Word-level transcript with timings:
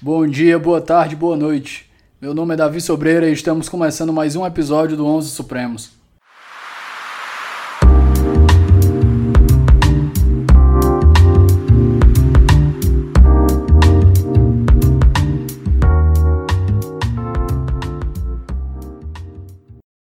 Bom 0.00 0.28
dia, 0.28 0.56
boa 0.60 0.80
tarde, 0.80 1.16
boa 1.16 1.36
noite. 1.36 1.90
Meu 2.22 2.32
nome 2.32 2.54
é 2.54 2.56
Davi 2.56 2.80
Sobreira 2.80 3.28
e 3.28 3.32
estamos 3.32 3.68
começando 3.68 4.12
mais 4.12 4.36
um 4.36 4.46
episódio 4.46 4.96
do 4.96 5.04
Onze 5.04 5.28
Supremos. 5.30 5.90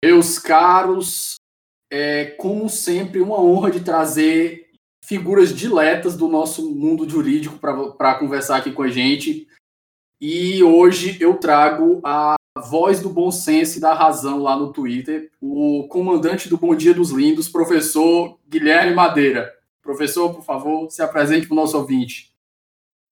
Meus 0.02 0.38
caros, 0.38 1.34
é 1.92 2.24
como 2.38 2.70
sempre 2.70 3.20
uma 3.20 3.38
honra 3.38 3.70
de 3.70 3.80
trazer 3.80 4.70
figuras 5.04 5.54
diletas 5.54 6.16
do 6.16 6.26
nosso 6.26 6.74
mundo 6.74 7.06
jurídico 7.06 7.58
para 7.58 8.14
conversar 8.14 8.56
aqui 8.56 8.72
com 8.72 8.82
a 8.82 8.88
gente. 8.88 9.46
E 10.26 10.64
hoje 10.64 11.18
eu 11.20 11.36
trago 11.36 12.00
a 12.02 12.34
voz 12.56 12.98
do 12.98 13.10
bom 13.10 13.30
senso 13.30 13.76
e 13.76 13.80
da 13.82 13.92
razão 13.92 14.38
lá 14.38 14.56
no 14.56 14.72
Twitter, 14.72 15.30
o 15.38 15.86
comandante 15.86 16.48
do 16.48 16.56
Bom 16.56 16.74
Dia 16.74 16.94
dos 16.94 17.10
Lindos, 17.10 17.46
professor 17.46 18.38
Guilherme 18.48 18.94
Madeira. 18.94 19.54
Professor, 19.82 20.32
por 20.32 20.42
favor, 20.42 20.90
se 20.90 21.02
apresente 21.02 21.46
para 21.46 21.52
o 21.52 21.56
nosso 21.56 21.76
ouvinte. 21.76 22.34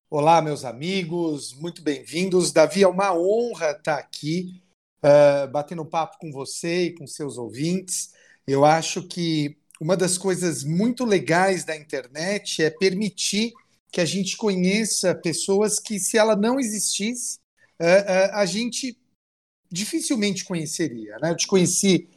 Olá, 0.08 0.40
meus 0.40 0.64
amigos, 0.64 1.52
muito 1.52 1.82
bem-vindos. 1.82 2.50
Davi, 2.50 2.82
é 2.82 2.88
uma 2.88 3.14
honra 3.14 3.72
estar 3.72 3.98
aqui 3.98 4.62
uh, 5.04 5.46
batendo 5.52 5.84
papo 5.84 6.16
com 6.18 6.32
você 6.32 6.84
e 6.84 6.94
com 6.94 7.06
seus 7.06 7.36
ouvintes. 7.36 8.14
Eu 8.46 8.64
acho 8.64 9.06
que 9.06 9.58
uma 9.78 9.98
das 9.98 10.16
coisas 10.16 10.64
muito 10.64 11.04
legais 11.04 11.62
da 11.62 11.76
internet 11.76 12.62
é 12.62 12.70
permitir 12.70 13.52
que 13.92 14.00
a 14.00 14.04
gente 14.06 14.36
conheça 14.36 15.14
pessoas 15.14 15.78
que, 15.78 16.00
se 16.00 16.16
ela 16.16 16.34
não 16.34 16.58
existisse, 16.58 17.38
a 18.32 18.46
gente 18.46 18.98
dificilmente 19.70 20.44
conheceria. 20.44 21.18
Né? 21.20 21.30
Eu 21.30 21.36
te 21.36 21.46
conheci 21.46 22.08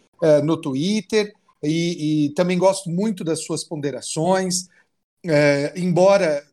no 0.43 0.55
Twitter 0.55 1.33
e, 1.61 2.27
e 2.27 2.29
também 2.29 2.57
gosto 2.57 2.89
muito 2.89 3.23
das 3.23 3.43
suas 3.43 3.63
ponderações, 3.63 4.69
embora, 5.75 6.47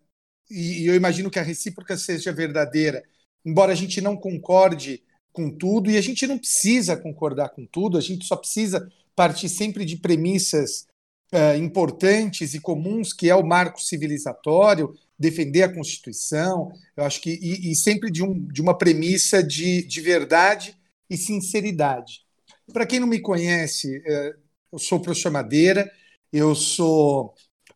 e 0.51 0.87
eu 0.87 0.97
imagino 0.97 1.31
que 1.31 1.39
a 1.39 1.43
recíproca 1.43 1.97
seja 1.97 2.33
verdadeira, 2.33 3.05
embora 3.45 3.73
a 3.73 3.77
gente 3.77 4.01
não 4.01 4.17
concorde 4.17 5.03
com 5.33 5.51
tudo, 5.51 5.91
e 5.91 5.97
a 5.97 6.01
gente 6.01 6.27
não 6.27 6.37
precisa 6.37 6.97
concordar 6.97 7.51
com 7.51 7.65
tudo, 7.65 7.97
a 7.97 8.01
gente 8.01 8.27
só 8.27 8.37
precisa 8.37 8.91
partir 9.15 9.49
sempre 9.49 9.85
de 9.85 9.97
premissas 9.97 10.87
uh, 11.33 11.57
importantes 11.59 12.55
e 12.55 12.61
comuns, 12.61 13.13
que 13.13 13.31
é 13.31 13.35
o 13.35 13.47
marco 13.47 13.81
civilizatório, 13.81 14.95
defender 15.23 15.63
a 15.63 15.73
Constituição, 15.73 16.73
eu 16.97 17.05
acho 17.05 17.21
que, 17.21 17.31
e, 17.41 17.71
e 17.71 17.77
sempre 17.77 18.11
de, 18.11 18.25
um, 18.25 18.45
de 18.49 18.61
uma 18.61 18.77
premissa 18.77 19.41
de, 19.41 19.83
de 19.85 20.01
verdade 20.01 20.77
e 21.09 21.17
sinceridade. 21.17 22.23
Para 22.73 22.85
quem 22.85 22.99
não 22.99 23.07
me 23.07 23.21
conhece, 23.21 23.99
uh, 23.99 24.35
eu 24.73 24.79
sou 24.81 24.99
professor 24.99 25.31
Madeira, 25.31 25.89
eu 26.33 26.57
sou 26.57 27.35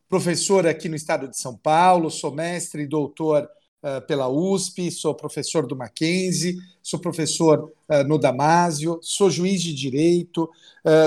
professor 0.08 0.66
aqui 0.66 0.88
no 0.88 0.96
estado 0.96 1.28
de 1.28 1.38
São 1.38 1.56
Paulo, 1.56 2.10
sou 2.10 2.34
mestre 2.34 2.82
e 2.82 2.86
doutor 2.86 3.48
uh, 3.82 4.04
pela 4.08 4.28
USP, 4.28 4.90
sou 4.90 5.14
professor 5.14 5.68
do 5.68 5.76
Mackenzie, 5.76 6.56
sou 6.82 6.98
professor 6.98 7.72
uh, 7.88 8.02
no 8.08 8.18
Damásio, 8.18 8.98
sou 9.02 9.30
juiz 9.30 9.62
de 9.62 9.72
direito, 9.72 10.50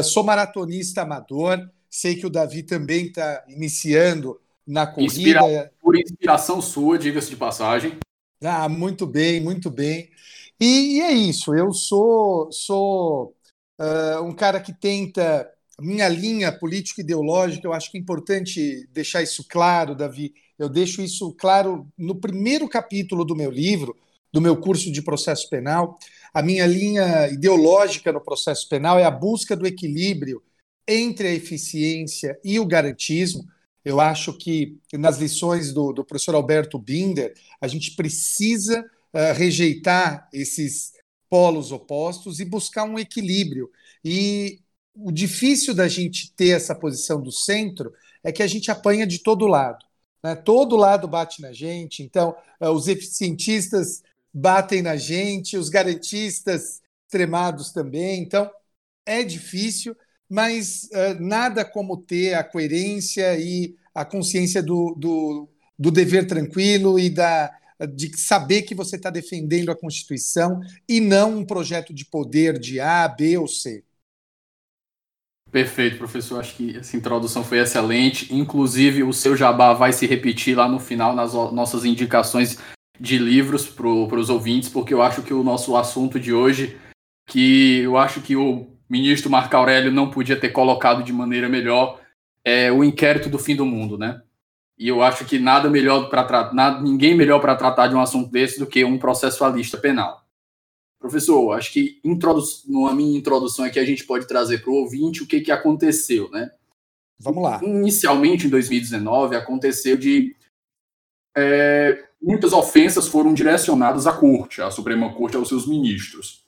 sou 0.03 0.23
maratonista 0.23 1.01
amador. 1.01 1.69
Sei 1.89 2.15
que 2.15 2.25
o 2.25 2.29
Davi 2.29 2.63
também 2.63 3.07
está 3.07 3.43
iniciando 3.47 4.39
na 4.69 4.85
corrida. 4.85 5.13
Inspira 5.13 5.71
por 5.81 5.97
inspiração 5.97 6.61
sua, 6.61 6.99
diga-se 6.99 7.31
de 7.31 7.35
passagem. 7.35 7.97
Ah, 8.43 8.69
muito 8.69 9.07
bem, 9.07 9.41
muito 9.41 9.71
bem. 9.71 10.11
E, 10.59 10.97
e 10.97 11.01
é 11.01 11.11
isso. 11.11 11.55
Eu 11.55 11.73
sou, 11.73 12.51
sou 12.51 13.35
uh, 13.81 14.23
um 14.23 14.31
cara 14.31 14.59
que 14.59 14.71
tenta 14.71 15.49
minha 15.79 16.07
linha 16.07 16.51
político-ideológica. 16.51 17.67
Eu 17.67 17.73
acho 17.73 17.89
que 17.89 17.97
é 17.97 18.01
importante 18.01 18.87
deixar 18.93 19.23
isso 19.23 19.43
claro, 19.49 19.95
Davi. 19.95 20.33
Eu 20.57 20.69
deixo 20.69 21.01
isso 21.01 21.33
claro 21.33 21.87
no 21.97 22.13
primeiro 22.13 22.69
capítulo 22.69 23.25
do 23.25 23.35
meu 23.35 23.49
livro, 23.49 23.97
do 24.31 24.39
meu 24.39 24.55
curso 24.55 24.91
de 24.91 25.01
processo 25.01 25.49
penal. 25.49 25.97
A 26.31 26.43
minha 26.43 26.67
linha 26.67 27.27
ideológica 27.29 28.11
no 28.11 28.21
processo 28.21 28.69
penal 28.69 28.99
é 28.99 29.03
a 29.03 29.11
busca 29.11 29.55
do 29.55 29.65
equilíbrio 29.65 30.43
entre 30.87 31.27
a 31.27 31.33
eficiência 31.33 32.39
e 32.43 32.59
o 32.59 32.65
garantismo. 32.67 33.43
Eu 33.83 33.99
acho 33.99 34.33
que 34.33 34.77
nas 34.93 35.17
lições 35.17 35.73
do, 35.73 35.91
do 35.93 36.03
professor 36.03 36.35
Alberto 36.35 36.77
Binder, 36.77 37.33
a 37.61 37.67
gente 37.67 37.95
precisa 37.95 38.81
uh, 38.81 39.33
rejeitar 39.33 40.27
esses 40.33 40.93
polos 41.29 41.71
opostos 41.71 42.39
e 42.39 42.45
buscar 42.45 42.83
um 42.83 42.99
equilíbrio. 42.99 43.69
E 44.03 44.61
o 44.93 45.11
difícil 45.11 45.73
da 45.73 45.87
gente 45.87 46.33
ter 46.33 46.49
essa 46.49 46.75
posição 46.75 47.21
do 47.21 47.31
centro 47.31 47.93
é 48.23 48.31
que 48.31 48.43
a 48.43 48.47
gente 48.47 48.69
apanha 48.69 49.07
de 49.07 49.19
todo 49.19 49.47
lado. 49.47 49.85
Né? 50.23 50.35
Todo 50.35 50.75
lado 50.75 51.07
bate 51.07 51.41
na 51.41 51.53
gente, 51.53 52.03
então 52.03 52.35
uh, 52.61 52.69
os 52.69 52.87
eficientistas 52.87 54.01
batem 54.33 54.81
na 54.81 54.95
gente, 54.95 55.57
os 55.57 55.69
garantistas 55.69 56.81
extremados 57.05 57.71
também. 57.71 58.21
Então, 58.21 58.49
é 59.05 59.23
difícil, 59.23 59.95
mas 60.29 60.87
uh, 60.93 61.19
nada 61.19 61.65
como 61.65 61.97
ter 61.97 62.35
a 62.35 62.43
coerência 62.43 63.37
e 63.39 63.75
a 63.93 64.05
consciência 64.05 64.61
do, 64.61 64.95
do, 64.95 65.49
do 65.77 65.89
dever 65.89 66.27
tranquilo 66.27 66.99
e 66.99 67.09
da, 67.09 67.51
de 67.93 68.15
saber 68.17 68.63
que 68.63 68.75
você 68.75 68.95
está 68.95 69.09
defendendo 69.09 69.71
a 69.71 69.75
Constituição 69.75 70.61
e 70.87 70.99
não 70.99 71.39
um 71.39 71.45
projeto 71.45 71.93
de 71.93 72.05
poder 72.05 72.59
de 72.59 72.79
A, 72.79 73.07
B 73.07 73.37
ou 73.37 73.47
C. 73.47 73.83
Perfeito, 75.51 75.97
professor. 75.97 76.39
Acho 76.39 76.55
que 76.55 76.77
essa 76.77 76.95
introdução 76.95 77.43
foi 77.43 77.59
excelente. 77.59 78.33
Inclusive, 78.33 79.03
o 79.03 79.11
seu 79.11 79.35
jabá 79.35 79.73
vai 79.73 79.91
se 79.91 80.05
repetir 80.05 80.55
lá 80.55 80.67
no 80.67 80.79
final 80.79 81.15
nas 81.15 81.33
nossas 81.33 81.85
indicações 81.85 82.57
de 82.99 83.17
livros 83.17 83.67
para 83.67 83.87
os 83.87 84.29
ouvintes, 84.29 84.69
porque 84.69 84.93
eu 84.93 85.01
acho 85.01 85.23
que 85.23 85.33
o 85.33 85.43
nosso 85.43 85.75
assunto 85.75 86.19
de 86.19 86.33
hoje, 86.33 86.77
que 87.25 87.79
eu 87.79 87.97
acho 87.97 88.21
que 88.21 88.35
o 88.35 88.78
ministro 88.89 89.29
Marco 89.29 89.55
Aurélio 89.55 89.91
não 89.91 90.09
podia 90.09 90.39
ter 90.39 90.49
colocado 90.49 91.03
de 91.03 91.13
maneira 91.13 91.47
melhor, 91.47 92.01
é 92.43 92.71
o 92.71 92.83
inquérito 92.83 93.29
do 93.29 93.37
fim 93.37 93.55
do 93.55 93.65
mundo, 93.65 93.97
né? 93.97 94.21
E 94.77 94.87
eu 94.87 95.03
acho 95.03 95.25
que 95.25 95.37
nada 95.37 95.69
melhor 95.69 96.09
para 96.09 96.23
tratar, 96.23 96.81
ninguém 96.81 97.13
melhor 97.13 97.39
para 97.39 97.55
tratar 97.55 97.87
de 97.87 97.95
um 97.95 98.01
assunto 98.01 98.31
desse 98.31 98.57
do 98.57 98.65
que 98.65 98.83
um 98.83 98.97
processualista 98.97 99.77
penal. 99.77 100.25
Professor, 100.97 101.51
acho 101.51 101.71
que 101.71 101.99
introdu 102.03 102.41
na 102.67 102.93
minha 102.93 103.17
introdução 103.17 103.65
aqui 103.65 103.79
a 103.79 103.85
gente 103.85 104.05
pode 104.05 104.27
trazer 104.27 104.59
para 104.61 104.71
o 104.71 104.75
ouvinte 104.75 105.21
o 105.21 105.27
que, 105.27 105.41
que 105.41 105.51
aconteceu, 105.51 106.29
né? 106.31 106.49
Vamos 107.19 107.43
lá. 107.43 107.59
Inicialmente, 107.61 108.47
em 108.47 108.49
2019, 108.49 109.35
aconteceu 109.35 109.97
de 109.97 110.35
é, 111.35 112.05
muitas 112.21 112.53
ofensas 112.53 113.07
foram 113.07 113.33
direcionadas 113.33 114.07
à 114.07 114.13
corte, 114.13 114.61
à 114.61 114.71
Suprema 114.71 115.13
Corte, 115.13 115.37
aos 115.37 115.47
seus 115.47 115.67
ministros. 115.67 116.45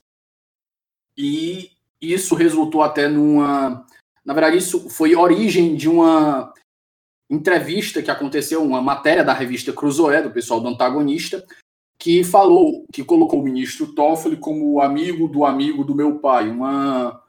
E 1.18 1.72
isso 2.02 2.36
resultou 2.36 2.82
até 2.82 3.08
numa. 3.08 3.86
Na 4.26 4.34
verdade, 4.34 4.58
isso 4.58 4.90
foi 4.90 5.16
origem 5.16 5.76
de 5.76 5.88
uma 5.88 6.54
entrevista 7.30 8.02
que 8.02 8.12
aconteceu, 8.12 8.64
uma 8.64 8.82
matéria 8.82 9.24
da 9.24 9.34
revista 9.34 9.72
Cruzoé, 9.72 10.22
do 10.22 10.32
pessoal 10.32 10.60
do 10.60 10.68
antagonista, 10.68 11.46
que 11.98 12.24
falou, 12.24 12.86
que 12.92 13.04
colocou 13.04 13.40
o 13.40 13.44
ministro 13.44 13.94
Toffoli 13.94 14.36
como 14.36 14.82
amigo 14.82 15.28
do 15.28 15.46
amigo 15.46 15.84
do 15.84 15.96
meu 15.96 16.20
pai, 16.20 16.50
uma 16.50 17.22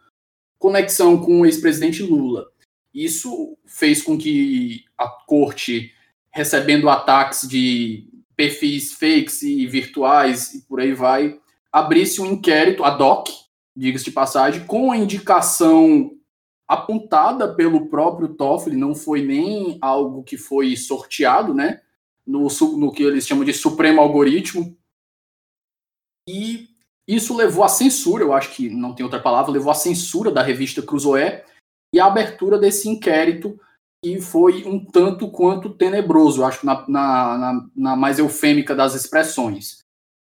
conexão 0.59 1.19
com 1.19 1.41
o 1.41 1.47
ex-presidente 1.47 2.03
Lula. 2.03 2.49
Isso 2.95 3.57
fez 3.67 4.03
com 4.03 4.19
que 4.19 4.85
a 4.99 5.07
corte, 5.09 5.93
recebendo 6.31 6.89
ataques 6.89 7.49
de 7.49 8.09
perfis 8.35 8.93
fakes 8.93 9.43
e 9.43 9.67
virtuais 9.67 10.55
e 10.55 10.63
por 10.63 10.81
aí 10.81 10.93
vai, 10.93 11.39
abrisse 11.71 12.21
um 12.21 12.27
inquérito 12.27 12.85
ad 12.85 13.03
hoc, 13.03 13.29
diga-se 13.77 14.05
de 14.05 14.11
passagem, 14.11 14.67
com 14.67 14.93
a 14.93 14.97
indicação 14.97 16.11
apontada 16.69 17.55
pelo 17.55 17.89
próprio 17.89 18.29
Toffoli, 18.29 18.77
não 18.77 18.95
foi 18.95 19.23
nem 19.23 19.79
algo 19.81 20.23
que 20.23 20.37
foi 20.37 20.77
sorteado, 20.77 21.53
né? 21.53 21.81
No, 22.27 22.47
no 22.79 22.93
que 22.93 23.03
eles 23.03 23.27
chamam 23.27 23.45
de 23.45 23.53
supremo 23.53 24.01
algoritmo. 24.01 24.77
E 26.29 26.69
isso 27.07 27.37
levou 27.37 27.65
à 27.65 27.69
censura, 27.69 28.23
eu 28.23 28.33
acho 28.33 28.55
que 28.55 28.71
não 28.71 28.95
tem 28.95 29.05
outra 29.05 29.21
palavra, 29.21 29.51
levou 29.51 29.73
à 29.73 29.75
censura 29.75 30.31
da 30.31 30.43
revista 30.43 30.81
Cruzoé 30.81 31.45
e 31.95 31.99
à 31.99 32.07
abertura 32.07 32.59
desse 32.59 32.89
inquérito 32.89 33.59
e 34.05 34.21
foi 34.21 34.65
um 34.65 34.85
tanto 34.85 35.31
quanto 35.31 35.71
tenebroso, 35.71 36.45
acho, 36.45 36.65
na, 36.65 36.89
na, 36.89 37.39
na, 37.39 37.69
na 37.75 37.97
mais 37.97 38.19
eufêmica 38.19 38.75
das 38.75 38.95
expressões. 38.95 39.82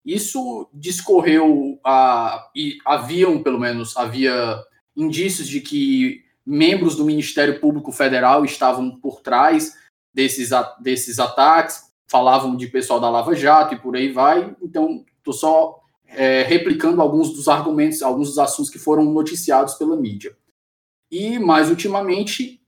Isso 0.05 0.69
discorreu, 0.73 1.79
a, 1.83 2.49
e 2.55 2.77
haviam, 2.85 3.41
pelo 3.41 3.59
menos, 3.59 3.95
havia 3.95 4.61
indícios 4.95 5.47
de 5.47 5.61
que 5.61 6.23
membros 6.45 6.95
do 6.95 7.05
Ministério 7.05 7.59
Público 7.59 7.91
Federal 7.91 8.43
estavam 8.43 8.99
por 8.99 9.21
trás 9.21 9.73
desses, 10.13 10.49
desses 10.81 11.19
ataques, 11.19 11.91
falavam 12.07 12.55
de 12.55 12.67
pessoal 12.67 12.99
da 12.99 13.09
Lava 13.09 13.33
Jato 13.33 13.73
e 13.73 13.79
por 13.79 13.95
aí 13.95 14.11
vai. 14.11 14.55
Então, 14.61 15.05
estou 15.17 15.33
só 15.33 15.79
é, 16.07 16.43
replicando 16.43 17.01
alguns 17.01 17.33
dos 17.33 17.47
argumentos, 17.47 18.01
alguns 18.01 18.29
dos 18.29 18.39
assuntos 18.39 18.69
que 18.69 18.77
foram 18.77 19.05
noticiados 19.05 19.75
pela 19.75 19.95
mídia. 19.95 20.35
E, 21.09 21.39
mais 21.39 21.69
ultimamente, 21.69 22.62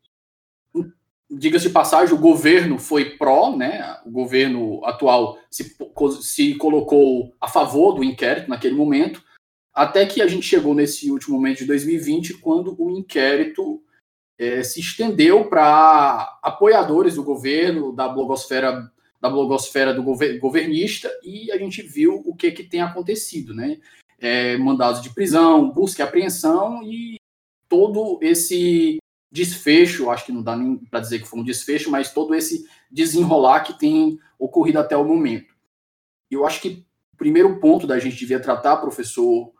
diga-se 1.37 1.67
de 1.67 1.73
passagem, 1.73 2.15
o 2.15 2.19
governo 2.19 2.79
foi 2.79 3.17
pró, 3.17 3.55
né? 3.55 3.97
O 4.05 4.11
governo 4.11 4.83
atual 4.85 5.37
se, 5.49 5.75
se 6.21 6.55
colocou 6.55 7.33
a 7.39 7.47
favor 7.47 7.93
do 7.93 8.03
inquérito 8.03 8.49
naquele 8.49 8.75
momento, 8.75 9.23
até 9.73 10.05
que 10.05 10.21
a 10.21 10.27
gente 10.27 10.45
chegou 10.45 10.73
nesse 10.73 11.11
último 11.11 11.35
momento 11.35 11.59
de 11.59 11.65
2020, 11.65 12.35
quando 12.35 12.75
o 12.81 12.89
inquérito 12.89 13.81
é, 14.37 14.63
se 14.63 14.79
estendeu 14.79 15.45
para 15.49 16.39
apoiadores 16.41 17.15
do 17.15 17.23
governo, 17.23 17.93
da 17.93 18.07
blogosfera 18.07 18.91
da 19.21 19.29
blogosfera 19.29 19.91
do 19.91 20.03
gover 20.03 20.37
governista 20.39 21.09
e 21.23 21.51
a 21.51 21.57
gente 21.57 21.81
viu 21.81 22.21
o 22.25 22.35
que, 22.35 22.51
que 22.51 22.63
tem 22.63 22.81
acontecido, 22.81 23.55
né? 23.55 23.79
É, 24.19 24.55
mandados 24.57 25.01
de 25.01 25.09
prisão, 25.09 25.71
busca 25.71 26.03
e 26.03 26.05
apreensão 26.05 26.83
e 26.83 27.15
todo 27.67 28.19
esse 28.21 28.97
desfecho, 29.35 30.09
acho 30.09 30.25
que 30.25 30.31
não 30.31 30.41
dá 30.41 30.55
nem 30.55 30.77
para 30.77 31.01
dizer 31.01 31.19
que 31.19 31.27
foi 31.27 31.41
um 31.41 31.43
desfecho, 31.43 31.91
mas 31.91 32.13
todo 32.13 32.33
esse 32.33 32.65
desenrolar 32.89 33.59
que 33.61 33.77
tem 33.77 34.17
ocorrido 34.39 34.79
até 34.79 34.95
o 34.95 35.03
momento. 35.03 35.53
Eu 36.31 36.45
acho 36.45 36.61
que 36.61 36.85
o 37.13 37.17
primeiro 37.17 37.59
ponto 37.59 37.85
da 37.85 37.99
gente 37.99 38.15
devia 38.15 38.39
tratar, 38.39 38.77
professor, 38.77 39.53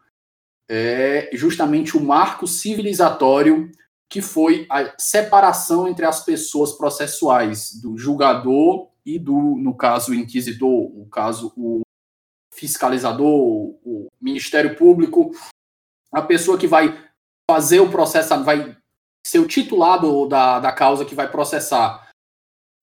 é 0.70 1.30
justamente 1.34 1.98
o 1.98 2.02
marco 2.02 2.48
civilizatório 2.48 3.70
que 4.10 4.22
foi 4.22 4.66
a 4.70 4.94
separação 4.98 5.88
entre 5.88 6.06
as 6.06 6.24
pessoas 6.24 6.72
processuais, 6.72 7.74
do 7.82 7.98
julgador 7.98 8.90
e 9.06 9.20
do, 9.20 9.58
no 9.58 9.76
caso, 9.76 10.12
o 10.12 10.16
inquisidor, 10.16 10.72
o 10.72 11.06
caso, 11.08 11.52
o 11.58 11.82
fiscalizador, 12.54 13.28
o 13.28 14.08
Ministério 14.22 14.76
Público, 14.76 15.32
a 16.14 16.22
pessoa 16.22 16.58
que 16.58 16.68
vai 16.68 16.98
fazer 17.50 17.82
o 17.82 17.92
processo, 17.92 18.42
vai 18.44 18.78
ser 19.26 19.40
o 19.40 19.48
titulado 19.48 20.28
da, 20.28 20.60
da 20.60 20.72
causa 20.72 21.04
que 21.04 21.16
vai 21.16 21.30
processar 21.30 22.10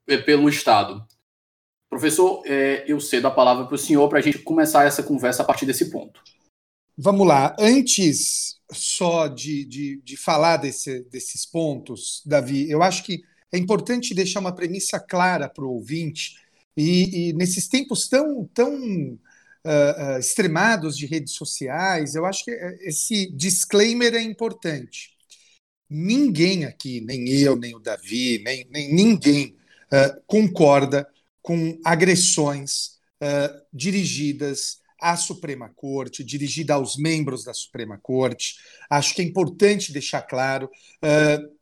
é, 0.08 0.16
pelo 0.16 0.48
Estado. 0.48 1.06
Professor, 1.88 2.42
é, 2.46 2.84
eu 2.86 3.00
cedo 3.00 3.28
a 3.28 3.30
palavra 3.30 3.66
para 3.66 3.74
o 3.74 3.78
senhor 3.78 4.08
para 4.08 4.18
a 4.18 4.22
gente 4.22 4.38
começar 4.38 4.84
essa 4.84 5.02
conversa 5.02 5.42
a 5.42 5.46
partir 5.46 5.66
desse 5.66 5.90
ponto. 5.90 6.22
Vamos 6.96 7.26
lá. 7.26 7.54
Antes 7.58 8.60
só 8.72 9.28
de, 9.28 9.64
de, 9.64 10.00
de 10.02 10.16
falar 10.16 10.56
desse, 10.56 11.04
desses 11.04 11.46
pontos, 11.46 12.22
Davi, 12.26 12.68
eu 12.70 12.82
acho 12.82 13.04
que 13.04 13.22
é 13.52 13.58
importante 13.58 14.14
deixar 14.14 14.40
uma 14.40 14.54
premissa 14.54 14.98
clara 14.98 15.48
para 15.48 15.64
o 15.64 15.74
ouvinte, 15.74 16.40
e, 16.76 17.28
e, 17.28 17.32
nesses 17.34 17.68
tempos 17.68 18.08
tão, 18.08 18.46
tão 18.54 18.74
uh, 18.74 20.14
uh, 20.14 20.18
extremados 20.18 20.96
de 20.96 21.04
redes 21.04 21.34
sociais, 21.34 22.14
eu 22.14 22.24
acho 22.24 22.44
que 22.44 22.50
esse 22.80 23.30
disclaimer 23.30 24.14
é 24.14 24.22
importante. 24.22 25.12
Ninguém 25.92 26.64
aqui, 26.64 27.00
nem 27.00 27.28
eu, 27.28 27.56
nem 27.56 27.74
o 27.74 27.78
Davi, 27.78 28.42
nem, 28.44 28.66
nem 28.70 28.92
ninguém 28.92 29.56
uh, 29.92 30.22
concorda 30.26 31.06
com 31.42 31.78
agressões 31.84 33.00
dirigidas 33.72 34.80
à 35.00 35.16
Suprema 35.16 35.68
Corte, 35.76 36.24
dirigida 36.24 36.74
aos 36.74 36.96
membros 36.96 37.44
da 37.44 37.54
Suprema 37.54 37.96
Corte. 38.02 38.56
Acho 38.90 39.14
que 39.14 39.22
é 39.22 39.24
importante 39.24 39.92
deixar 39.92 40.22
claro: 40.22 40.68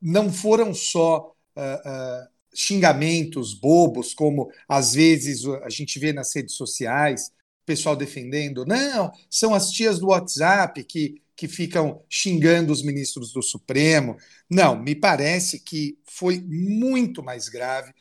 não 0.01 0.33
foram 0.33 0.73
só 0.73 1.35
uh, 1.57 2.29
xingamentos 2.55 3.55
bobos, 3.55 4.15
como 4.15 4.51
às 4.69 4.95
vezes 4.95 5.45
a 5.63 5.69
gente 5.69 5.99
vê 5.99 6.13
nas 6.13 6.35
redes 6.35 6.55
sociais, 6.55 7.31
pessoal 7.65 7.95
defendendo, 7.95 8.65
não, 8.67 9.13
são 9.29 9.55
as 9.55 9.71
tias 9.71 9.99
do 9.99 10.09
WhatsApp 10.09 10.83
que, 10.85 11.23
que 11.41 11.49
ficam 11.49 12.05
xingando 12.07 12.71
os 12.71 12.83
ministros 12.83 13.33
do 13.33 13.43
Supremo. 13.43 14.19
Não, 14.49 14.79
me 14.79 14.95
parece 14.95 15.59
que 15.59 15.99
foi 16.05 16.39
muito 16.39 17.23
mais 17.23 17.49
grave. 17.49 17.95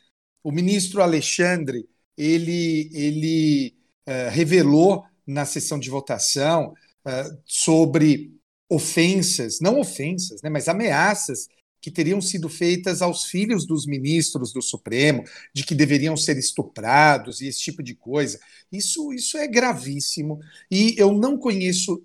O 0.44 0.52
ministro 0.52 1.00
Alexandre, 1.00 1.88
ele, 2.18 2.90
ele 2.92 3.74
uh, 4.06 4.28
revelou 4.30 5.04
na 5.26 5.46
sessão 5.46 5.78
de 5.78 5.88
votação 5.88 6.74
uh, 7.06 7.38
sobre 7.46 8.30
ofensas, 8.68 9.58
não 9.58 9.80
ofensas, 9.80 10.42
né, 10.42 10.50
mas 10.50 10.68
ameaças 10.68 11.48
que 11.80 11.90
teriam 11.90 12.20
sido 12.20 12.46
feitas 12.46 13.00
aos 13.00 13.24
filhos 13.24 13.66
dos 13.66 13.86
ministros 13.86 14.52
do 14.52 14.60
Supremo, 14.60 15.24
de 15.54 15.64
que 15.64 15.74
deveriam 15.74 16.14
ser 16.14 16.36
estuprados 16.36 17.40
e 17.40 17.46
esse 17.46 17.60
tipo 17.60 17.82
de 17.82 17.94
coisa. 17.94 18.38
Isso, 18.70 19.14
isso 19.14 19.38
é 19.38 19.48
gravíssimo 19.48 20.40
e 20.70 20.94
eu 20.98 21.10
não 21.14 21.38
conheço 21.38 22.04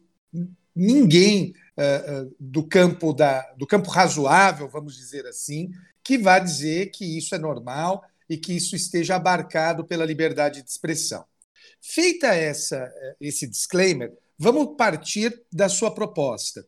ninguém 0.76 1.54
uh, 1.78 2.24
uh, 2.26 2.36
do 2.40 2.68
campo 2.68 3.14
da, 3.14 3.42
do 3.54 3.66
campo 3.66 3.90
razoável, 3.90 4.68
vamos 4.68 4.96
dizer 4.96 5.26
assim, 5.26 5.72
que 6.04 6.18
vá 6.18 6.40
dizer 6.40 6.92
que 6.92 7.18
isso 7.18 7.34
é 7.34 7.38
normal 7.38 8.04
e 8.30 8.38
que 8.38 8.54
isso 8.54 8.76
esteja 8.76 9.16
abarcado 9.16 9.86
pela 9.86 10.06
liberdade 10.06 10.62
de 10.62 10.70
expressão. 10.70 11.26
Feita 11.82 12.28
essa 12.28 12.92
esse 13.20 13.48
disclaimer, 13.48 14.12
vamos 14.38 14.76
partir 14.76 15.44
da 15.52 15.70
sua 15.70 15.94
proposta. 15.94 16.66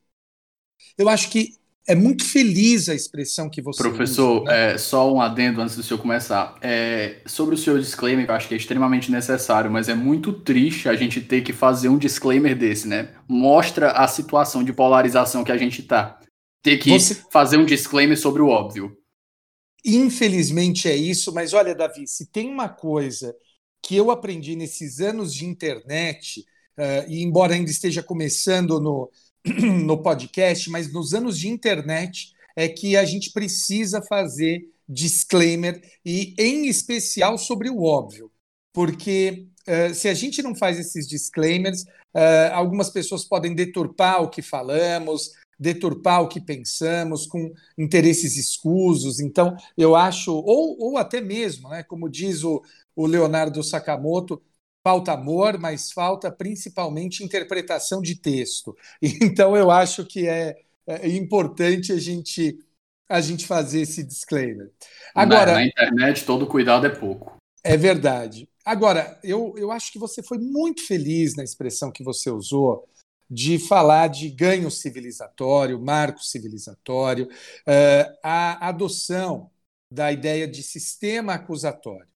Eu 0.97 1.09
acho 1.09 1.29
que 1.29 1.57
é 1.87 1.95
muito 1.95 2.25
feliz 2.25 2.89
a 2.89 2.93
expressão 2.93 3.49
que 3.49 3.61
você 3.61 3.81
Professor, 3.81 4.43
usa, 4.43 4.51
né? 4.51 4.73
é, 4.73 4.77
só 4.77 5.11
um 5.11 5.21
adendo 5.21 5.61
antes 5.61 5.77
do 5.77 5.81
senhor 5.81 5.99
começar. 5.99 6.57
É, 6.61 7.21
sobre 7.25 7.55
o 7.55 7.57
seu 7.57 7.79
disclaimer, 7.79 8.25
que 8.25 8.31
eu 8.31 8.35
acho 8.35 8.47
que 8.49 8.53
é 8.53 8.57
extremamente 8.57 9.09
necessário, 9.09 9.71
mas 9.71 9.87
é 9.87 9.95
muito 9.95 10.33
triste 10.33 10.89
a 10.89 10.95
gente 10.95 11.21
ter 11.21 11.41
que 11.41 11.53
fazer 11.53 11.87
um 11.87 11.97
disclaimer 11.97 12.57
desse, 12.57 12.89
né? 12.89 13.13
Mostra 13.25 13.91
a 13.91 14.05
situação 14.05 14.65
de 14.65 14.73
polarização 14.73 15.45
que 15.45 15.51
a 15.51 15.57
gente 15.57 15.81
tá. 15.81 16.19
Ter 16.61 16.77
que 16.77 16.89
você... 16.89 17.15
fazer 17.31 17.55
um 17.55 17.65
disclaimer 17.65 18.19
sobre 18.19 18.41
o 18.41 18.49
óbvio. 18.49 18.97
Infelizmente 19.85 20.89
é 20.89 20.95
isso, 20.95 21.33
mas 21.33 21.53
olha, 21.53 21.73
Davi, 21.73 22.05
se 22.05 22.29
tem 22.29 22.49
uma 22.49 22.67
coisa 22.67 23.33
que 23.81 23.95
eu 23.95 24.11
aprendi 24.11 24.57
nesses 24.57 24.99
anos 24.99 25.33
de 25.33 25.45
internet, 25.45 26.41
uh, 26.77 27.09
e 27.09 27.23
embora 27.23 27.53
ainda 27.53 27.71
esteja 27.71 28.03
começando 28.03 28.81
no, 28.81 29.09
no 29.85 30.01
podcast, 30.01 30.69
mas 30.69 30.91
nos 30.91 31.13
anos 31.13 31.37
de 31.37 31.47
internet 31.47 32.33
é 32.55 32.67
que 32.67 32.97
a 32.97 33.05
gente 33.05 33.31
precisa 33.31 34.01
fazer 34.01 34.69
disclaimer 34.87 35.81
e 36.05 36.33
em 36.37 36.67
especial 36.67 37.37
sobre 37.37 37.69
o 37.69 37.83
óbvio, 37.83 38.31
porque 38.73 39.47
uh, 39.67 39.93
se 39.93 40.07
a 40.07 40.13
gente 40.13 40.41
não 40.41 40.55
faz 40.55 40.79
esses 40.79 41.07
disclaimers, 41.07 41.83
uh, 42.15 42.53
algumas 42.53 42.89
pessoas 42.89 43.25
podem 43.25 43.53
deturpar 43.53 44.23
o 44.23 44.29
que 44.29 44.41
falamos, 44.41 45.31
deturpar 45.59 46.21
o 46.21 46.27
que 46.27 46.39
pensamos 46.39 47.25
com 47.25 47.51
interesses 47.77 48.37
escusos. 48.37 49.19
Então, 49.19 49.55
eu 49.77 49.95
acho, 49.95 50.31
ou, 50.33 50.77
ou 50.79 50.97
até 50.97 51.19
mesmo, 51.19 51.69
né, 51.69 51.83
como 51.83 52.09
diz 52.09 52.43
o, 52.43 52.61
o 52.95 53.05
Leonardo 53.05 53.63
Sakamoto, 53.63 54.41
falta 54.87 55.11
amor, 55.11 55.59
mas 55.59 55.91
falta 55.91 56.31
principalmente 56.31 57.21
interpretação 57.21 58.01
de 58.01 58.15
texto. 58.15 58.73
Então 59.21 59.57
eu 59.57 59.69
acho 59.69 60.05
que 60.05 60.25
é, 60.25 60.55
é 60.87 61.09
importante 61.09 61.91
a 61.91 61.99
gente 61.99 62.57
a 63.09 63.21
gente 63.21 63.45
fazer 63.45 63.81
esse 63.81 64.03
disclaimer. 64.03 64.71
Agora, 65.15 65.53
na, 65.53 65.59
na, 65.59 65.65
internet 65.65 66.25
todo 66.25 66.47
cuidado 66.47 66.85
é 66.85 66.89
pouco. 66.89 67.37
É 67.63 67.75
verdade. 67.77 68.49
Agora, 68.65 69.17
eu, 69.23 69.53
eu 69.57 69.71
acho 69.71 69.91
que 69.91 69.99
você 69.99 70.21
foi 70.21 70.37
muito 70.37 70.85
feliz 70.85 71.35
na 71.35 71.43
expressão 71.43 71.91
que 71.91 72.03
você 72.03 72.29
usou 72.29 72.87
de 73.29 73.59
falar 73.59 74.07
de 74.07 74.29
ganho 74.29 74.69
civilizatório, 74.69 75.81
marco 75.81 76.23
civilizatório, 76.23 77.27
uh, 77.27 78.17
a 78.23 78.67
adoção 78.67 79.49
da 79.91 80.11
ideia 80.11 80.47
de 80.47 80.63
sistema 80.63 81.33
acusatório. 81.33 82.07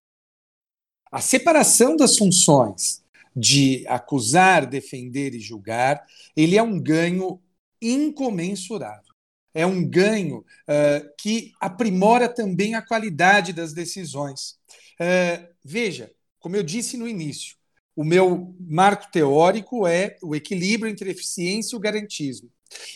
A 1.12 1.20
separação 1.20 1.94
das 1.94 2.16
funções 2.16 3.02
de 3.36 3.84
acusar, 3.86 4.66
defender 4.66 5.34
e 5.34 5.40
julgar, 5.40 6.06
ele 6.34 6.56
é 6.56 6.62
um 6.62 6.80
ganho 6.80 7.38
incomensurável. 7.82 9.12
É 9.54 9.66
um 9.66 9.86
ganho 9.86 10.38
uh, 10.38 11.14
que 11.18 11.52
aprimora 11.60 12.30
também 12.30 12.74
a 12.74 12.80
qualidade 12.80 13.52
das 13.52 13.74
decisões. 13.74 14.58
Uh, 14.98 15.46
veja, 15.62 16.10
como 16.40 16.56
eu 16.56 16.62
disse 16.62 16.96
no 16.96 17.06
início, 17.06 17.56
o 17.94 18.04
meu 18.04 18.56
marco 18.58 19.10
teórico 19.12 19.86
é 19.86 20.16
o 20.22 20.34
equilíbrio 20.34 20.90
entre 20.90 21.10
eficiência 21.10 21.74
e 21.74 21.78
o 21.78 21.80
garantismo. 21.80 22.50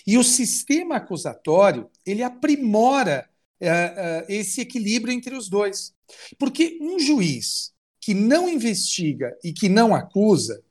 E 0.06 0.16
o 0.16 0.24
sistema 0.24 0.96
acusatório 0.96 1.90
ele 2.06 2.22
aprimora 2.22 3.28
uh, 3.60 4.24
esse 4.26 4.62
equilíbrio 4.62 5.12
entre 5.12 5.34
os 5.34 5.50
dois. 5.50 5.94
Porque 6.38 6.78
um 6.80 6.98
juiz 6.98 7.75
que 8.06 8.14
não 8.14 8.48
investiga 8.48 9.36
e 9.42 9.52
que 9.52 9.68
não 9.68 9.92
acusa 9.92 10.62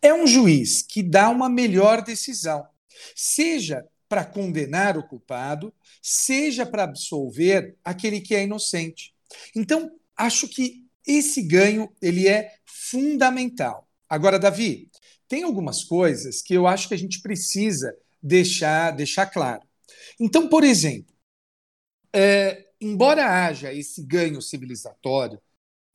é 0.00 0.14
um 0.14 0.26
juiz 0.26 0.80
que 0.80 1.02
dá 1.02 1.28
uma 1.28 1.46
melhor 1.46 2.00
decisão, 2.00 2.66
seja 3.14 3.84
para 4.08 4.24
condenar 4.24 4.96
o 4.96 5.06
culpado, 5.06 5.70
seja 6.00 6.64
para 6.64 6.84
absolver 6.84 7.76
aquele 7.84 8.22
que 8.22 8.34
é 8.34 8.44
inocente. 8.44 9.14
Então, 9.54 9.94
acho 10.16 10.48
que 10.48 10.86
esse 11.06 11.42
ganho 11.42 11.92
ele 12.00 12.26
é 12.26 12.54
fundamental. 12.64 13.86
Agora, 14.08 14.38
Davi, 14.38 14.90
tem 15.28 15.42
algumas 15.42 15.84
coisas 15.84 16.40
que 16.40 16.54
eu 16.54 16.66
acho 16.66 16.88
que 16.88 16.94
a 16.94 16.98
gente 16.98 17.20
precisa 17.20 17.94
deixar, 18.22 18.92
deixar 18.92 19.26
claro. 19.26 19.62
Então, 20.18 20.48
por 20.48 20.64
exemplo, 20.64 21.14
é, 22.14 22.64
embora 22.80 23.44
haja 23.44 23.74
esse 23.74 24.02
ganho 24.02 24.40
civilizatório, 24.40 25.38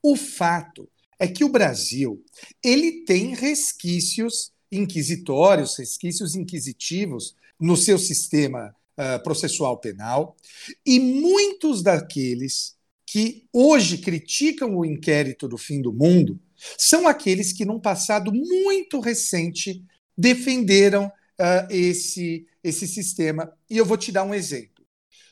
o 0.04 0.18
fato 0.18 0.90
é 1.18 1.28
que 1.28 1.46
o 1.46 1.50
Brasil 1.50 2.24
ele 2.62 3.06
tem 3.06 3.34
resquícios 3.34 4.52
inquisitórios, 4.70 5.78
resquícios 5.78 6.36
inquisitivos 6.36 7.36
no 7.60 7.78
seu 7.78 7.98
sistema 7.98 8.76
uh, 8.98 9.24
processual 9.24 9.78
penal, 9.78 10.36
e 10.86 11.00
muitos 11.00 11.82
daqueles 11.82 12.76
que 13.06 13.48
hoje 13.54 14.00
criticam 14.00 14.76
o 14.76 14.84
inquérito 14.84 15.48
do 15.48 15.58
fim 15.58 15.82
do 15.82 15.94
mundo 15.94 16.40
são 16.78 17.08
aqueles 17.08 17.54
que, 17.54 17.66
num 17.66 17.80
passado 17.80 18.34
muito 18.34 19.00
recente, 19.00 19.84
defenderam 20.18 21.06
uh, 21.08 21.68
esse, 21.70 22.48
esse 22.64 22.88
sistema. 22.88 23.54
E 23.70 23.78
eu 23.78 23.86
vou 23.86 23.98
te 23.98 24.12
dar 24.12 24.24
um 24.24 24.34
exemplo. 24.34 24.84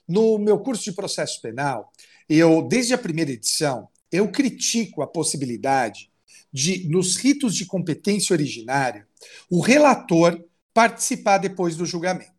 No 0.08 0.38
meu 0.38 0.60
curso 0.60 0.84
de 0.84 0.92
processo 0.94 1.42
penal, 1.42 1.92
eu, 2.30 2.62
desde 2.62 2.94
a 2.94 2.98
primeira 2.98 3.32
edição, 3.32 3.88
eu 4.12 4.32
critico 4.32 5.02
a 5.02 5.08
possibilidade 5.08 6.12
de, 6.52 6.88
nos 6.90 7.16
ritos 7.16 7.56
de 7.56 7.66
competência 7.66 8.34
originária, 8.34 9.08
o 9.50 9.62
relator 9.62 10.44
participar 10.74 11.38
depois 11.38 11.76
do 11.76 11.86
julgamento. 11.86 12.32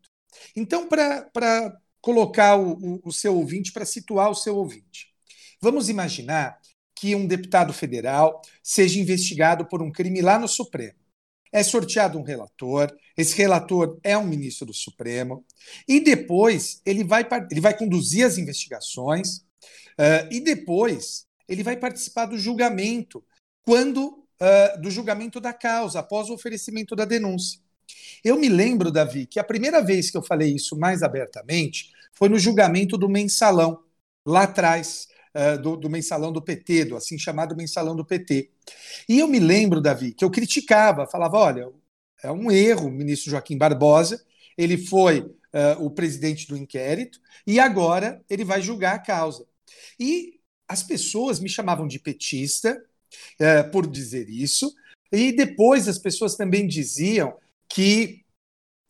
Então, 0.54 0.88
para 0.88 1.76
colocar 2.00 2.56
o, 2.56 2.72
o, 2.72 3.00
o 3.04 3.12
seu 3.12 3.36
ouvinte, 3.36 3.72
para 3.72 3.84
situar 3.84 4.30
o 4.30 4.34
seu 4.34 4.56
ouvinte, 4.56 5.08
vamos 5.60 5.88
imaginar 5.88 6.58
que 6.94 7.14
um 7.14 7.26
deputado 7.26 7.72
federal 7.72 8.40
seja 8.62 9.00
investigado 9.00 9.66
por 9.66 9.82
um 9.82 9.90
crime 9.90 10.20
lá 10.20 10.38
no 10.38 10.48
Supremo. 10.48 10.94
É 11.52 11.62
sorteado 11.62 12.18
um 12.18 12.22
relator, 12.22 12.94
esse 13.16 13.36
relator 13.36 13.98
é 14.02 14.16
um 14.16 14.26
ministro 14.26 14.66
do 14.66 14.72
Supremo, 14.72 15.44
e 15.86 16.00
depois 16.00 16.80
ele 16.86 17.04
vai, 17.04 17.26
ele 17.50 17.60
vai 17.60 17.76
conduzir 17.76 18.24
as 18.24 18.38
investigações, 18.38 19.38
uh, 19.98 20.30
e 20.30 20.40
depois 20.40 21.26
ele 21.52 21.62
vai 21.62 21.76
participar 21.76 22.24
do 22.26 22.38
julgamento, 22.38 23.22
quando 23.62 24.24
uh, 24.40 24.80
do 24.80 24.90
julgamento 24.90 25.38
da 25.38 25.52
causa, 25.52 26.00
após 26.00 26.30
o 26.30 26.34
oferecimento 26.34 26.96
da 26.96 27.04
denúncia. 27.04 27.60
Eu 28.24 28.38
me 28.38 28.48
lembro, 28.48 28.90
Davi, 28.90 29.26
que 29.26 29.38
a 29.38 29.44
primeira 29.44 29.82
vez 29.82 30.10
que 30.10 30.16
eu 30.16 30.22
falei 30.22 30.54
isso 30.54 30.78
mais 30.78 31.02
abertamente 31.02 31.90
foi 32.14 32.30
no 32.30 32.38
julgamento 32.38 32.96
do 32.96 33.06
mensalão, 33.06 33.82
lá 34.24 34.44
atrás, 34.44 35.08
uh, 35.34 35.60
do, 35.60 35.76
do, 35.76 35.90
mensalão 35.90 36.32
do 36.32 36.40
PT, 36.40 36.86
do 36.86 36.96
assim 36.96 37.18
chamado 37.18 37.54
mensalão 37.54 37.94
do 37.94 38.04
PT. 38.04 38.50
E 39.06 39.18
eu 39.18 39.28
me 39.28 39.38
lembro, 39.38 39.80
Davi, 39.80 40.12
que 40.14 40.24
eu 40.24 40.30
criticava, 40.30 41.06
falava: 41.06 41.36
olha, 41.36 41.68
é 42.22 42.32
um 42.32 42.50
erro 42.50 42.88
o 42.88 42.90
ministro 42.90 43.30
Joaquim 43.30 43.58
Barbosa, 43.58 44.24
ele 44.56 44.78
foi 44.78 45.20
uh, 45.20 45.84
o 45.84 45.90
presidente 45.90 46.48
do 46.48 46.56
inquérito 46.56 47.20
e 47.46 47.60
agora 47.60 48.24
ele 48.30 48.42
vai 48.42 48.62
julgar 48.62 48.94
a 48.94 48.98
causa. 48.98 49.44
E 50.00 50.40
as 50.72 50.82
pessoas 50.82 51.38
me 51.38 51.50
chamavam 51.50 51.86
de 51.86 51.98
petista 51.98 52.82
é, 53.38 53.62
por 53.62 53.86
dizer 53.86 54.30
isso, 54.30 54.74
e 55.12 55.30
depois 55.30 55.86
as 55.86 55.98
pessoas 55.98 56.34
também 56.34 56.66
diziam 56.66 57.36
que 57.68 58.24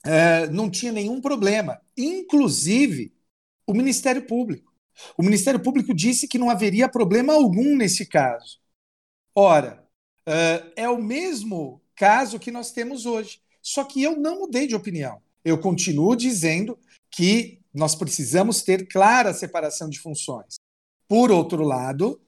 é, 0.05 0.47
não 0.47 0.71
tinha 0.71 0.93
nenhum 0.93 1.21
problema, 1.21 1.81
inclusive 1.97 3.13
o 3.67 3.75
Ministério 3.75 4.25
Público. 4.25 4.73
O 5.19 5.25
Ministério 5.25 5.59
Público 5.59 5.93
disse 5.93 6.29
que 6.29 6.39
não 6.39 6.51
haveria 6.51 6.89
problema 6.89 7.33
algum 7.33 7.77
nesse 7.77 8.07
caso. 8.07 8.61
Ora, 9.35 9.85
é, 10.25 10.83
é 10.85 10.89
o 10.89 11.03
mesmo 11.03 11.83
caso 11.97 12.39
que 12.39 12.53
nós 12.53 12.71
temos 12.71 13.07
hoje. 13.07 13.41
Só 13.61 13.83
que 13.83 14.01
eu 14.01 14.17
não 14.17 14.41
mudei 14.41 14.69
de 14.69 14.77
opinião. 14.77 15.21
Eu 15.45 15.59
continuo 15.59 16.15
dizendo 16.15 16.79
que 17.11 17.61
nós 17.75 17.97
precisamos 17.97 18.63
ter 18.63 18.87
clara 18.87 19.35
separação 19.35 19.89
de 19.89 19.99
funções. 19.99 20.62
Por 21.13 21.31
outro 21.31 21.63
lado, 21.63 22.19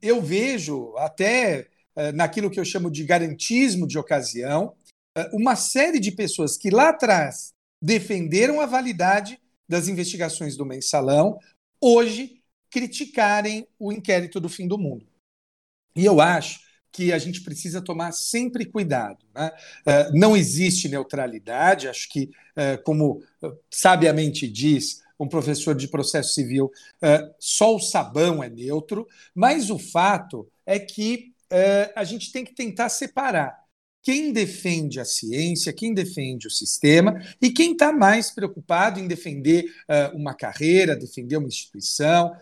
eu 0.00 0.22
vejo 0.22 0.94
até 0.98 1.66
naquilo 2.14 2.48
que 2.48 2.60
eu 2.60 2.64
chamo 2.64 2.92
de 2.92 3.02
garantismo 3.02 3.88
de 3.88 3.98
ocasião, 3.98 4.72
uma 5.32 5.56
série 5.56 5.98
de 5.98 6.12
pessoas 6.12 6.56
que 6.56 6.70
lá 6.70 6.90
atrás 6.90 7.52
defenderam 7.82 8.60
a 8.60 8.66
validade 8.66 9.40
das 9.68 9.88
investigações 9.88 10.56
do 10.56 10.64
mensalão, 10.64 11.40
hoje 11.80 12.40
criticarem 12.70 13.66
o 13.76 13.92
inquérito 13.92 14.38
do 14.38 14.48
fim 14.48 14.68
do 14.68 14.78
mundo. 14.78 15.04
E 15.96 16.04
eu 16.04 16.20
acho 16.20 16.60
que 16.92 17.12
a 17.12 17.18
gente 17.18 17.40
precisa 17.40 17.82
tomar 17.82 18.12
sempre 18.12 18.64
cuidado. 18.64 19.26
Né? 19.34 19.50
Não 20.14 20.36
existe 20.36 20.88
neutralidade, 20.88 21.88
acho 21.88 22.08
que, 22.08 22.30
como 22.84 23.24
sabiamente 23.68 24.46
diz 24.46 25.02
um 25.18 25.28
professor 25.28 25.74
de 25.74 25.88
processo 25.88 26.34
civil, 26.34 26.66
uh, 27.02 27.34
só 27.38 27.74
o 27.74 27.80
sabão 27.80 28.42
é 28.42 28.48
neutro, 28.48 29.06
mas 29.34 29.70
o 29.70 29.78
fato 29.78 30.46
é 30.64 30.78
que 30.78 31.32
uh, 31.52 31.92
a 31.96 32.04
gente 32.04 32.30
tem 32.30 32.44
que 32.44 32.54
tentar 32.54 32.88
separar 32.88 33.58
quem 34.00 34.32
defende 34.32 35.00
a 35.00 35.04
ciência, 35.04 35.72
quem 35.72 35.92
defende 35.92 36.46
o 36.46 36.50
sistema 36.50 37.20
e 37.42 37.50
quem 37.50 37.72
está 37.72 37.92
mais 37.92 38.30
preocupado 38.30 38.98
em 38.98 39.08
defender 39.08 39.64
uh, 39.64 40.16
uma 40.16 40.34
carreira, 40.34 40.96
defender 40.96 41.36
uma 41.36 41.48
instituição, 41.48 42.32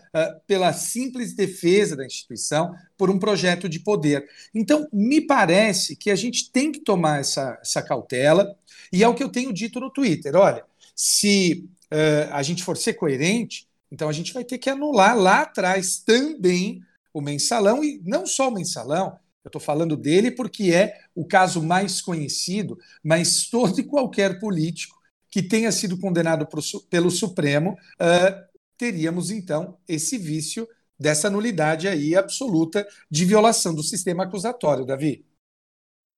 pela 0.45 0.71
simples 0.71 1.33
defesa 1.33 1.95
da 1.95 2.05
instituição, 2.05 2.73
por 2.95 3.09
um 3.09 3.19
projeto 3.19 3.67
de 3.67 3.79
poder. 3.79 4.25
Então, 4.53 4.87
me 4.93 5.19
parece 5.19 5.95
que 5.95 6.09
a 6.09 6.15
gente 6.15 6.51
tem 6.51 6.71
que 6.71 6.79
tomar 6.79 7.19
essa, 7.19 7.59
essa 7.61 7.81
cautela, 7.81 8.55
e 8.93 9.03
é 9.03 9.07
o 9.07 9.15
que 9.15 9.23
eu 9.23 9.29
tenho 9.29 9.51
dito 9.51 9.79
no 9.79 9.91
Twitter. 9.91 10.35
Olha, 10.35 10.63
se 10.95 11.67
uh, 11.93 12.31
a 12.31 12.43
gente 12.43 12.63
for 12.63 12.77
ser 12.77 12.93
coerente, 12.93 13.67
então 13.91 14.09
a 14.09 14.13
gente 14.13 14.33
vai 14.33 14.43
ter 14.43 14.57
que 14.57 14.69
anular 14.69 15.17
lá 15.17 15.41
atrás 15.41 15.99
também 15.99 16.81
o 17.13 17.21
mensalão, 17.21 17.83
e 17.83 18.01
não 18.05 18.25
só 18.25 18.49
o 18.49 18.53
mensalão, 18.53 19.17
eu 19.43 19.49
estou 19.49 19.61
falando 19.61 19.95
dele 19.95 20.29
porque 20.29 20.73
é 20.73 20.93
o 21.15 21.25
caso 21.25 21.63
mais 21.63 22.01
conhecido, 22.01 22.77
mas 23.03 23.47
todo 23.47 23.79
e 23.79 23.83
qualquer 23.83 24.39
político 24.39 24.97
que 25.29 25.41
tenha 25.41 25.71
sido 25.71 25.97
condenado 25.97 26.45
pro, 26.45 26.61
pelo 26.89 27.09
Supremo, 27.09 27.71
uh, 27.71 28.47
teríamos 28.77 29.31
então 29.31 29.77
esse 29.87 30.17
vício 30.17 30.67
dessa 30.99 31.29
nulidade 31.29 31.87
aí 31.87 32.15
absoluta 32.15 32.85
de 33.09 33.23
violação 33.23 33.73
do 33.73 33.83
sistema 33.83 34.23
acusatório, 34.23 34.85
Davi. 34.85 35.25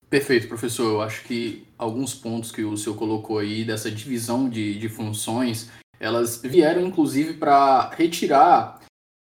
Perfeito, 0.09 0.47
professor. 0.47 0.91
Eu 0.91 1.01
acho 1.01 1.23
que 1.23 1.67
alguns 1.77 2.15
pontos 2.15 2.51
que 2.51 2.63
o 2.63 2.75
senhor 2.75 2.95
colocou 2.95 3.37
aí 3.37 3.63
dessa 3.63 3.91
divisão 3.91 4.49
de, 4.49 4.77
de 4.79 4.89
funções, 4.89 5.69
elas 5.99 6.41
vieram 6.41 6.81
inclusive 6.81 7.35
para 7.35 7.89
retirar 7.91 8.79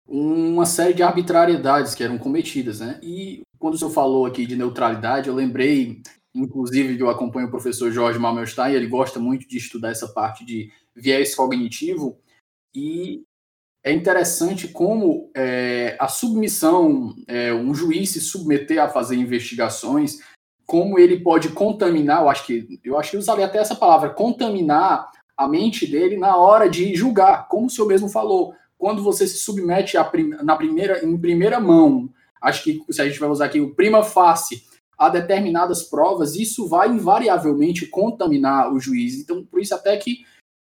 uma 0.07 0.65
série 0.65 0.93
de 0.93 1.03
arbitrariedades 1.03 1.93
que 1.93 2.03
eram 2.03 2.17
cometidas, 2.17 2.79
né? 2.79 2.99
E 3.03 3.41
quando 3.59 3.73
o 3.73 3.77
senhor 3.77 3.91
falou 3.91 4.25
aqui 4.25 4.45
de 4.45 4.55
neutralidade, 4.55 5.27
eu 5.27 5.35
lembrei, 5.35 6.01
inclusive, 6.33 6.95
que 6.95 7.03
eu 7.03 7.09
acompanho 7.09 7.47
o 7.47 7.51
professor 7.51 7.91
Jorge 7.91 8.17
Malmerstein, 8.17 8.73
ele 8.73 8.87
gosta 8.87 9.19
muito 9.19 9.45
de 9.45 9.57
estudar 9.57 9.89
essa 9.89 10.07
parte 10.07 10.45
de 10.45 10.71
viés 10.95 11.35
cognitivo, 11.35 12.17
e 12.73 13.23
é 13.83 13.91
interessante 13.91 14.67
como 14.69 15.29
é, 15.35 15.97
a 15.99 16.07
submissão, 16.07 17.13
é, 17.27 17.53
um 17.53 17.73
juiz 17.73 18.11
se 18.11 18.21
submeter 18.21 18.81
a 18.81 18.87
fazer 18.87 19.15
investigações, 19.15 20.19
como 20.67 20.99
ele 20.99 21.21
pode 21.21 21.49
contaminar, 21.49 22.21
eu 22.21 22.29
acho 22.29 22.45
que 22.45 22.79
eu 22.83 22.99
acho 22.99 23.11
que 23.11 23.15
eu 23.15 23.21
usaria 23.21 23.45
até 23.45 23.57
essa 23.57 23.73
palavra, 23.73 24.09
contaminar 24.09 25.09
a 25.35 25.47
mente 25.47 25.87
dele 25.87 26.17
na 26.17 26.35
hora 26.35 26.69
de 26.69 26.93
julgar, 26.93 27.47
como 27.47 27.67
o 27.67 27.69
senhor 27.69 27.87
mesmo 27.87 28.09
falou, 28.09 28.53
quando 28.77 29.01
você 29.01 29.25
se 29.25 29.37
submete 29.37 29.97
a, 29.97 30.11
na 30.43 30.55
primeira, 30.55 31.05
em 31.05 31.17
primeira 31.17 31.59
mão, 31.59 32.09
acho 32.41 32.63
que 32.63 32.83
se 32.89 33.01
a 33.01 33.07
gente 33.07 33.19
vai 33.19 33.29
usar 33.29 33.45
aqui 33.45 33.61
o 33.61 33.73
prima 33.73 34.03
facie 34.03 34.61
a 34.97 35.09
determinadas 35.09 35.83
provas, 35.83 36.35
isso 36.35 36.67
vai 36.67 36.89
invariavelmente 36.89 37.85
contaminar 37.85 38.73
o 38.73 38.79
juiz. 38.79 39.19
Então, 39.19 39.45
por 39.45 39.61
isso 39.61 39.73
até 39.73 39.95
que 39.95 40.25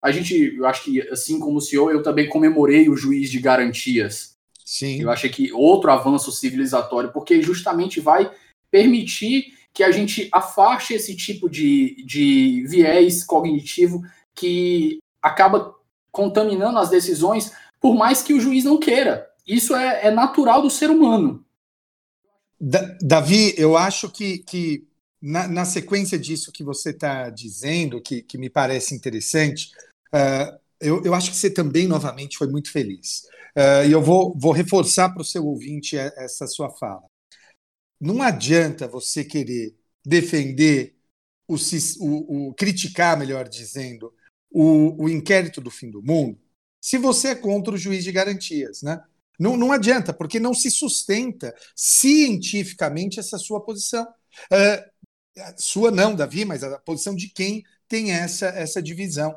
a 0.02 0.12
gente, 0.12 0.56
eu 0.56 0.66
acho 0.66 0.84
que 0.84 1.02
assim 1.10 1.40
como 1.40 1.58
o 1.58 1.62
senhor, 1.62 1.92
eu 1.92 2.02
também 2.02 2.28
comemorei 2.28 2.90
o 2.90 2.96
juiz 2.96 3.30
de 3.30 3.40
garantias. 3.40 4.34
Sim. 4.66 5.02
Eu 5.02 5.12
achei 5.12 5.30
que 5.30 5.52
outro 5.52 5.92
avanço 5.92 6.32
civilizatório, 6.32 7.12
porque 7.12 7.42
justamente 7.42 8.00
vai 8.00 8.32
permitir 8.72 9.54
que 9.74 9.84
a 9.84 9.92
gente 9.92 10.30
afaste 10.32 10.94
esse 10.94 11.16
tipo 11.16 11.50
de, 11.50 12.04
de 12.06 12.64
viés 12.68 13.24
cognitivo 13.24 14.04
que 14.36 15.00
acaba 15.22 15.74
contaminando 16.12 16.78
as 16.78 16.90
decisões, 16.90 17.52
por 17.80 17.96
mais 17.96 18.22
que 18.22 18.34
o 18.34 18.40
juiz 18.40 18.64
não 18.64 18.78
queira. 18.78 19.28
Isso 19.48 19.76
é, 19.76 20.08
é 20.08 20.12
natural 20.12 20.62
do 20.62 20.70
ser 20.70 20.90
humano. 20.90 21.44
Davi, 23.02 23.54
eu 23.58 23.76
acho 23.76 24.10
que, 24.10 24.38
que 24.38 24.88
na, 25.22 25.48
na 25.48 25.66
sequência 25.66 26.18
disso 26.18 26.52
que 26.52 26.64
você 26.64 26.92
está 26.92 27.30
dizendo, 27.30 28.02
que, 28.02 28.22
que 28.22 28.38
me 28.38 28.50
parece 28.50 28.96
interessante, 28.96 29.72
uh, 30.14 30.58
eu, 30.80 31.04
eu 31.04 31.14
acho 31.14 31.32
que 31.32 31.38
você 31.38 31.50
também, 31.50 31.88
novamente, 31.88 32.38
foi 32.38 32.48
muito 32.48 32.72
feliz. 32.72 33.24
Uh, 33.58 33.88
e 33.88 33.92
eu 33.92 34.02
vou, 34.02 34.34
vou 34.38 34.52
reforçar 34.52 35.10
para 35.10 35.22
o 35.22 35.26
seu 35.26 35.46
ouvinte 35.46 35.98
essa 35.98 36.48
sua 36.48 36.70
fala. 36.70 37.04
Não 38.04 38.22
adianta 38.22 38.86
você 38.86 39.24
querer 39.24 39.74
defender, 40.06 40.94
o, 41.48 41.56
o, 41.56 42.50
o 42.50 42.54
criticar, 42.54 43.18
melhor 43.18 43.48
dizendo, 43.48 44.14
o, 44.52 45.06
o 45.06 45.10
inquérito 45.10 45.62
do 45.62 45.72
fim 45.72 45.90
do 45.90 46.04
mundo, 46.04 46.38
se 46.82 46.98
você 46.98 47.30
é 47.30 47.36
contra 47.36 47.74
o 47.74 47.78
juiz 47.78 48.04
de 48.04 48.12
garantias, 48.12 48.82
né? 48.82 49.02
Não, 49.40 49.56
não 49.56 49.72
adianta, 49.72 50.12
porque 50.12 50.38
não 50.38 50.54
se 50.54 50.70
sustenta 50.70 51.56
cientificamente 51.76 53.22
essa 53.22 53.38
sua 53.38 53.64
posição. 53.64 54.04
Uh, 54.52 54.92
sua 55.58 55.90
não, 55.90 56.14
Davi, 56.14 56.44
mas 56.44 56.62
a 56.62 56.78
posição 56.80 57.16
de 57.16 57.30
quem 57.30 57.64
tem 57.88 58.12
essa, 58.12 58.48
essa 58.48 58.82
divisão. 58.82 59.32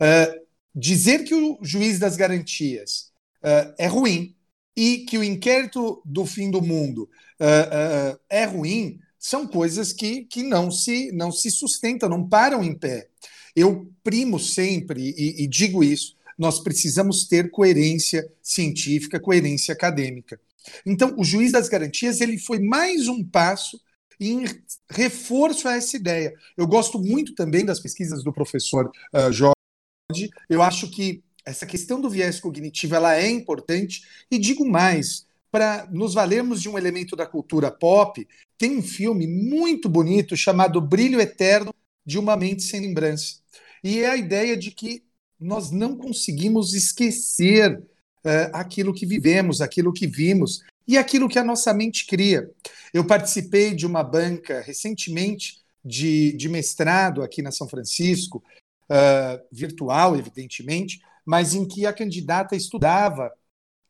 Uh, 0.00 0.46
dizer 0.72 1.24
que 1.24 1.34
o 1.34 1.58
juiz 1.60 1.98
das 1.98 2.16
garantias 2.16 3.12
uh, 3.42 3.74
é 3.76 3.88
ruim 3.88 4.36
e 4.76 4.98
que 4.98 5.18
o 5.18 5.24
inquérito 5.24 6.02
do 6.04 6.24
fim 6.24 6.50
do 6.50 6.62
mundo 6.62 7.08
uh, 7.40 8.14
uh, 8.14 8.20
é 8.28 8.44
ruim 8.44 8.98
são 9.18 9.46
coisas 9.46 9.92
que, 9.92 10.24
que 10.24 10.42
não, 10.42 10.70
se, 10.70 11.12
não 11.12 11.30
se 11.30 11.50
sustentam, 11.50 12.08
não 12.08 12.28
param 12.28 12.64
em 12.64 12.74
pé. 12.74 13.08
Eu 13.54 13.90
primo 14.02 14.38
sempre 14.38 15.14
e, 15.16 15.44
e 15.44 15.46
digo 15.46 15.84
isso: 15.84 16.16
nós 16.38 16.58
precisamos 16.58 17.26
ter 17.26 17.50
coerência 17.50 18.28
científica, 18.42 19.20
coerência 19.20 19.72
acadêmica. 19.72 20.40
Então, 20.86 21.14
o 21.16 21.24
juiz 21.24 21.52
das 21.52 21.68
garantias 21.68 22.20
ele 22.20 22.38
foi 22.38 22.58
mais 22.58 23.08
um 23.08 23.22
passo 23.22 23.80
em 24.18 24.44
reforço 24.90 25.68
a 25.68 25.76
essa 25.76 25.96
ideia. 25.96 26.32
Eu 26.56 26.66
gosto 26.66 26.98
muito 26.98 27.34
também 27.34 27.64
das 27.64 27.80
pesquisas 27.80 28.22
do 28.22 28.32
professor 28.32 28.90
uh, 29.14 29.32
Jorge. 29.32 30.30
Eu 30.48 30.62
acho 30.62 30.90
que 30.90 31.22
essa 31.44 31.66
questão 31.66 32.00
do 32.00 32.10
viés 32.10 32.40
cognitivo 32.40 32.94
ela 32.94 33.16
é 33.16 33.28
importante 33.28 34.02
e 34.30 34.38
digo 34.38 34.68
mais, 34.68 35.26
para 35.50 35.86
nos 35.90 36.14
valermos 36.14 36.62
de 36.62 36.68
um 36.68 36.78
elemento 36.78 37.14
da 37.14 37.26
cultura 37.26 37.70
pop, 37.70 38.26
tem 38.56 38.78
um 38.78 38.82
filme 38.82 39.26
muito 39.26 39.88
bonito 39.88 40.36
chamado 40.36 40.80
Brilho 40.80 41.20
Eterno 41.20 41.74
de 42.06 42.18
uma 42.18 42.36
Mente 42.36 42.62
Sem 42.62 42.80
Lembrança. 42.80 43.36
E 43.84 44.00
é 44.00 44.08
a 44.08 44.16
ideia 44.16 44.56
de 44.56 44.70
que 44.70 45.02
nós 45.38 45.70
não 45.70 45.96
conseguimos 45.96 46.72
esquecer 46.72 47.76
uh, 47.78 48.50
aquilo 48.52 48.94
que 48.94 49.04
vivemos, 49.04 49.60
aquilo 49.60 49.92
que 49.92 50.06
vimos 50.06 50.62
e 50.86 50.96
aquilo 50.96 51.28
que 51.28 51.38
a 51.38 51.44
nossa 51.44 51.74
mente 51.74 52.06
cria. 52.06 52.48
Eu 52.94 53.04
participei 53.04 53.74
de 53.74 53.84
uma 53.84 54.02
banca 54.02 54.60
recentemente 54.60 55.58
de, 55.84 56.32
de 56.32 56.48
mestrado 56.48 57.22
aqui 57.22 57.42
na 57.42 57.50
São 57.50 57.68
Francisco, 57.68 58.42
uh, 58.88 59.44
virtual, 59.50 60.16
evidentemente, 60.16 61.00
mas 61.24 61.54
em 61.54 61.66
que 61.66 61.86
a 61.86 61.92
candidata 61.92 62.56
estudava 62.56 63.30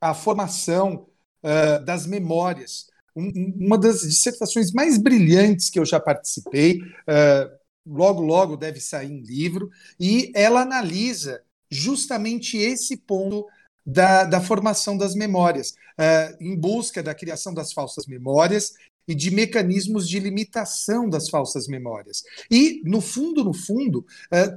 a 0.02 0.12
formação 0.12 1.06
uh, 1.42 1.84
das 1.84 2.06
memórias. 2.06 2.86
Um, 3.14 3.30
uma 3.56 3.78
das 3.78 4.00
dissertações 4.00 4.72
mais 4.72 4.98
brilhantes 4.98 5.70
que 5.70 5.78
eu 5.78 5.84
já 5.84 6.00
participei, 6.00 6.80
uh, 6.80 7.50
logo, 7.86 8.20
logo 8.20 8.56
deve 8.56 8.80
sair 8.80 9.12
em 9.12 9.22
livro, 9.22 9.70
e 10.00 10.32
ela 10.34 10.62
analisa 10.62 11.40
justamente 11.70 12.56
esse 12.56 12.96
ponto 12.96 13.46
da, 13.86 14.24
da 14.24 14.40
formação 14.40 14.96
das 14.96 15.14
memórias, 15.14 15.70
uh, 15.70 16.36
em 16.40 16.56
busca 16.56 17.02
da 17.02 17.14
criação 17.14 17.54
das 17.54 17.72
falsas 17.72 18.06
memórias 18.06 18.72
e 19.06 19.14
de 19.14 19.30
mecanismos 19.30 20.08
de 20.08 20.18
limitação 20.20 21.08
das 21.08 21.28
falsas 21.28 21.66
memórias. 21.66 22.22
E, 22.50 22.82
no 22.84 23.00
fundo, 23.00 23.42
no 23.42 23.52
fundo, 23.52 24.06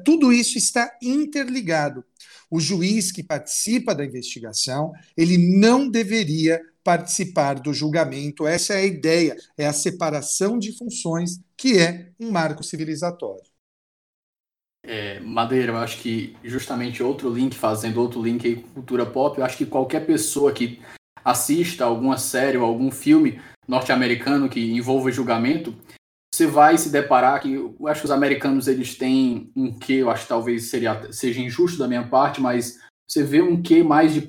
tudo 0.03 0.32
isso 0.32 0.55
está 0.55 0.96
interligado. 1.01 2.05
O 2.55 2.59
juiz 2.62 3.12
que 3.12 3.21
participa 3.21 3.93
da 3.93 4.05
investigação, 4.05 4.93
ele 5.17 5.38
não 5.59 5.89
deveria 5.89 6.62
participar 6.85 7.55
do 7.55 7.74
julgamento. 7.74 8.47
Essa 8.47 8.75
é 8.75 8.77
a 8.77 8.85
ideia, 8.85 9.35
é 9.57 9.67
a 9.67 9.74
separação 9.74 10.57
de 10.57 10.71
funções, 10.71 11.41
que 11.57 11.77
é 11.77 12.12
um 12.17 12.31
marco 12.31 12.63
civilizatório. 12.63 13.43
É, 14.81 15.19
Madeira, 15.19 15.74
eu 15.74 15.77
acho 15.77 15.97
que 16.01 16.38
justamente 16.45 17.03
outro 17.03 17.30
link, 17.30 17.58
fazendo 17.58 17.99
outro 17.99 18.23
link 18.23 18.47
aí 18.47 18.56
com 18.56 18.69
cultura 18.69 19.06
pop, 19.06 19.38
eu 19.38 19.43
acho 19.43 19.58
que 19.58 19.65
qualquer 19.65 20.06
pessoa 20.06 20.53
que 20.53 20.80
assista 21.25 21.84
alguma 21.84 22.17
série 22.17 22.58
ou 22.58 22.63
algum 22.63 22.89
filme 22.89 23.38
norte-americano 23.67 24.47
que 24.47 24.71
envolva 24.71 25.12
julgamento, 25.12 25.75
você 26.36 26.45
vai 26.45 26.78
se 26.78 26.89
deparar 26.89 27.39
que 27.39 27.54
eu 27.54 27.88
acho 27.88 28.02
que 28.02 28.06
os 28.06 28.12
americanos 28.12 28.67
eles 28.67 28.95
têm 28.95 29.50
um 29.56 29.71
que 29.71 29.95
eu 29.95 30.10
acho 30.10 30.24
que 30.24 30.30
talvez 30.30 30.69
seria, 30.69 31.10
seja 31.12 31.39
injusto 31.39 31.80
da 31.80 31.88
minha 31.88 32.04
parte, 32.04 32.41
mas 32.41 32.78
você 33.08 33.24
vê 33.24 33.41
um 33.41 33.62
que 33.62 33.82
mais 33.82 34.13
de 34.13 34.28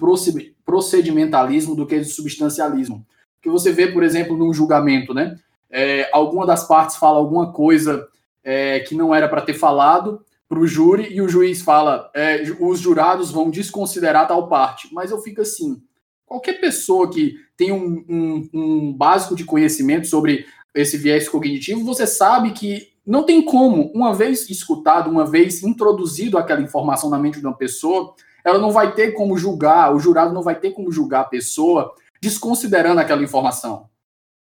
procedimentalismo 0.65 1.75
do 1.75 1.85
que 1.85 1.99
de 1.99 2.05
substancialismo. 2.05 3.05
Que 3.43 3.51
você 3.51 3.73
vê, 3.73 3.89
por 3.89 4.05
exemplo, 4.05 4.37
num 4.37 4.53
julgamento, 4.53 5.13
né? 5.13 5.37
É, 5.69 6.09
alguma 6.13 6.47
das 6.47 6.67
partes 6.69 6.97
fala 6.97 7.19
alguma 7.19 7.53
coisa 7.53 8.07
é, 8.45 8.81
que 8.81 8.95
não 8.95 9.13
era 9.13 9.29
para 9.29 9.43
ter 9.43 9.55
falado 9.55 10.25
para 10.49 10.61
o 10.61 10.67
júri 10.67 11.13
e 11.13 11.21
o 11.21 11.29
juiz 11.29 11.61
fala 11.61 12.09
é, 12.15 12.41
os 12.61 12.79
jurados 12.79 13.33
vão 13.33 13.51
desconsiderar 13.51 14.29
tal 14.29 14.49
parte. 14.49 14.89
Mas 14.95 15.11
eu 15.11 15.19
fico 15.19 15.41
assim, 15.41 15.83
qualquer 16.25 16.61
pessoa 16.61 17.11
que 17.11 17.35
tem 17.57 17.73
um, 17.73 18.05
um, 18.09 18.49
um 18.53 18.93
básico 18.93 19.35
de 19.35 19.45
conhecimento 19.45 20.07
sobre 20.07 20.47
esse 20.77 20.97
viés 20.97 21.29
cognitivo, 21.29 21.85
você 21.85 22.07
sabe 22.07 22.53
que 22.53 22.93
não 23.05 23.25
tem 23.25 23.43
como, 23.43 23.91
uma 23.95 24.13
vez 24.13 24.51
escutado, 24.51 25.11
uma 25.11 25.25
vez 25.25 25.63
introduzido 25.63 26.37
aquela 26.37 26.61
informação 26.61 27.09
na 27.09 27.19
mente 27.19 27.41
de 27.41 27.47
uma 27.47 27.57
pessoa, 27.57 28.15
ela 28.45 28.59
não 28.59 28.71
vai 28.71 28.95
ter 28.95 29.13
como 29.13 29.39
julgar, 29.39 29.95
o 29.95 29.99
jurado 29.99 30.35
não 30.35 30.43
vai 30.43 30.59
ter 30.59 30.73
como 30.73 30.93
julgar 30.93 31.21
a 31.23 31.25
pessoa 31.25 31.95
desconsiderando 32.21 33.01
aquela 33.01 33.23
informação. 33.23 33.89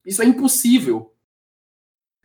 Isso 0.06 0.22
é 0.22 0.26
impossível. 0.26 1.14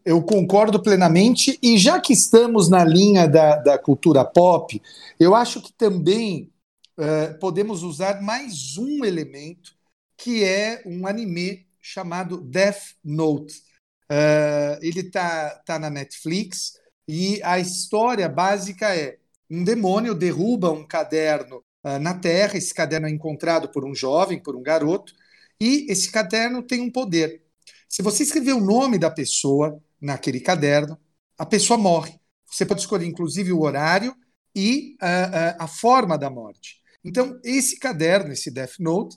Eu 0.04 0.22
concordo 0.22 0.82
plenamente, 0.82 1.58
e 1.62 1.76
já 1.76 2.00
que 2.00 2.12
estamos 2.12 2.68
na 2.68 2.84
linha 2.84 3.28
da, 3.28 3.56
da 3.56 3.78
cultura 3.78 4.24
pop, 4.24 4.80
eu 5.20 5.34
acho 5.34 5.60
que 5.60 5.72
também 5.72 6.50
uh, 6.96 7.38
podemos 7.38 7.82
usar 7.82 8.22
mais 8.22 8.78
um 8.78 9.04
elemento, 9.04 9.72
que 10.16 10.42
é 10.44 10.82
um 10.86 11.06
anime 11.06 11.66
chamado 11.80 12.40
Death 12.40 12.96
Note. 13.04 13.67
Uh, 14.10 14.78
ele 14.80 15.00
está 15.00 15.50
tá 15.66 15.78
na 15.78 15.90
Netflix 15.90 16.80
e 17.06 17.42
a 17.42 17.58
história 17.58 18.26
básica 18.26 18.96
é 18.96 19.18
um 19.50 19.62
demônio 19.62 20.14
derruba 20.14 20.70
um 20.70 20.86
caderno 20.86 21.62
uh, 21.84 21.98
na 21.98 22.14
Terra. 22.14 22.56
Esse 22.56 22.72
caderno 22.72 23.06
é 23.06 23.10
encontrado 23.10 23.68
por 23.68 23.84
um 23.84 23.94
jovem, 23.94 24.42
por 24.42 24.56
um 24.56 24.62
garoto, 24.62 25.12
e 25.60 25.86
esse 25.90 26.10
caderno 26.10 26.62
tem 26.62 26.80
um 26.80 26.90
poder. 26.90 27.42
Se 27.88 28.02
você 28.02 28.22
escrever 28.22 28.52
o 28.54 28.60
nome 28.60 28.98
da 28.98 29.10
pessoa 29.10 29.78
naquele 30.00 30.40
caderno, 30.40 30.98
a 31.36 31.44
pessoa 31.44 31.78
morre. 31.78 32.18
Você 32.46 32.64
pode 32.64 32.80
escolher, 32.80 33.06
inclusive, 33.06 33.52
o 33.52 33.60
horário 33.60 34.16
e 34.54 34.96
uh, 35.02 35.56
a 35.58 35.66
forma 35.66 36.16
da 36.16 36.30
morte. 36.30 36.80
Então, 37.04 37.38
esse 37.44 37.78
caderno, 37.78 38.32
esse 38.32 38.50
Death 38.50 38.78
Note, 38.80 39.16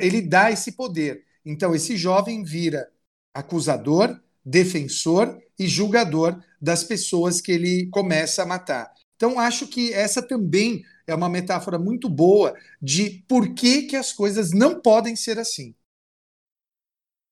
ele 0.00 0.20
dá 0.20 0.50
esse 0.50 0.72
poder. 0.72 1.24
Então, 1.44 1.74
esse 1.74 1.96
jovem 1.96 2.42
vira 2.42 2.86
acusador, 3.32 4.20
defensor 4.44 5.38
e 5.58 5.68
julgador 5.68 6.40
das 6.60 6.84
pessoas 6.84 7.40
que 7.40 7.52
ele 7.52 7.88
começa 7.90 8.42
a 8.42 8.46
matar. 8.46 8.92
Então, 9.16 9.38
acho 9.38 9.66
que 9.66 9.92
essa 9.92 10.22
também 10.22 10.82
é 11.06 11.14
uma 11.14 11.28
metáfora 11.28 11.78
muito 11.78 12.08
boa 12.08 12.54
de 12.80 13.22
por 13.28 13.52
que, 13.54 13.82
que 13.82 13.96
as 13.96 14.12
coisas 14.12 14.52
não 14.52 14.80
podem 14.80 15.14
ser 15.14 15.38
assim. 15.38 15.74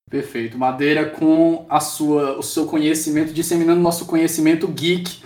Perfeito. 0.09 0.57
Madeira 0.57 1.09
com 1.09 1.65
a 1.69 1.79
sua, 1.79 2.37
o 2.37 2.43
seu 2.43 2.65
conhecimento, 2.65 3.33
disseminando 3.33 3.81
nosso 3.81 4.05
conhecimento 4.05 4.67
geek 4.67 5.23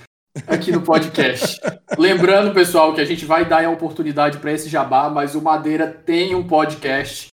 aqui 0.48 0.72
no 0.72 0.82
podcast. 0.82 1.60
Lembrando, 1.98 2.54
pessoal, 2.54 2.94
que 2.94 3.02
a 3.02 3.06
gente 3.06 3.26
vai 3.26 3.48
dar 3.48 3.66
a 3.66 3.70
oportunidade 3.70 4.40
para 4.40 4.52
esse 4.52 4.70
jabá, 4.70 5.10
mas 5.10 5.36
o 5.36 5.42
Madeira 5.42 5.88
tem 5.88 6.36
um 6.36 6.46
podcast 6.46 7.33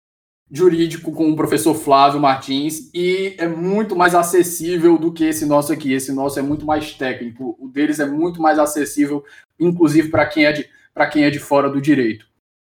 jurídico 0.51 1.13
com 1.13 1.31
o 1.31 1.37
professor 1.37 1.75
Flávio 1.75 2.21
Martins 2.21 2.91
e 2.93 3.37
é 3.39 3.47
muito 3.47 3.95
mais 3.95 4.15
acessível 4.15 4.99
do 4.99 5.13
que 5.13 5.25
esse 5.25 5.47
nosso 5.47 5.73
aqui. 5.73 5.93
Esse 5.93 6.13
nosso 6.13 6.39
é 6.39 6.43
muito 6.43 6.67
mais 6.67 6.93
técnico, 6.93 7.57
o 7.59 7.69
deles 7.69 8.01
é 8.01 8.07
muito 8.07 8.43
mais 8.43 8.59
acessível, 8.59 9.25
inclusive 9.59 10.09
para 10.09 10.27
quem 10.27 10.45
é 10.45 10.53
de 10.53 10.69
para 10.93 11.07
quem 11.07 11.23
é 11.23 11.31
de 11.31 11.39
fora 11.39 11.71
do 11.71 11.81
direito. 11.81 12.27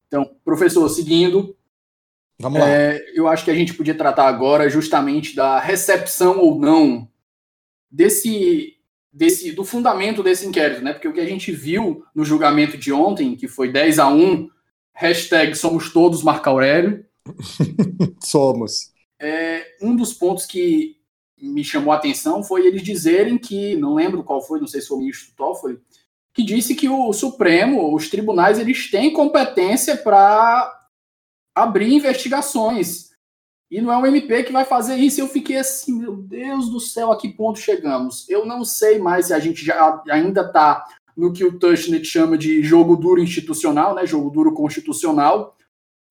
Então, 0.09 0.31
professor, 0.43 0.89
seguindo, 0.89 1.55
Vamos 2.39 2.61
lá. 2.61 2.69
É, 2.69 3.03
eu 3.15 3.29
acho 3.29 3.45
que 3.45 3.51
a 3.51 3.55
gente 3.55 3.75
podia 3.75 3.95
tratar 3.95 4.27
agora 4.27 4.69
justamente 4.69 5.35
da 5.35 5.59
recepção 5.59 6.39
ou 6.39 6.59
não 6.59 7.09
desse, 7.91 8.77
desse 9.13 9.53
do 9.53 9.65
fundamento 9.65 10.23
desse 10.23 10.47
inquérito, 10.47 10.83
né? 10.83 10.93
Porque 10.93 11.09
o 11.09 11.13
que 11.13 11.21
a 11.21 11.27
gente 11.27 11.51
viu 11.51 12.05
no 12.15 12.25
julgamento 12.25 12.77
de 12.77 12.93
ontem, 12.93 13.35
que 13.35 13.49
foi 13.49 13.73
10 13.73 13.99
a 13.99 14.09
1, 14.09 14.51
hashtag 14.93 15.55
somos 15.55 15.91
todos 15.91 16.23
Marco 16.23 16.49
Aurélio, 16.49 17.05
Somos. 18.23 18.93
É, 19.21 19.77
um 19.81 19.97
dos 19.97 20.13
pontos 20.13 20.47
que 20.47 20.97
me 21.41 21.65
chamou 21.65 21.93
a 21.93 21.97
atenção 21.97 22.43
foi 22.43 22.67
eles 22.67 22.83
dizerem 22.83 23.39
que, 23.39 23.77
não 23.77 23.95
lembro 23.95 24.25
qual 24.25 24.41
foi, 24.41 24.61
não 24.61 24.67
sei 24.67 24.81
se 24.81 24.89
foi 24.89 24.97
o 24.97 25.01
ministro 25.01 25.35
Toffoli, 25.37 25.79
que 26.33 26.43
disse 26.43 26.75
que 26.75 26.89
o 26.89 27.13
Supremo, 27.13 27.95
os 27.95 28.09
tribunais, 28.09 28.59
eles 28.59 28.91
têm 28.91 29.13
competência 29.13 29.97
para 29.97 30.71
abrir 31.55 31.93
investigações. 31.93 33.11
E 33.71 33.81
não 33.81 33.93
é 33.93 33.99
o 33.99 34.07
MP 34.07 34.45
que 34.45 34.53
vai 34.53 34.65
fazer 34.65 34.97
isso. 34.97 35.21
Eu 35.21 35.29
fiquei 35.29 35.57
assim, 35.57 35.99
meu 35.99 36.15
Deus 36.15 36.69
do 36.69 36.79
céu, 36.79 37.11
a 37.11 37.17
que 37.17 37.31
ponto 37.31 37.59
chegamos? 37.59 38.29
Eu 38.29 38.45
não 38.45 38.65
sei 38.65 38.99
mais 38.99 39.27
se 39.27 39.35
a 39.35 39.39
gente 39.39 39.65
já 39.65 40.03
ainda 40.11 40.43
está 40.43 40.87
no 41.17 41.33
que 41.33 41.45
o 41.45 41.59
Tushnet 41.59 42.05
chama 42.05 42.37
de 42.37 42.63
jogo 42.63 42.95
duro 42.97 43.21
institucional, 43.21 43.95
né? 43.95 44.07
Jogo 44.07 44.29
duro 44.31 44.53
constitucional, 44.53 45.56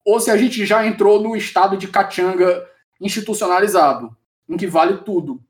ou 0.06 0.20
se 0.20 0.30
a 0.30 0.38
gente 0.38 0.66
já 0.66 0.86
entrou 0.86 1.20
no 1.20 1.36
estado 1.36 1.76
de 1.76 1.88
cachanga 1.88 2.64
institucionalizado, 3.02 4.16
em 4.48 4.56
que 4.56 4.68
vale 4.68 4.98
tudo. 4.98 5.42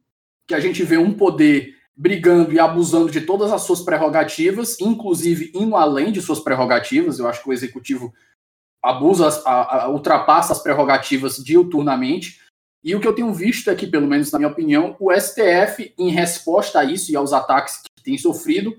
Que 0.47 0.55
a 0.55 0.59
gente 0.59 0.81
vê 0.83 0.97
um 0.97 1.13
poder 1.13 1.75
brigando 1.95 2.53
e 2.53 2.59
abusando 2.59 3.11
de 3.11 3.21
todas 3.21 3.51
as 3.51 3.61
suas 3.61 3.81
prerrogativas, 3.81 4.79
inclusive 4.79 5.51
indo 5.53 5.75
além 5.75 6.11
de 6.11 6.21
suas 6.21 6.39
prerrogativas. 6.39 7.19
Eu 7.19 7.27
acho 7.27 7.43
que 7.43 7.49
o 7.49 7.53
executivo 7.53 8.13
abusa, 8.81 9.27
a, 9.45 9.83
a, 9.83 9.89
ultrapassa 9.89 10.53
as 10.53 10.61
prerrogativas 10.61 11.37
diuturnamente. 11.37 12.41
E 12.83 12.95
o 12.95 12.99
que 12.99 13.07
eu 13.07 13.15
tenho 13.15 13.33
visto 13.33 13.69
aqui, 13.69 13.87
pelo 13.87 14.07
menos 14.07 14.31
na 14.31 14.37
minha 14.37 14.51
opinião, 14.51 14.95
o 14.99 15.11
STF, 15.11 15.93
em 15.97 16.09
resposta 16.09 16.79
a 16.79 16.85
isso 16.85 17.11
e 17.11 17.15
aos 17.15 17.33
ataques 17.33 17.81
que 17.81 18.03
tem 18.03 18.17
sofrido, 18.17 18.77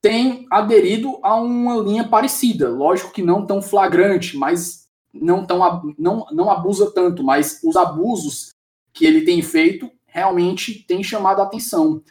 tem 0.00 0.46
aderido 0.50 1.18
a 1.22 1.34
uma 1.36 1.76
linha 1.76 2.08
parecida. 2.08 2.68
Lógico 2.68 3.12
que 3.12 3.22
não 3.22 3.46
tão 3.46 3.60
flagrante, 3.60 4.36
mas 4.36 4.83
não, 5.14 5.46
tão, 5.46 5.94
não, 5.96 6.26
não 6.32 6.50
abusa 6.50 6.90
tanto, 6.90 7.22
mas 7.22 7.60
os 7.62 7.76
abusos 7.76 8.50
que 8.92 9.06
ele 9.06 9.22
tem 9.22 9.40
feito 9.42 9.90
realmente 10.06 10.84
tem 10.86 11.02
chamado 11.02 11.40
a 11.40 11.44
atenção. 11.44 12.02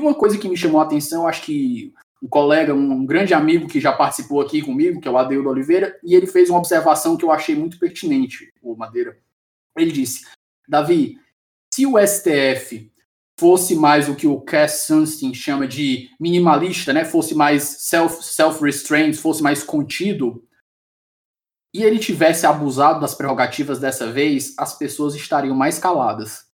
Uma 0.00 0.14
coisa 0.14 0.38
que 0.38 0.48
me 0.48 0.56
chamou 0.56 0.80
a 0.80 0.84
atenção, 0.84 1.26
acho 1.26 1.42
que 1.42 1.92
um 2.22 2.28
colega, 2.28 2.74
um 2.74 3.06
grande 3.06 3.32
amigo 3.32 3.66
que 3.66 3.80
já 3.80 3.92
participou 3.92 4.40
aqui 4.40 4.60
comigo, 4.62 5.00
que 5.00 5.08
é 5.08 5.10
o 5.10 5.16
Adeildo 5.16 5.48
Oliveira, 5.48 5.98
e 6.04 6.14
ele 6.14 6.26
fez 6.26 6.50
uma 6.50 6.58
observação 6.58 7.16
que 7.16 7.24
eu 7.24 7.32
achei 7.32 7.54
muito 7.54 7.78
pertinente, 7.78 8.52
o 8.62 8.76
Madeira. 8.76 9.18
Ele 9.76 9.90
disse: 9.90 10.26
Davi, 10.68 11.18
se 11.72 11.86
o 11.86 11.94
STF 11.98 12.90
fosse 13.38 13.74
mais 13.74 14.06
o 14.08 14.14
que 14.14 14.26
o 14.26 14.38
Cass 14.40 14.84
Sunstein 14.86 15.32
chama 15.32 15.66
de 15.66 16.10
minimalista, 16.20 16.92
né, 16.92 17.06
fosse 17.06 17.34
mais 17.34 17.62
self, 17.62 18.22
self-restrained, 18.22 19.16
fosse 19.16 19.42
mais 19.42 19.62
contido, 19.62 20.44
e 21.72 21.82
ele 21.82 21.98
tivesse 21.98 22.46
abusado 22.46 23.00
das 23.00 23.14
prerrogativas 23.14 23.78
dessa 23.78 24.10
vez, 24.10 24.54
as 24.58 24.76
pessoas 24.76 25.14
estariam 25.14 25.54
mais 25.54 25.78
caladas. 25.78 26.46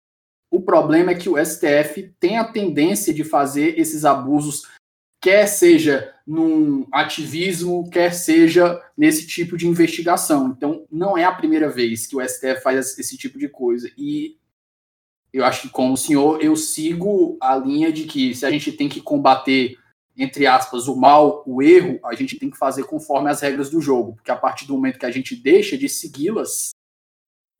O 0.52 0.62
problema 0.62 1.12
é 1.12 1.16
que 1.16 1.30
o 1.30 1.38
STF 1.44 2.14
tem 2.20 2.38
a 2.38 2.44
tendência 2.44 3.14
de 3.14 3.24
fazer 3.24 3.80
esses 3.80 4.06
abusos 4.06 4.64
quer 5.26 5.48
seja 5.48 6.14
num 6.28 6.86
ativismo, 6.92 7.90
quer 7.90 8.14
seja 8.14 8.80
nesse 8.96 9.26
tipo 9.26 9.58
de 9.58 9.68
investigação. 9.68 10.54
Então, 10.56 10.86
não 10.92 11.18
é 11.18 11.24
a 11.24 11.32
primeira 11.32 11.68
vez 11.68 12.06
que 12.06 12.16
o 12.16 12.22
STF 12.22 12.62
faz 12.62 12.96
esse 13.00 13.18
tipo 13.18 13.40
de 13.40 13.50
coisa. 13.50 13.90
E 13.98 14.38
eu 15.34 15.44
acho 15.44 15.64
que, 15.64 15.70
como 15.70 15.94
o 15.94 15.98
senhor, 15.98 16.44
eu 16.44 16.56
sigo 16.56 17.40
a 17.42 17.56
linha 17.56 17.92
de 17.92 18.04
que 18.04 18.36
se 18.36 18.46
a 18.46 18.52
gente 18.52 18.72
tem 18.72 18.88
que 18.88 19.02
combater, 19.02 19.76
entre 20.18 20.48
aspas, 20.48 20.88
o 20.88 20.96
mal, 20.96 21.44
o 21.46 21.62
erro, 21.62 22.00
a 22.04 22.16
gente 22.16 22.38
tem 22.38 22.50
que 22.50 22.58
fazer 22.58 22.84
conforme 22.86 23.30
as 23.30 23.42
regras 23.42 23.70
do 23.70 23.82
jogo. 23.82 24.14
Porque 24.14 24.32
a 24.32 24.36
partir 24.36 24.66
do 24.66 24.74
momento 24.74 25.00
que 25.00 25.06
a 25.06 25.12
gente 25.12 25.36
deixa 25.36 25.78
de 25.78 25.90
segui-las, 25.90 26.72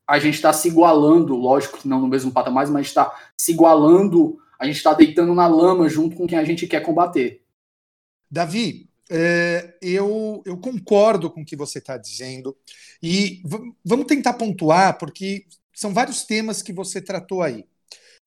a 0.08 0.18
gente 0.18 0.34
está 0.34 0.52
se 0.52 0.68
igualando, 0.68 1.34
lógico 1.34 1.78
que 1.78 1.88
não 1.88 2.00
no 2.00 2.08
mesmo 2.08 2.32
patamar, 2.32 2.66
mas 2.68 2.86
está 2.86 3.14
se 3.36 3.52
igualando, 3.52 4.38
a 4.58 4.66
gente 4.66 4.76
está 4.76 4.94
deitando 4.94 5.34
na 5.34 5.46
lama 5.46 5.88
junto 5.88 6.16
com 6.16 6.26
quem 6.26 6.38
a 6.38 6.44
gente 6.44 6.66
quer 6.66 6.80
combater. 6.80 7.42
Davi, 8.30 8.88
é, 9.10 9.76
eu, 9.82 10.42
eu 10.44 10.56
concordo 10.56 11.30
com 11.30 11.42
o 11.42 11.44
que 11.44 11.56
você 11.56 11.78
está 11.78 11.96
dizendo 11.96 12.56
e 13.02 13.42
vamos 13.84 14.06
tentar 14.06 14.34
pontuar, 14.34 14.98
porque 14.98 15.46
são 15.72 15.92
vários 15.92 16.24
temas 16.24 16.62
que 16.62 16.72
você 16.72 17.00
tratou 17.00 17.42
aí. 17.42 17.64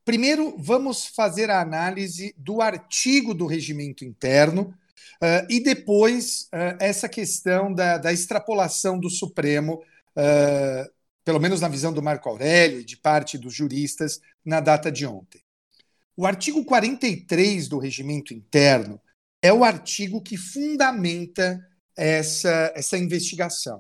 Primeiro, 0.09 0.55
vamos 0.57 1.05
fazer 1.05 1.51
a 1.51 1.61
análise 1.61 2.33
do 2.35 2.63
artigo 2.63 3.31
do 3.31 3.45
regimento 3.45 4.03
interno 4.03 4.75
uh, 5.21 5.45
e 5.47 5.59
depois 5.59 6.45
uh, 6.45 6.75
essa 6.79 7.07
questão 7.07 7.71
da, 7.71 7.99
da, 7.99 8.11
extrapolação 8.11 8.99
do 8.99 9.07
Supremo, 9.07 9.75
uh, 9.75 10.91
pelo 11.23 11.39
menos 11.39 11.61
na 11.61 11.67
visão 11.67 11.93
do 11.93 12.01
Marco 12.01 12.27
Aurélio 12.27 12.79
e 12.79 12.83
de 12.83 12.97
parte 12.97 13.37
dos 13.37 13.53
juristas, 13.53 14.19
na 14.43 14.59
data 14.59 14.91
de 14.91 15.05
ontem. 15.05 15.43
O 16.17 16.25
artigo 16.25 16.65
43 16.65 17.67
do 17.67 17.77
regimento 17.77 18.33
interno 18.33 18.99
é 19.43 19.53
o 19.53 19.63
artigo 19.63 20.23
que 20.23 20.37
fundamenta 20.37 21.63
essa, 21.95 22.73
essa 22.75 22.97
investigação. 22.97 23.79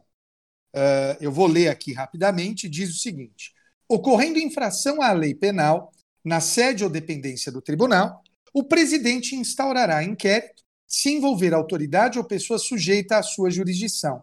Eu 1.19 1.31
vou 1.31 1.47
ler 1.47 1.69
aqui 1.69 1.91
rapidamente, 1.91 2.69
diz 2.69 2.91
o 2.91 2.99
seguinte: 2.99 3.51
ocorrendo 3.87 4.37
infração 4.37 5.01
à 5.01 5.11
lei 5.11 5.33
penal, 5.33 5.91
na 6.29 6.39
sede 6.39 6.83
ou 6.83 6.91
dependência 6.91 7.51
do 7.51 7.59
tribunal, 7.59 8.23
o 8.53 8.63
presidente 8.63 9.35
instaurará 9.35 10.03
inquérito 10.03 10.63
se 10.87 11.09
envolver 11.09 11.55
autoridade 11.55 12.19
ou 12.19 12.23
pessoa 12.23 12.59
sujeita 12.59 13.17
à 13.17 13.23
sua 13.23 13.49
jurisdição, 13.49 14.21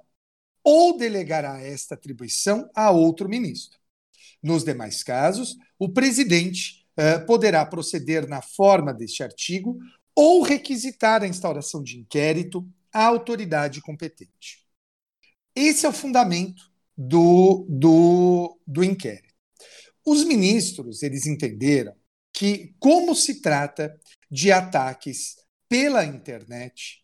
ou 0.63 0.97
delegará 0.97 1.61
esta 1.61 1.95
atribuição 1.97 2.71
a 2.77 2.93
outro 2.93 3.29
ministro. 3.29 3.77
Nos 4.41 4.63
demais 4.63 5.03
casos, 5.03 5.57
o 5.81 5.89
presidente 5.89 6.87
uh, 6.97 7.27
poderá 7.27 7.67
proceder 7.67 8.29
na 8.29 8.41
forma 8.41 8.95
deste 8.95 9.25
artigo 9.25 9.77
ou 10.15 10.43
requisitar 10.43 11.25
a 11.25 11.27
instauração 11.27 11.83
de 11.83 11.99
inquérito 11.99 12.65
à 12.93 13.05
autoridade 13.05 13.81
competente. 13.81 14.65
Esse 15.57 15.87
é 15.87 15.89
o 15.89 15.93
fundamento 15.93 16.71
do, 16.97 17.67
do, 17.69 18.57
do 18.65 18.85
inquérito. 18.85 19.26
Os 20.07 20.25
ministros 20.25 21.03
eles 21.03 21.27
entenderam 21.27 21.93
que, 22.33 22.75
como 22.79 23.15
se 23.15 23.41
trata 23.41 23.99
de 24.31 24.53
ataques 24.53 25.37
pela 25.69 26.05
internet, 26.05 27.03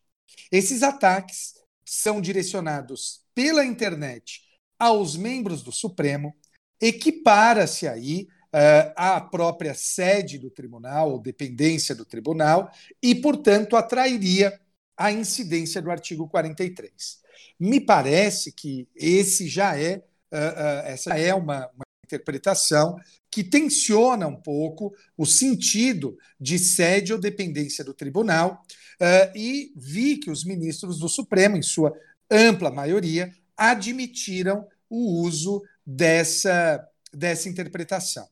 esses 0.52 0.84
ataques 0.84 1.54
são 1.84 2.20
direcionados 2.20 3.22
pela 3.34 3.64
internet 3.64 4.40
aos 4.78 5.16
membros 5.16 5.62
do 5.62 5.72
Supremo, 5.72 6.36
equipara-se 6.80 7.88
aí 7.88 8.28
uh, 8.52 8.92
à 8.94 9.20
própria 9.20 9.74
sede 9.74 10.38
do 10.38 10.50
tribunal, 10.50 11.10
ou 11.10 11.18
dependência 11.18 11.94
do 11.94 12.04
tribunal, 12.04 12.70
e, 13.02 13.14
portanto, 13.14 13.76
atrairia 13.76 14.60
a 14.96 15.10
incidência 15.10 15.82
do 15.82 15.90
artigo 15.90 16.28
43. 16.28 17.20
Me 17.58 17.80
parece 17.80 18.52
que 18.52 18.88
esse 18.94 19.48
já 19.48 19.76
é, 19.76 19.96
uh, 19.96 20.36
uh, 20.36 20.86
essa 20.86 21.18
é 21.18 21.34
uma, 21.34 21.68
uma 21.74 21.81
interpretação 22.12 22.96
que 23.30 23.42
tensiona 23.42 24.26
um 24.26 24.36
pouco 24.36 24.94
o 25.16 25.24
sentido 25.24 26.18
de 26.38 26.58
sede 26.58 27.12
ou 27.12 27.18
dependência 27.18 27.82
do 27.82 27.94
tribunal, 27.94 28.62
uh, 29.00 29.36
e 29.36 29.72
vi 29.74 30.18
que 30.18 30.30
os 30.30 30.44
ministros 30.44 30.98
do 30.98 31.08
Supremo, 31.08 31.56
em 31.56 31.62
sua 31.62 31.92
ampla 32.30 32.70
maioria, 32.70 33.34
admitiram 33.56 34.66
o 34.88 35.22
uso 35.22 35.62
dessa, 35.84 36.86
dessa 37.12 37.48
interpretação. 37.48 38.28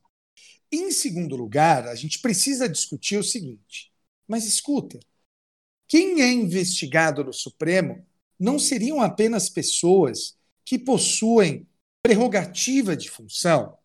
Em 0.71 0.91
segundo 0.91 1.35
lugar, 1.35 1.89
a 1.89 1.95
gente 1.95 2.21
precisa 2.21 2.69
discutir 2.69 3.17
o 3.17 3.25
seguinte: 3.25 3.91
mas 4.29 4.45
escuta, 4.45 5.01
quem 5.89 6.21
é 6.21 6.31
investigado 6.31 7.25
no 7.25 7.33
Supremo 7.33 8.07
não 8.39 8.59
seriam 8.59 9.01
apenas 9.01 9.49
pessoas 9.49 10.37
que 10.65 10.79
possuem 10.79 11.67
prerrogativa 12.03 12.97
de 12.97 13.11
função. 13.11 13.77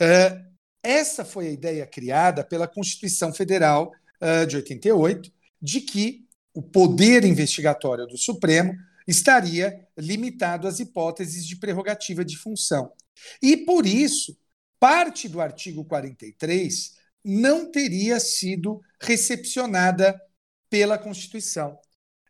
Uh, 0.00 0.48
essa 0.82 1.24
foi 1.24 1.48
a 1.48 1.52
ideia 1.52 1.86
criada 1.86 2.44
pela 2.44 2.68
Constituição 2.68 3.32
Federal 3.32 3.92
uh, 4.20 4.46
de 4.46 4.56
88, 4.56 5.32
de 5.60 5.80
que 5.80 6.26
o 6.54 6.62
poder 6.62 7.24
investigatório 7.24 8.06
do 8.06 8.16
Supremo 8.16 8.74
estaria 9.06 9.86
limitado 9.96 10.68
às 10.68 10.80
hipóteses 10.80 11.46
de 11.46 11.56
prerrogativa 11.56 12.24
de 12.24 12.36
função. 12.36 12.92
E, 13.42 13.56
por 13.56 13.86
isso, 13.86 14.36
parte 14.78 15.28
do 15.28 15.40
artigo 15.40 15.84
43 15.84 16.96
não 17.24 17.70
teria 17.70 18.20
sido 18.20 18.80
recepcionada 19.00 20.20
pela 20.70 20.98
Constituição. 20.98 21.78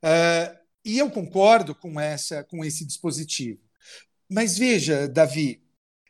Uh, 0.03 0.59
e 0.85 0.99
eu 0.99 1.11
concordo 1.11 1.75
com, 1.75 2.01
essa, 2.01 2.43
com 2.45 2.65
esse 2.65 2.87
dispositivo. 2.87 3.68
Mas 4.29 4.59
veja, 4.59 5.09
Davi, 5.09 5.63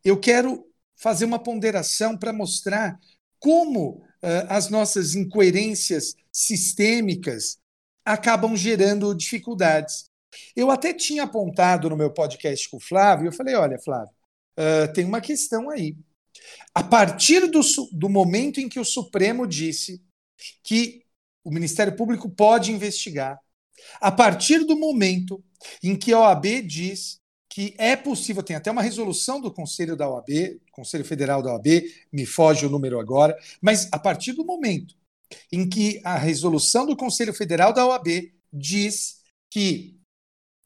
eu 0.04 0.18
quero 0.18 0.66
fazer 0.96 1.24
uma 1.24 1.38
ponderação 1.38 2.16
para 2.16 2.32
mostrar 2.32 2.98
como 3.38 4.02
uh, 4.22 4.46
as 4.48 4.68
nossas 4.68 5.14
incoerências 5.14 6.14
sistêmicas 6.32 7.58
acabam 8.04 8.56
gerando 8.56 9.14
dificuldades. 9.14 10.10
Eu 10.56 10.70
até 10.70 10.92
tinha 10.92 11.24
apontado 11.24 11.88
no 11.88 11.96
meu 11.96 12.12
podcast 12.12 12.68
com 12.68 12.78
o 12.78 12.80
Flávio, 12.80 13.28
eu 13.28 13.32
falei: 13.32 13.54
olha, 13.54 13.78
Flávio, 13.78 14.12
uh, 14.58 14.92
tem 14.92 15.04
uma 15.04 15.20
questão 15.20 15.70
aí. 15.70 15.96
A 16.74 16.82
partir 16.82 17.46
do, 17.48 17.60
do 17.92 18.08
momento 18.08 18.60
em 18.60 18.68
que 18.68 18.80
o 18.80 18.84
Supremo 18.84 19.46
disse 19.46 20.02
que 20.62 21.04
o 21.44 21.50
Ministério 21.50 21.96
Público 21.96 22.28
pode 22.28 22.72
investigar, 22.72 23.40
A 24.00 24.10
partir 24.10 24.64
do 24.64 24.76
momento 24.76 25.42
em 25.82 25.96
que 25.96 26.12
a 26.12 26.20
OAB 26.20 26.62
diz 26.62 27.20
que 27.58 27.74
é 27.76 27.96
possível, 27.96 28.40
tem 28.40 28.54
até 28.54 28.70
uma 28.70 28.82
resolução 28.82 29.40
do 29.40 29.52
Conselho 29.52 29.96
da 29.96 30.08
OAB, 30.08 30.60
Conselho 30.70 31.04
Federal 31.04 31.42
da 31.42 31.54
OAB, 31.54 31.66
me 32.12 32.24
foge 32.24 32.64
o 32.64 32.70
número 32.70 33.00
agora, 33.00 33.36
mas 33.60 33.88
a 33.90 33.98
partir 33.98 34.32
do 34.32 34.44
momento 34.44 34.94
em 35.50 35.68
que 35.68 36.00
a 36.04 36.16
resolução 36.16 36.86
do 36.86 36.96
Conselho 36.96 37.34
Federal 37.34 37.72
da 37.72 37.84
OAB 37.84 38.32
diz 38.52 39.22
que 39.50 39.98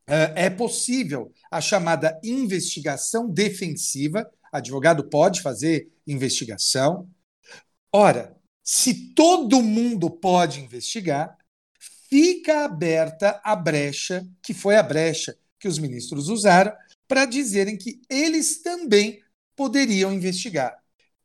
uh, 0.07 0.37
é 0.37 0.51
possível 0.51 1.33
a 1.51 1.63
chamada 1.63 2.21
investigação 2.23 3.27
defensiva, 3.27 4.31
advogado 4.53 5.05
pode 5.05 5.41
fazer 5.41 5.91
investigação. 6.07 7.09
Ora, 7.91 8.37
se 8.63 9.15
todo 9.15 9.63
mundo 9.63 10.11
pode 10.11 10.61
investigar, 10.61 11.39
fica 12.11 12.67
aberta 12.67 13.41
a 13.43 13.57
brecha, 13.57 14.29
que 14.43 14.53
foi 14.53 14.77
a 14.77 14.83
brecha 14.83 15.35
que 15.63 15.69
os 15.69 15.79
ministros 15.79 16.29
usaram, 16.29 16.73
para 17.13 17.27
dizerem 17.27 17.77
que 17.77 18.01
eles 18.09 18.63
também 18.63 19.21
poderiam 19.55 20.11
investigar. 20.15 20.75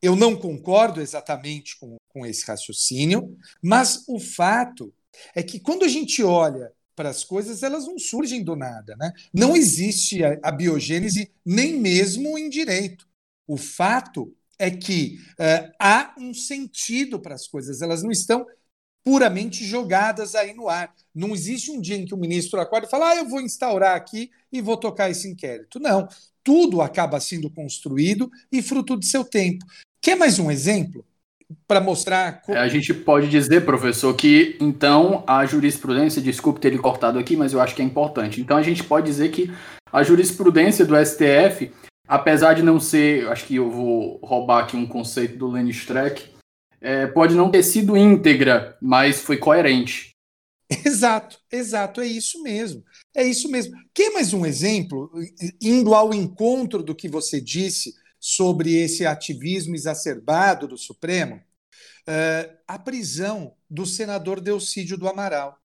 Eu 0.02 0.18
não 0.18 0.36
concordo 0.36 1.00
exatamente 1.00 1.80
com, 1.80 1.96
com 2.10 2.26
esse 2.26 2.46
raciocínio, 2.46 3.38
mas 3.64 4.04
o 4.06 4.20
fato 4.20 4.94
é 5.34 5.42
que 5.42 5.62
quando 5.62 5.86
a 5.86 5.88
gente 5.88 6.22
olha 6.22 6.74
para 6.94 7.08
as 7.08 7.24
coisas, 7.24 7.64
elas 7.64 7.88
não 7.88 7.98
surgem 7.98 8.44
do 8.44 8.54
nada. 8.54 8.98
Né? 8.98 9.14
Não 9.34 9.56
existe 9.56 10.26
a, 10.26 10.38
a 10.44 10.52
biogênese 10.52 11.32
nem 11.46 11.80
mesmo 11.80 12.38
em 12.38 12.50
direito. 12.50 13.08
O 13.48 13.56
fato 13.56 14.36
é 14.60 14.70
que 14.70 15.18
uh, 15.40 15.72
há 15.80 16.14
um 16.20 16.34
sentido 16.34 17.18
para 17.18 17.34
as 17.34 17.48
coisas, 17.48 17.82
elas 17.82 18.04
não 18.04 18.12
estão 18.12 18.46
puramente 19.08 19.64
jogadas 19.64 20.36
aí 20.36 20.54
no 20.54 20.68
ar. 20.68 20.94
Não 21.16 21.34
existe 21.34 21.72
um 21.72 21.80
dia 21.80 21.96
em 21.96 22.04
que 22.04 22.14
o 22.14 22.18
ministro 22.18 22.60
acorda 22.60 22.88
e 22.88 22.90
fala: 22.90 23.12
ah, 23.12 23.16
eu 23.16 23.26
vou 23.26 23.40
instaurar 23.40 23.96
aqui 23.96 24.30
e 24.52 24.60
vou 24.60 24.76
tocar 24.76 25.10
esse 25.10 25.30
inquérito. 25.30 25.80
Não. 25.80 26.10
Tudo 26.44 26.82
acaba 26.82 27.18
sendo 27.22 27.50
construído 27.50 28.30
e 28.52 28.62
fruto 28.62 29.00
de 29.00 29.06
seu 29.06 29.24
tempo. 29.24 29.66
Quer 30.02 30.18
mais 30.18 30.40
um 30.40 30.52
exemplo? 30.52 31.06
Para 31.66 31.80
mostrar. 31.80 32.42
Como... 32.42 32.58
É, 32.58 32.60
a 32.60 32.68
gente 32.68 32.94
pode 32.94 33.30
dizer, 33.30 33.64
professor, 33.64 34.14
que 34.14 34.58
então 34.60 35.24
a 35.26 35.46
jurisprudência, 35.46 36.22
desculpe 36.22 36.60
ter 36.60 36.72
lhe 36.72 36.78
cortado 36.78 37.18
aqui, 37.18 37.38
mas 37.38 37.54
eu 37.54 37.62
acho 37.62 37.74
que 37.74 37.82
é 37.82 37.86
importante. 37.86 38.42
Então 38.42 38.58
a 38.58 38.62
gente 38.62 38.84
pode 38.84 39.06
dizer 39.06 39.32
que 39.32 39.50
a 39.90 40.04
jurisprudência 40.04 40.86
do 40.86 40.94
STF 40.98 41.72
apesar 42.06 42.54
de 42.54 42.62
não 42.62 42.78
ser, 42.78 43.28
acho 43.30 43.46
que 43.46 43.56
eu 43.56 43.70
vou 43.70 44.20
roubar 44.22 44.64
aqui 44.64 44.78
um 44.78 44.86
conceito 44.86 45.38
do 45.38 45.48
Lenny 45.48 45.72
Streck, 45.72 46.37
é, 46.82 47.08
pode 47.08 47.36
não 47.36 47.50
ter 47.50 47.64
sido 47.64 47.98
íntegra, 47.98 48.78
mas 48.82 49.22
foi 49.22 49.38
coerente. 49.38 50.16
Exato, 50.70 51.40
exato, 51.52 52.02
é 52.02 52.06
isso 52.06 52.42
mesmo. 52.44 52.84
É 53.16 53.24
isso 53.24 53.50
mesmo. 53.50 53.74
Quer 53.94 54.12
mais 54.12 54.34
um 54.34 54.46
exemplo, 54.46 55.10
indo 55.62 55.94
ao 55.94 56.14
encontro 56.14 56.84
do 56.84 56.96
que 56.96 57.08
você 57.08 57.40
disse 57.40 57.94
sobre 58.20 58.74
esse 58.76 59.06
ativismo 59.06 59.76
exacerbado 59.76 60.68
do 60.68 60.78
Supremo? 60.78 61.42
Uh, 62.08 62.58
a 62.68 62.80
prisão 62.80 63.54
do 63.70 63.86
senador 63.86 64.40
Delcídio 64.40 64.98
do 64.98 65.08
Amaral. 65.08 65.58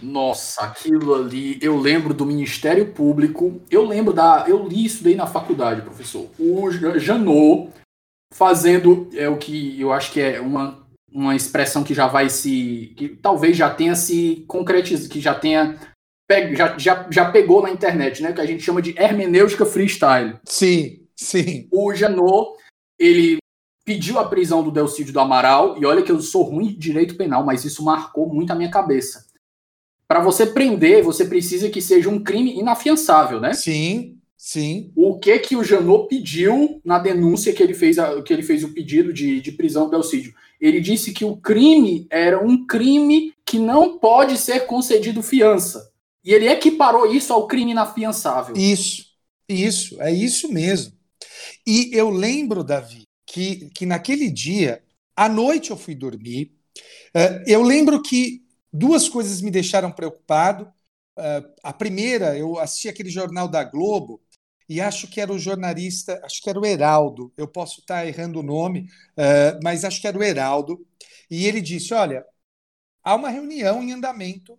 Nossa, 0.00 0.62
aquilo 0.62 1.14
ali, 1.14 1.58
eu 1.60 1.76
lembro 1.76 2.14
do 2.14 2.24
Ministério 2.24 2.92
Público, 2.92 3.60
eu 3.70 3.84
lembro 3.84 4.12
da. 4.12 4.44
Eu 4.46 4.66
li 4.66 4.84
isso 4.84 5.02
daí 5.02 5.14
na 5.14 5.26
faculdade, 5.26 5.82
professor. 5.82 6.30
O 6.38 6.70
Janot 6.70 7.72
fazendo 8.32 9.08
é 9.14 9.28
o 9.28 9.38
que 9.38 9.80
eu 9.80 9.92
acho 9.92 10.12
que 10.12 10.20
é 10.20 10.40
uma, 10.40 10.86
uma 11.12 11.34
expressão 11.34 11.84
que 11.84 11.94
já 11.94 12.06
vai 12.06 12.28
se. 12.28 12.94
que 12.96 13.08
talvez 13.08 13.56
já 13.56 13.70
tenha 13.70 13.94
se 13.94 14.44
concretizado, 14.46 15.08
que 15.08 15.20
já 15.20 15.34
tenha. 15.34 15.78
Já, 16.54 16.76
já, 16.76 17.06
já 17.10 17.30
pegou 17.30 17.62
na 17.62 17.70
internet, 17.70 18.22
né? 18.22 18.32
Que 18.32 18.40
a 18.40 18.46
gente 18.46 18.62
chama 18.62 18.82
de 18.82 18.94
hermenêutica 18.98 19.64
freestyle. 19.64 20.38
Sim, 20.44 21.06
sim. 21.16 21.66
O 21.72 21.94
Janot, 21.94 22.52
ele 22.98 23.38
pediu 23.82 24.18
a 24.18 24.28
prisão 24.28 24.62
do 24.62 24.70
Delcídio 24.70 25.14
do 25.14 25.20
Amaral, 25.20 25.78
e 25.80 25.86
olha 25.86 26.02
que 26.02 26.12
eu 26.12 26.20
sou 26.20 26.42
ruim 26.42 26.66
de 26.66 26.76
direito 26.76 27.16
penal, 27.16 27.42
mas 27.46 27.64
isso 27.64 27.82
marcou 27.82 28.28
muito 28.28 28.52
a 28.52 28.54
minha 28.54 28.70
cabeça 28.70 29.28
para 30.08 30.20
você 30.20 30.46
prender, 30.46 31.04
você 31.04 31.26
precisa 31.26 31.68
que 31.68 31.82
seja 31.82 32.08
um 32.08 32.24
crime 32.24 32.58
inafiançável, 32.58 33.38
né? 33.38 33.52
Sim, 33.52 34.17
sim. 34.38 34.92
O 34.96 35.18
que 35.18 35.38
que 35.40 35.56
o 35.56 35.64
Janot 35.64 36.08
pediu 36.08 36.80
na 36.84 36.98
denúncia 36.98 37.52
que 37.52 37.62
ele 37.62 37.74
fez, 37.74 37.96
que 38.24 38.32
ele 38.32 38.42
fez 38.42 38.64
o 38.64 38.72
pedido 38.72 39.12
de, 39.12 39.40
de 39.40 39.52
prisão 39.52 39.84
do 39.84 39.90
Belcídio? 39.90 40.32
Ele 40.60 40.80
disse 40.80 41.12
que 41.12 41.24
o 41.24 41.36
crime 41.36 42.06
era 42.08 42.42
um 42.42 42.66
crime 42.66 43.34
que 43.44 43.58
não 43.58 43.98
pode 43.98 44.38
ser 44.38 44.66
concedido 44.66 45.22
fiança. 45.22 45.90
E 46.24 46.32
ele 46.32 46.48
equiparou 46.48 47.12
isso 47.12 47.32
ao 47.32 47.46
crime 47.46 47.72
inafiançável. 47.72 48.56
Isso, 48.56 49.06
isso, 49.48 50.00
é 50.00 50.10
isso 50.12 50.50
mesmo. 50.52 50.92
E 51.66 51.90
eu 51.92 52.08
lembro, 52.08 52.64
Davi, 52.64 53.02
que, 53.26 53.68
que 53.74 53.84
naquele 53.84 54.30
dia, 54.30 54.82
à 55.14 55.28
noite 55.28 55.70
eu 55.70 55.76
fui 55.76 55.94
dormir. 55.94 56.52
Uh, 57.14 57.42
eu 57.46 57.62
lembro 57.62 58.02
que 58.02 58.42
Duas 58.72 59.08
coisas 59.08 59.40
me 59.40 59.50
deixaram 59.50 59.90
preocupado. 59.90 60.64
Uh, 61.18 61.50
a 61.62 61.72
primeira, 61.72 62.36
eu 62.36 62.58
assisti 62.58 62.88
aquele 62.88 63.10
jornal 63.10 63.48
da 63.48 63.64
Globo 63.64 64.20
e 64.68 64.80
acho 64.80 65.08
que 65.08 65.20
era 65.20 65.32
o 65.32 65.38
jornalista, 65.38 66.20
acho 66.24 66.42
que 66.42 66.50
era 66.50 66.60
o 66.60 66.66
Heraldo, 66.66 67.32
eu 67.36 67.48
posso 67.48 67.80
estar 67.80 68.06
errando 68.06 68.40
o 68.40 68.42
nome, 68.42 68.88
uh, 69.16 69.58
mas 69.62 69.84
acho 69.84 70.00
que 70.00 70.06
era 70.06 70.18
o 70.18 70.22
Heraldo, 70.22 70.86
e 71.30 71.46
ele 71.46 71.60
disse: 71.60 71.94
Olha, 71.94 72.24
há 73.02 73.14
uma 73.14 73.30
reunião 73.30 73.82
em 73.82 73.92
andamento 73.92 74.58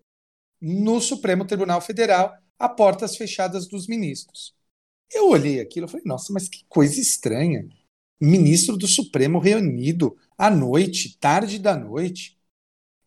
no 0.62 1.00
Supremo 1.00 1.46
Tribunal 1.46 1.82
Federal, 1.82 2.36
a 2.58 2.68
portas 2.68 3.16
fechadas 3.16 3.68
dos 3.68 3.88
ministros. 3.88 4.54
Eu 5.12 5.30
olhei 5.30 5.60
aquilo 5.60 5.86
e 5.86 5.90
falei: 5.90 6.06
Nossa, 6.06 6.34
mas 6.34 6.50
que 6.50 6.66
coisa 6.68 7.00
estranha. 7.00 7.68
Ministro 8.22 8.76
do 8.76 8.88
Supremo 8.88 9.40
reunido 9.40 10.18
à 10.38 10.50
noite, 10.50 11.18
tarde 11.20 11.58
da 11.58 11.76
noite. 11.76 12.38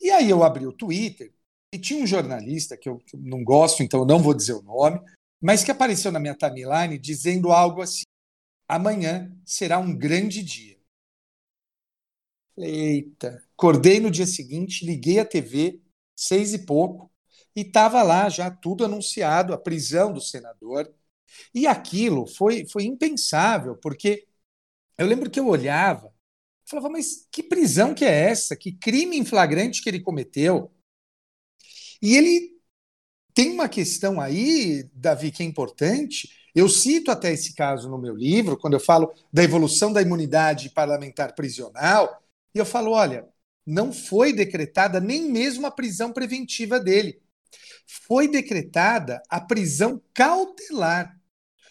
E 0.01 0.11
aí 0.11 0.31
eu 0.31 0.43
abri 0.43 0.67
o 0.67 0.73
Twitter 0.73 1.33
e 1.73 1.79
tinha 1.79 2.03
um 2.03 2.07
jornalista 2.07 2.77
que 2.77 2.89
eu, 2.89 3.01
não 3.15 3.45
gosto, 3.45 3.83
então 3.83 4.01
eu 4.01 4.07
não 4.07 4.19
vou 4.19 4.35
dizer 4.35 4.55
o 4.55 4.63
nome, 4.63 5.01
mas 5.43 5.65
que 5.65 5.71
apareceu 5.71 6.13
na 6.13 6.21
minha 6.21 6.35
timeline 6.35 6.99
dizendo 6.99 7.53
algo 7.53 7.83
assim: 7.83 8.05
amanhã 8.69 9.37
será 9.45 9.79
um 9.79 9.97
grande 9.97 10.43
dia. 10.43 10.79
Eita, 12.57 13.43
acordei 13.55 13.99
no 13.99 14.11
dia 14.11 14.27
seguinte, 14.27 14.85
liguei 14.85 15.19
a 15.19 15.25
TV, 15.25 15.81
seis 16.15 16.53
e 16.53 16.65
pouco, 16.67 17.11
e 17.57 17.63
estava 17.63 18.03
lá 18.03 18.29
já 18.29 18.51
tudo 18.51 18.85
anunciado, 18.85 19.55
a 19.55 19.59
prisão 19.59 20.13
do 20.13 20.21
senador. 20.21 20.93
E 21.55 21.67
aquilo 21.67 22.27
foi, 22.27 22.67
foi 22.67 22.85
impensável, 22.85 23.77
porque 23.77 24.27
eu 24.99 25.07
lembro 25.07 25.31
que 25.31 25.41
eu 25.41 25.49
olhava 25.49 26.13
falava, 26.65 26.89
mas 26.89 27.27
que 27.31 27.43
prisão 27.43 27.95
que 27.95 28.05
é 28.05 28.31
essa? 28.31 28.57
Que 28.57 28.73
crime 28.73 29.17
em 29.17 29.25
flagrante 29.25 29.83
que 29.83 29.89
ele 29.91 30.01
cometeu? 30.01 30.73
E 32.01 32.17
ele 32.17 32.52
tem 33.35 33.51
uma 33.51 33.69
questão 33.69 34.21
aí, 34.21 34.89
Davi, 34.95 35.31
que 35.31 35.43
é 35.43 35.47
importante. 35.47 36.29
Eu 36.55 36.69
cito 36.69 37.11
até 37.11 37.33
esse 37.33 37.55
caso 37.55 37.89
no 37.89 37.99
meu 37.99 38.15
livro, 38.15 38.59
quando 38.59 38.75
eu 38.75 38.81
falo 38.81 39.13
da 39.33 39.43
evolução 39.43 39.93
da 39.93 40.03
imunidade 40.03 40.71
parlamentar 40.71 41.35
prisional, 41.35 42.23
e 42.55 42.59
eu 42.59 42.67
falo: 42.67 42.93
olha, 42.93 43.27
não 43.67 43.93
foi 43.93 44.33
decretada 44.33 45.01
nem 45.01 45.31
mesmo 45.31 45.67
a 45.67 45.71
prisão 45.71 46.13
preventiva 46.13 46.79
dele. 46.79 47.21
Foi 48.07 48.29
decretada 48.29 49.23
a 49.29 49.41
prisão 49.41 50.01
cautelar. 50.13 51.19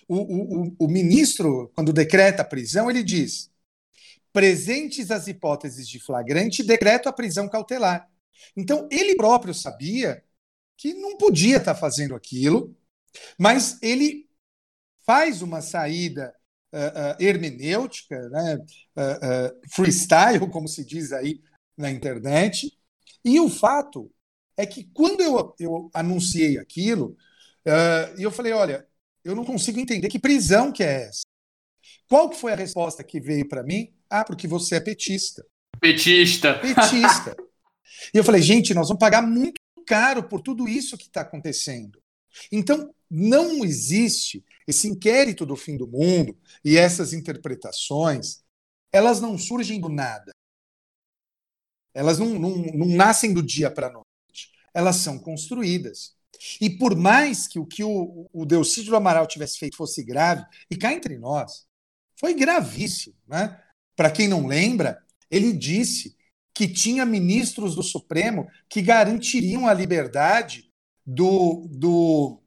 O, 0.08 0.17
o, 0.17 0.76
o, 0.80 0.88
ministro, 0.88 1.71
quando 1.76 1.93
decreta 1.93 2.41
a 2.41 2.45
prisão, 2.45 2.89
ele 2.89 3.04
diz: 3.04 3.52
presentes 4.34 5.12
as 5.12 5.28
hipóteses 5.28 5.88
de 5.88 6.00
flagrante, 6.00 6.63
decreto 6.63 7.08
a 7.08 7.13
prisão 7.13 7.47
cautelar. 7.47 8.10
Então, 8.58 8.88
ele 8.91 9.15
próprio 9.15 9.54
sabia 9.54 10.24
que 10.82 10.96
não 10.96 11.15
podia 11.15 11.58
estar 11.58 11.76
fazendo 11.76 12.15
aquilo, 12.15 12.76
mas 13.38 13.78
ele 13.84 14.28
faz 15.06 15.44
uma 15.44 15.62
saída 15.62 16.34
uh, 16.74 16.78
uh, 16.78 17.24
hermenêutica, 17.24 18.17
né? 18.30 18.56
uh, 18.56 19.70
freestyle, 19.70 20.50
como 20.50 20.67
se 20.67 20.84
diz 20.84 21.12
aí 21.12 21.39
na 21.78 21.91
internet. 21.91 22.76
E 23.24 23.39
o 23.39 23.48
fato 23.48 24.12
é 24.58 24.65
que 24.65 24.86
quando 24.86 25.22
eu, 25.22 25.56
eu 25.60 25.91
anunciei 25.94 26.58
aquilo, 26.58 27.15
e 28.17 28.24
eu 28.24 28.32
falei, 28.32 28.52
olha, 28.52 28.88
eu 29.24 29.36
não 29.36 29.46
consigo 29.46 29.80
entender 29.80 30.10
que 30.10 30.17
prisão 30.17 30.72
que 30.72 30.84
é 30.84 31.04
essa. 31.04 31.22
Qual 32.10 32.28
que 32.28 32.38
foi 32.38 32.54
a 32.54 32.56
resposta 32.56 33.04
que 33.04 33.20
veio 33.20 33.48
para 33.48 33.62
mim? 33.62 33.94
Ah, 34.10 34.26
porque 34.26 34.48
você 34.48 34.78
é 34.78 34.80
petista. 34.80 35.46
Petista. 35.80 36.56
Petista. 36.58 37.36
e 38.12 38.17
eu 38.17 38.24
falei, 38.24 38.41
gente, 38.41 38.74
nós 38.74 38.88
vamos 38.88 39.00
pagar 39.00 39.22
muito 39.22 39.61
caro 39.86 40.28
por 40.28 40.41
tudo 40.41 40.67
isso 40.67 40.98
que 40.98 41.06
está 41.06 41.22
acontecendo. 41.22 42.02
Então, 42.52 42.94
não 43.10 43.63
existe 43.65 44.44
esse 44.67 44.88
inquérito 44.88 45.46
do 45.46 45.56
fim 45.56 45.76
do 45.76 45.88
mundo 45.88 46.38
e 46.63 46.78
essas 46.78 47.13
interpretações, 47.13 48.41
elas 48.91 49.20
não 49.20 49.38
surgem 49.38 49.80
do 49.80 49.89
nada. 49.89 50.32
Elas 51.94 52.20
não, 52.20 52.28
não, 52.39 52.56
não 52.58 52.88
nascem 52.88 53.34
do 53.34 53.44
dia 53.44 53.70
para 53.70 53.88
a 53.88 53.91
noite. 53.91 54.52
Elas 54.74 54.98
são 54.98 55.20
construídas. 55.20 56.15
E 56.60 56.70
por 56.70 56.96
mais 56.96 57.48
que 57.48 57.60
o 57.60 57.65
que 57.65 57.84
o, 57.84 58.30
o 58.32 58.46
Delcídio 58.46 58.96
Amaral 58.96 59.28
tivesse 59.28 59.60
feito 59.60 59.76
fosse 59.76 60.04
grave, 60.04 60.46
e 60.70 60.78
cá 60.78 60.94
entre 60.94 61.17
nós, 61.17 61.67
foi 62.17 62.34
gravíssimo. 62.34 63.15
Né? 63.28 63.62
Para 63.96 64.10
quem 64.10 64.28
não 64.28 64.48
lembra, 64.48 65.04
ele 65.30 65.54
disse 65.54 66.15
que 66.62 66.67
tinha 66.67 67.08
ministros 67.08 67.74
do 67.74 67.82
Supremo 67.82 68.47
que 68.69 68.84
garantiriam 68.84 69.65
a 69.65 69.74
liberdade 69.74 70.69
do, 71.04 71.65
do 71.71 72.39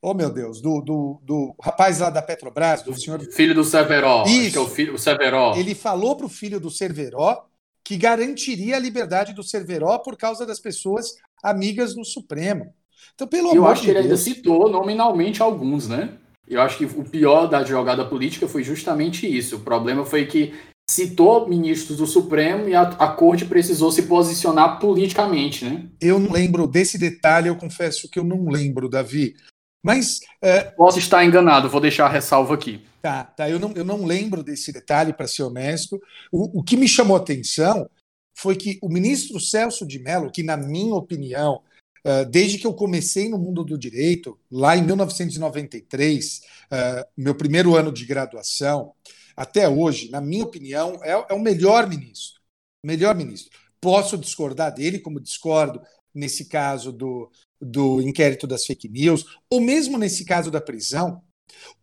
oh 0.00 0.14
meu 0.14 0.30
Deus, 0.30 0.60
do, 0.60 0.80
do, 0.80 1.20
do 1.24 1.52
rapaz 1.60 1.98
lá 1.98 2.08
da 2.08 2.22
Petrobras, 2.22 2.82
do 2.82 2.94
senhor. 2.94 3.20
Filho 3.32 3.52
do 3.52 3.64
Severo. 3.64 4.22
Isso. 4.28 4.56
é 4.56 4.60
o 4.60 4.68
filho 4.68 4.92
do 4.92 4.98
Severo. 4.98 5.56
Ele 5.56 5.74
falou 5.74 6.14
para 6.14 6.26
o 6.26 6.28
filho 6.28 6.60
do 6.60 6.70
Cerveró 6.70 7.46
que 7.82 7.96
garantiria 7.96 8.76
a 8.76 8.78
liberdade 8.78 9.32
do 9.32 9.42
Cerveró 9.42 9.98
por 9.98 10.16
causa 10.16 10.46
das 10.46 10.60
pessoas 10.60 11.16
amigas 11.42 11.96
no 11.96 12.04
Supremo. 12.04 12.72
Então, 13.12 13.26
pelo 13.26 13.52
Eu 13.52 13.66
acho 13.66 13.80
de 13.80 13.86
que 13.88 13.90
ele 13.90 14.04
ainda 14.04 14.16
citou 14.16 14.70
nominalmente 14.70 15.42
alguns, 15.42 15.88
né? 15.88 16.16
Eu 16.46 16.60
acho 16.62 16.78
que 16.78 16.84
o 16.84 17.02
pior 17.02 17.48
da 17.48 17.64
jogada 17.64 18.04
política 18.04 18.46
foi 18.46 18.62
justamente 18.62 19.26
isso. 19.26 19.56
O 19.56 19.60
problema 19.60 20.04
foi 20.04 20.26
que 20.26 20.54
citou 20.92 21.48
ministros 21.48 21.96
do 21.96 22.06
Supremo 22.06 22.68
e 22.68 22.74
a, 22.74 22.82
a 22.82 23.08
corte 23.08 23.46
precisou 23.46 23.90
se 23.90 24.02
posicionar 24.02 24.78
politicamente, 24.78 25.64
né? 25.64 25.88
Eu 25.98 26.18
não 26.18 26.30
lembro 26.30 26.66
desse 26.66 26.98
detalhe, 26.98 27.48
eu 27.48 27.56
confesso 27.56 28.10
que 28.10 28.18
eu 28.18 28.24
não 28.24 28.48
lembro, 28.50 28.90
Davi. 28.90 29.34
Mas. 29.82 30.20
É... 30.42 30.64
Posso 30.64 30.98
estar 30.98 31.24
enganado, 31.24 31.70
vou 31.70 31.80
deixar 31.80 32.06
a 32.06 32.10
ressalva 32.10 32.54
aqui. 32.54 32.82
Tá, 33.00 33.24
tá. 33.24 33.48
Eu 33.48 33.58
não, 33.58 33.72
eu 33.72 33.84
não 33.84 34.04
lembro 34.04 34.42
desse 34.42 34.70
detalhe, 34.70 35.14
para 35.14 35.26
ser 35.26 35.44
honesto. 35.44 35.98
O, 36.30 36.60
o 36.60 36.62
que 36.62 36.76
me 36.76 36.86
chamou 36.86 37.16
a 37.16 37.20
atenção 37.20 37.88
foi 38.34 38.54
que 38.54 38.78
o 38.82 38.88
ministro 38.88 39.40
Celso 39.40 39.86
de 39.86 39.98
Mello, 39.98 40.30
que, 40.30 40.42
na 40.42 40.56
minha 40.56 40.94
opinião, 40.94 41.62
Uh, 42.04 42.28
desde 42.28 42.58
que 42.58 42.66
eu 42.66 42.74
comecei 42.74 43.28
no 43.28 43.38
mundo 43.38 43.62
do 43.62 43.78
direito, 43.78 44.36
lá 44.50 44.76
em 44.76 44.82
1993, 44.82 46.40
uh, 46.66 47.06
meu 47.16 47.32
primeiro 47.32 47.76
ano 47.76 47.92
de 47.92 48.04
graduação, 48.04 48.92
até 49.36 49.68
hoje, 49.68 50.10
na 50.10 50.20
minha 50.20 50.44
opinião, 50.44 50.98
é, 51.02 51.10
é, 51.10 51.34
o 51.34 51.38
melhor 51.38 51.88
ministro. 51.88 52.40
Melhor 52.82 53.14
ministro. 53.14 53.58
Posso 53.80 54.18
discordar 54.18 54.74
dele, 54.74 54.98
como 54.98 55.20
discordo 55.20 55.80
nesse 56.14 56.46
caso 56.46 56.92
do, 56.92 57.30
do 57.60 58.00
inquérito 58.02 58.46
das 58.46 58.64
fake 58.66 58.88
news, 58.88 59.24
ou 59.50 59.60
mesmo 59.60 59.98
nesse 59.98 60.24
caso 60.24 60.50
da 60.50 60.60
prisão, 60.60 61.22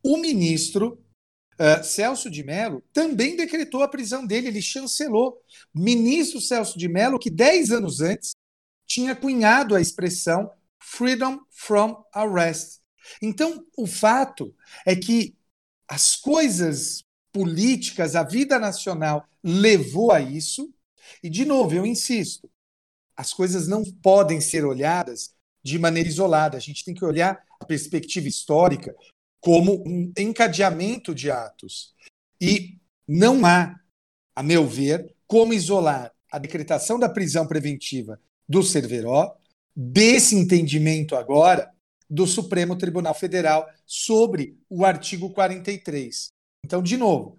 o 0.03 0.17
ministro 0.17 1.03
uh, 1.59 1.83
Celso 1.83 2.29
de 2.29 2.43
Mello 2.43 2.83
também 2.93 3.35
decretou 3.35 3.81
a 3.81 3.87
prisão 3.87 4.25
dele, 4.25 4.47
ele 4.47 4.61
chancelou. 4.61 5.41
Ministro 5.73 6.39
Celso 6.39 6.77
de 6.77 6.87
Mello, 6.87 7.19
que 7.19 7.29
dez 7.29 7.71
anos 7.71 8.01
antes 8.01 8.31
tinha 8.87 9.15
cunhado 9.15 9.75
a 9.75 9.81
expressão 9.81 10.51
freedom 10.79 11.39
from 11.49 12.03
arrest. 12.13 12.79
Então, 13.21 13.65
o 13.77 13.85
fato 13.85 14.55
é 14.85 14.95
que 14.95 15.35
as 15.87 16.15
coisas 16.15 17.03
políticas, 17.39 18.17
a 18.17 18.23
vida 18.23 18.59
nacional 18.59 19.25
levou 19.41 20.11
a 20.11 20.19
isso, 20.19 20.69
e, 21.23 21.29
de 21.29 21.45
novo, 21.45 21.73
eu 21.73 21.85
insisto, 21.85 22.51
as 23.15 23.31
coisas 23.31 23.65
não 23.65 23.81
podem 23.81 24.41
ser 24.41 24.65
olhadas 24.65 25.33
de 25.63 25.79
maneira 25.79 26.09
isolada. 26.09 26.57
A 26.57 26.59
gente 26.59 26.83
tem 26.83 26.93
que 26.93 27.05
olhar 27.05 27.41
a 27.57 27.65
perspectiva 27.65 28.27
histórica 28.27 28.93
como 29.39 29.81
um 29.87 30.11
encadeamento 30.17 31.15
de 31.15 31.31
atos. 31.31 31.93
E 32.41 32.77
não 33.07 33.45
há, 33.45 33.79
a 34.35 34.43
meu 34.43 34.67
ver, 34.67 35.15
como 35.25 35.53
isolar 35.53 36.11
a 36.29 36.37
decretação 36.39 36.99
da 36.99 37.07
prisão 37.07 37.47
preventiva 37.47 38.19
do 38.49 38.61
Cerveró 38.61 39.33
desse 39.73 40.35
entendimento 40.35 41.15
agora 41.15 41.71
do 42.09 42.27
Supremo 42.27 42.75
Tribunal 42.75 43.13
Federal 43.13 43.65
sobre 43.85 44.57
o 44.69 44.83
artigo 44.83 45.29
43. 45.29 46.37
Então, 46.65 46.81
de 46.81 46.97
novo, 46.97 47.37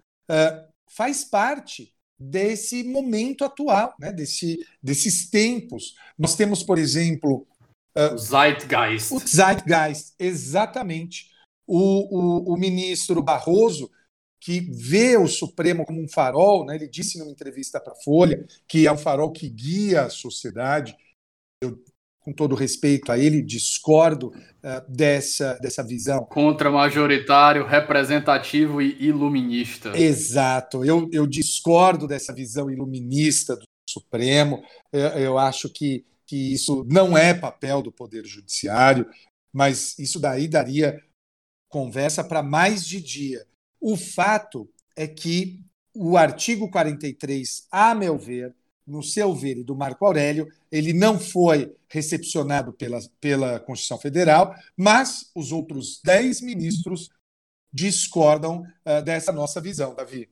faz 0.89 1.23
parte 1.23 1.93
desse 2.19 2.83
momento 2.83 3.43
atual, 3.43 3.95
né, 3.99 4.11
desse, 4.11 4.59
desses 4.81 5.29
tempos. 5.29 5.95
Nós 6.17 6.35
temos, 6.35 6.61
por 6.63 6.77
exemplo, 6.77 7.47
Uh, 7.95 8.15
o 8.15 8.17
Zeitgeist. 8.17 9.13
O 9.13 9.19
Zeitgeist, 9.19 10.13
exatamente. 10.17 11.29
O, 11.67 12.47
o, 12.47 12.53
o, 12.53 12.57
ministro 12.57 13.21
Barroso, 13.21 13.91
que 14.39 14.59
vê 14.59 15.17
o 15.17 15.27
Supremo 15.27 15.85
como 15.85 16.01
um 16.01 16.07
farol, 16.07 16.65
né? 16.65 16.75
ele 16.75 16.87
disse 16.87 17.19
numa 17.19 17.31
entrevista 17.31 17.79
para 17.79 17.93
a 17.93 18.01
Folha 18.03 18.45
que 18.67 18.87
é 18.87 18.91
um 18.91 18.97
farol 18.97 19.31
que 19.31 19.47
guia 19.49 20.03
a 20.03 20.09
sociedade. 20.09 20.95
Eu, 21.61 21.83
com 22.21 22.31
todo 22.31 22.55
respeito 22.55 23.11
a 23.11 23.17
ele, 23.17 23.41
discordo 23.41 24.27
uh, 24.27 24.87
dessa, 24.87 25.55
dessa 25.55 25.83
visão. 25.83 26.23
Contra-majoritário, 26.25 27.65
representativo 27.65 28.81
e 28.81 28.95
iluminista. 29.03 29.97
Exato. 29.97 30.85
Eu, 30.85 31.09
eu 31.11 31.27
discordo 31.27 32.07
dessa 32.07 32.33
visão 32.33 32.69
iluminista 32.69 33.55
do 33.55 33.65
Supremo. 33.89 34.63
Eu, 34.93 35.09
eu 35.09 35.37
acho 35.37 35.67
que 35.67 36.05
que 36.31 36.53
isso 36.53 36.87
não 36.89 37.17
é 37.17 37.33
papel 37.33 37.81
do 37.81 37.91
Poder 37.91 38.25
Judiciário, 38.25 39.05
mas 39.51 39.99
isso 39.99 40.17
daí 40.17 40.47
daria 40.47 40.97
conversa 41.67 42.23
para 42.23 42.41
mais 42.41 42.87
de 42.87 43.01
dia. 43.01 43.45
O 43.81 43.97
fato 43.97 44.69
é 44.95 45.05
que 45.05 45.59
o 45.93 46.15
artigo 46.15 46.71
43, 46.71 47.67
a 47.69 47.93
meu 47.93 48.17
ver, 48.17 48.55
no 48.85 49.01
seu 49.03 49.33
ver 49.33 49.57
e 49.57 49.63
do 49.63 49.75
Marco 49.75 50.05
Aurélio, 50.05 50.47
ele 50.71 50.93
não 50.93 51.19
foi 51.19 51.73
recepcionado 51.87 52.73
pela, 52.73 52.99
pela 53.19 53.59
Constituição 53.59 53.97
Federal, 53.97 54.55
mas 54.75 55.29
os 55.35 55.51
outros 55.51 56.01
dez 56.03 56.41
ministros 56.41 57.09
discordam 57.71 58.63
uh, 58.85 59.01
dessa 59.03 59.31
nossa 59.31 59.61
visão, 59.61 59.95
Davi. 59.95 60.29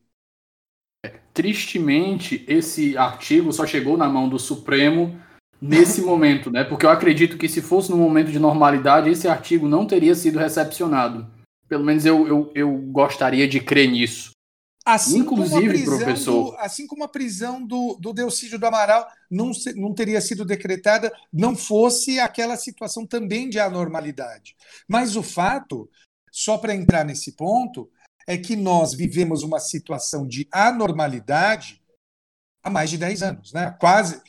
Tristemente, 1.34 2.44
esse 2.48 2.98
artigo 2.98 3.54
só 3.54 3.66
chegou 3.66 3.96
na 3.96 4.10
mão 4.10 4.28
do 4.28 4.38
Supremo 4.38 5.18
nesse 5.62 6.02
momento, 6.02 6.52
né? 6.52 6.64
Porque 6.64 6.86
eu 6.86 6.90
acredito 6.90 7.38
que 7.38 7.48
se 7.48 7.62
fosse 7.62 7.90
no 7.90 7.98
momento 7.98 8.32
de 8.32 8.40
normalidade, 8.40 9.10
esse 9.10 9.28
artigo 9.28 9.68
não 9.68 9.86
teria 9.86 10.16
sido 10.16 10.40
recepcionado. 10.40 11.26
Pelo 11.68 11.86
menos 11.86 12.06
eu, 12.06 12.28
eu, 12.28 12.52
eu 12.56 12.78
gostaria 12.78 13.48
de 13.48 13.60
crer 13.60 13.90
nisso. 13.90 14.32
Assim 14.86 15.20
Inclusive, 15.20 15.84
professor. 15.84 16.52
Do, 16.52 16.58
assim 16.58 16.88
como 16.88 17.04
a 17.04 17.08
prisão 17.08 17.66
do, 17.66 17.96
do 18.00 18.14
Delcídio 18.14 18.58
do 18.58 18.66
Amaral 18.66 19.08
não, 19.30 19.52
não 19.76 19.94
teria 19.94 20.22
sido 20.22 20.46
decretada, 20.46 21.12
não 21.32 21.56
fosse 21.56 22.20
aquela 22.20 22.56
situação 22.56 23.06
também 23.06 23.50
de 23.50 23.60
anormalidade. 23.60 24.56
Mas 24.88 25.16
o 25.16 25.22
fato, 25.22 25.90
só 26.32 26.58
para 26.58 26.74
entrar 26.74 27.04
nesse 27.04 27.34
ponto, 27.34 27.90
é 28.26 28.38
que 28.38 28.56
nós 28.56 28.94
vivemos 28.94 29.44
uma 29.44 29.60
situação 29.60 30.26
de 30.28 30.48
anormalidade 30.52 31.82
há 32.64 32.70
mais 32.70 32.90
de 32.90 32.98
10 32.98 33.24
anos, 33.24 33.54
né? 33.54 33.76
Quase 33.80 34.22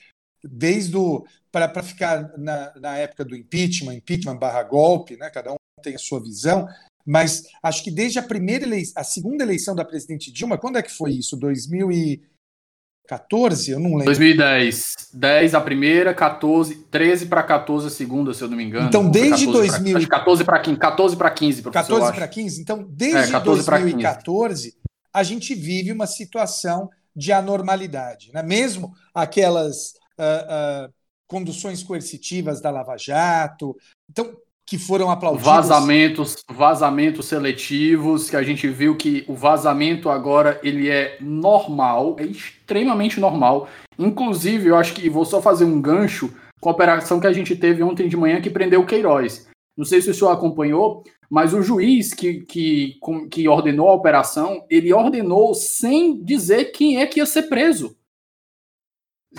desde 0.42 0.96
o 0.96 1.24
para 1.52 1.82
ficar 1.82 2.38
na, 2.38 2.72
na 2.78 2.96
época 2.96 3.24
do 3.24 3.34
impeachment, 3.36 3.94
impeachment 3.94 4.36
barra 4.36 4.62
golpe, 4.62 5.16
né? 5.16 5.28
Cada 5.30 5.52
um 5.52 5.56
tem 5.82 5.94
a 5.96 5.98
sua 5.98 6.22
visão, 6.22 6.68
mas 7.06 7.44
acho 7.62 7.84
que 7.84 7.90
desde 7.90 8.18
a 8.18 8.22
primeira 8.22 8.64
eleição, 8.64 9.00
a 9.00 9.04
segunda 9.04 9.44
eleição 9.44 9.74
da 9.74 9.84
presidente 9.84 10.32
Dilma, 10.32 10.56
quando 10.58 10.78
é 10.78 10.82
que 10.82 10.90
foi 10.90 11.12
isso? 11.12 11.36
2014? 11.36 13.70
Eu 13.70 13.80
não 13.80 13.90
lembro. 13.90 14.06
2010. 14.06 15.00
10 15.12 15.54
a 15.54 15.60
primeira, 15.60 16.14
14, 16.14 16.76
13 16.90 17.26
para 17.26 17.42
14 17.42 17.86
a 17.86 17.90
segunda, 17.90 18.32
se 18.32 18.42
eu 18.42 18.48
não 18.48 18.56
me 18.56 18.64
engano. 18.64 18.88
Então, 18.88 19.10
desde 19.10 19.46
2000 19.46 19.98
pra, 19.98 20.08
14 20.18 20.44
para 20.44 20.60
15, 20.60 20.78
14 20.78 21.16
para 21.16 21.30
15, 21.30 21.62
professor. 21.62 21.98
14 21.98 22.16
para 22.16 22.28
15. 22.28 22.60
Então, 22.60 22.86
desde 22.88 23.34
é, 23.34 23.40
2014, 23.40 24.74
a 25.12 25.22
gente 25.22 25.54
vive 25.54 25.92
uma 25.92 26.06
situação 26.06 26.88
de 27.14 27.32
anormalidade, 27.32 28.30
né? 28.32 28.42
Mesmo 28.42 28.94
aquelas 29.12 29.94
uh, 30.18 30.86
uh, 30.86 30.94
conduções 31.26 31.82
coercitivas 31.82 32.60
da 32.60 32.70
Lava 32.70 32.96
Jato, 32.96 33.76
então 34.08 34.36
que 34.66 34.78
foram 34.78 35.10
aplaudidos. 35.10 35.46
Vazamentos, 35.46 36.36
vazamentos 36.48 37.26
seletivos, 37.26 38.30
que 38.30 38.36
a 38.36 38.42
gente 38.42 38.68
viu 38.68 38.96
que 38.96 39.24
o 39.26 39.34
vazamento 39.34 40.08
agora 40.08 40.60
ele 40.62 40.88
é 40.88 41.16
normal, 41.20 42.16
é 42.18 42.24
extremamente 42.24 43.18
normal. 43.18 43.68
Inclusive, 43.98 44.68
eu 44.68 44.76
acho 44.76 44.94
que 44.94 45.10
vou 45.10 45.24
só 45.24 45.42
fazer 45.42 45.64
um 45.64 45.80
gancho 45.80 46.32
com 46.60 46.68
a 46.68 46.72
operação 46.72 47.18
que 47.18 47.26
a 47.26 47.32
gente 47.32 47.56
teve 47.56 47.82
ontem 47.82 48.08
de 48.08 48.16
manhã 48.16 48.40
que 48.40 48.50
prendeu 48.50 48.80
o 48.80 48.86
Queiroz. 48.86 49.48
Não 49.76 49.84
sei 49.84 50.00
se 50.00 50.10
o 50.10 50.14
senhor 50.14 50.30
acompanhou, 50.30 51.02
mas 51.28 51.54
o 51.54 51.62
juiz 51.62 52.12
que, 52.12 52.42
que, 52.42 52.98
que 53.30 53.48
ordenou 53.48 53.88
a 53.88 53.94
operação, 53.94 54.64
ele 54.68 54.92
ordenou 54.92 55.54
sem 55.54 56.22
dizer 56.22 56.66
quem 56.66 57.00
é 57.00 57.06
que 57.06 57.18
ia 57.18 57.26
ser 57.26 57.44
preso. 57.44 57.96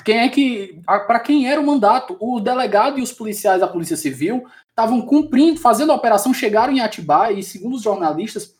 Quem 0.05 0.19
é 0.19 0.29
que. 0.29 0.81
Para 0.85 1.19
quem 1.19 1.49
era 1.49 1.59
o 1.59 1.65
mandato? 1.65 2.15
O 2.19 2.39
delegado 2.39 2.97
e 2.97 3.01
os 3.01 3.11
policiais 3.11 3.59
da 3.59 3.67
Polícia 3.67 3.97
Civil 3.97 4.45
estavam 4.81 5.01
cumprindo, 5.01 5.59
fazendo 5.59 5.91
a 5.91 5.95
operação, 5.95 6.33
chegaram 6.33 6.73
em 6.73 6.79
Atibaia 6.79 7.37
e, 7.37 7.43
segundo 7.43 7.75
os 7.75 7.83
jornalistas, 7.83 8.55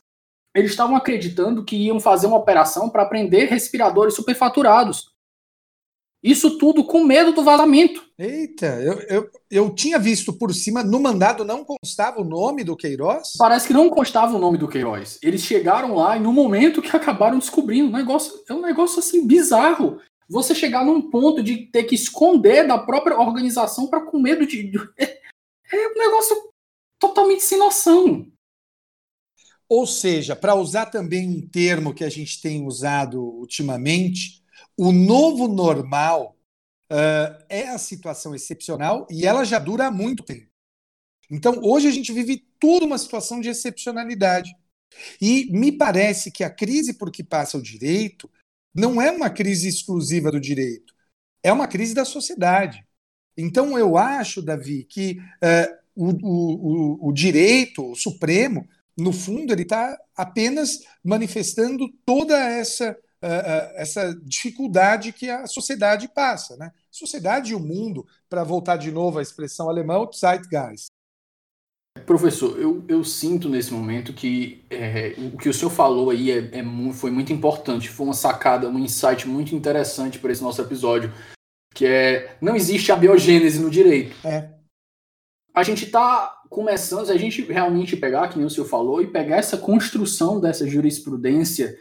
eles 0.56 0.72
estavam 0.72 0.96
acreditando 0.96 1.64
que 1.64 1.76
iam 1.76 2.00
fazer 2.00 2.28
uma 2.28 2.38
operação 2.38 2.90
para 2.90 3.06
prender 3.06 3.50
respiradores 3.50 4.14
superfaturados. 4.14 5.12
Isso 6.24 6.60
tudo 6.60 6.84
com 6.84 7.04
medo 7.04 7.32
do 7.32 7.44
vazamento. 7.44 8.06
Eita, 8.20 8.68
eu, 8.80 9.00
eu, 9.10 9.30
eu 9.50 9.70
tinha 9.72 9.98
visto 9.98 10.32
por 10.32 10.54
cima, 10.54 10.84
no 10.84 11.00
mandado 11.00 11.44
não 11.44 11.66
constava 11.66 12.22
o 12.22 12.24
nome 12.24 12.64
do 12.64 12.76
Queiroz? 12.76 13.34
Parece 13.40 13.66
que 13.66 13.74
não 13.74 13.90
constava 13.90 14.36
o 14.36 14.40
nome 14.40 14.60
do 14.60 14.68
Queiroz. 14.68 15.18
Eles 15.24 15.42
chegaram 15.42 15.96
lá 15.96 16.16
e 16.16 16.20
no 16.20 16.32
momento 16.32 16.82
que 16.82 16.94
acabaram 16.96 17.40
descobrindo, 17.40 17.90
um 17.90 17.98
negócio, 17.98 18.34
é 18.48 18.54
um 18.54 18.62
negócio 18.62 19.00
assim 19.00 19.26
bizarro. 19.26 20.00
Você 20.30 20.54
chegar 20.54 20.86
num 20.86 21.10
ponto 21.10 21.42
de 21.42 21.66
ter 21.66 21.84
que 21.84 21.96
esconder 21.96 22.68
da 22.68 22.78
própria 22.78 23.20
organização 23.20 23.88
para 23.88 24.02
com 24.02 24.20
medo 24.20 24.46
de. 24.46 24.72
É 25.72 25.88
um 25.88 25.94
negócio 25.94 26.52
totalmente 27.00 27.44
sem 27.44 27.58
noção. 27.58 28.32
Ou 29.68 29.88
seja, 29.88 30.36
para 30.36 30.56
usar 30.56 30.88
também 30.88 31.28
um 31.30 31.48
termo 31.48 31.94
que 31.94 32.04
a 32.04 32.10
gente 32.10 32.42
tem 32.42 32.66
usado 32.66 33.22
ultimamente, 33.22 34.44
o 34.78 34.92
novo 34.92 35.48
normal 35.48 36.38
uh, 36.92 37.46
é 37.48 37.70
a 37.70 37.78
situação 37.78 38.36
excepcional 38.36 39.08
e 39.10 39.26
ela 39.26 39.46
já 39.46 39.60
dura 39.60 39.88
há 39.88 39.92
muito 39.92 40.24
tempo. 40.24 40.52
Então, 41.30 41.62
hoje 41.64 41.88
a 41.88 41.92
gente 41.92 42.12
vive 42.12 42.46
tudo 42.60 42.86
uma 42.86 42.98
situação 42.98 43.40
de 43.40 43.48
excepcionalidade. 43.48 44.54
E 45.22 45.50
me 45.52 45.72
parece 45.72 46.30
que 46.30 46.44
a 46.44 46.50
crise 46.50 46.98
por 46.98 47.10
que 47.10 47.24
passa 47.24 47.58
o 47.58 47.62
direito 47.62 48.30
não 48.76 49.02
é 49.02 49.10
uma 49.10 49.30
crise 49.30 49.70
exclusiva 49.70 50.30
do 50.30 50.40
direito, 50.40 50.94
é 51.42 51.52
uma 51.52 51.68
crise 51.68 51.94
da 51.94 52.04
sociedade. 52.04 52.86
Então, 53.38 53.78
eu 53.78 53.98
acho, 53.98 54.42
Davi, 54.42 54.84
que 54.84 55.20
uh, 55.44 55.82
o, 55.96 56.10
o, 56.22 57.10
o, 57.10 57.14
direito, 57.14 57.92
o 57.92 57.96
Supremo, 57.96 58.68
no 58.98 59.12
fundo, 59.14 59.54
ele 59.54 59.64
está 59.64 59.98
apenas 60.16 60.80
manifestando 61.04 61.88
toda 62.06 62.38
essa, 62.38 62.92
uh, 62.92 63.76
essa 63.76 64.14
dificuldade 64.24 65.14
que 65.14 65.30
a 65.30 65.48
sociedade 65.48 66.08
passa. 66.14 66.58
Né? 66.58 66.72
Sociedade 66.90 67.52
e 67.52 67.56
o 67.56 67.60
mundo, 67.60 68.06
para 68.30 68.44
voltar 68.44 68.78
de 68.78 68.92
novo 68.92 69.20
à 69.20 69.22
expressão 69.22 69.70
alemã, 69.70 69.98
o 69.98 70.12
Zeitgeist. 70.12 70.88
Professor, 72.06 72.58
eu, 72.58 72.84
eu 72.88 73.04
sinto 73.04 73.50
nesse 73.50 73.74
momento 73.74 74.14
que 74.14 74.64
é, 74.70 75.14
o 75.18 75.38
que 75.38 75.50
o 75.50 75.54
senhor 75.54 75.70
falou 75.70 76.10
aí 76.10 76.32
é, 76.32 76.60
é, 76.60 76.64
foi 76.94 77.12
muito 77.12 77.34
importante, 77.34 77.90
foi 77.90 78.06
uma 78.06 78.14
sacada, 78.14 78.68
um 78.70 78.80
insight 78.80 79.28
muito 79.28 79.54
interessante 79.54 80.18
para 80.18 80.32
esse 80.32 80.42
nosso 80.42 80.62
episódio, 80.62 81.14
que 81.74 81.86
é 81.86 82.36
não 82.42 82.56
existe 82.56 82.92
a 82.92 82.96
biogênese 82.96 83.60
no 83.60 83.70
direito. 83.70 84.16
É. 84.26 84.50
A 85.54 85.64
gente 85.64 85.86
está 85.86 86.42
começando, 86.50 87.06
se 87.06 87.12
a 87.12 87.18
gente 87.18 87.42
realmente 87.44 87.96
pegar, 87.96 88.28
que 88.28 88.38
nem 88.38 88.46
o 88.46 88.50
senhor 88.50 88.68
falou, 88.68 89.02
e 89.02 89.08
pegar 89.08 89.38
essa 89.38 89.58
construção 89.58 90.40
dessa 90.40 90.68
jurisprudência 90.68 91.78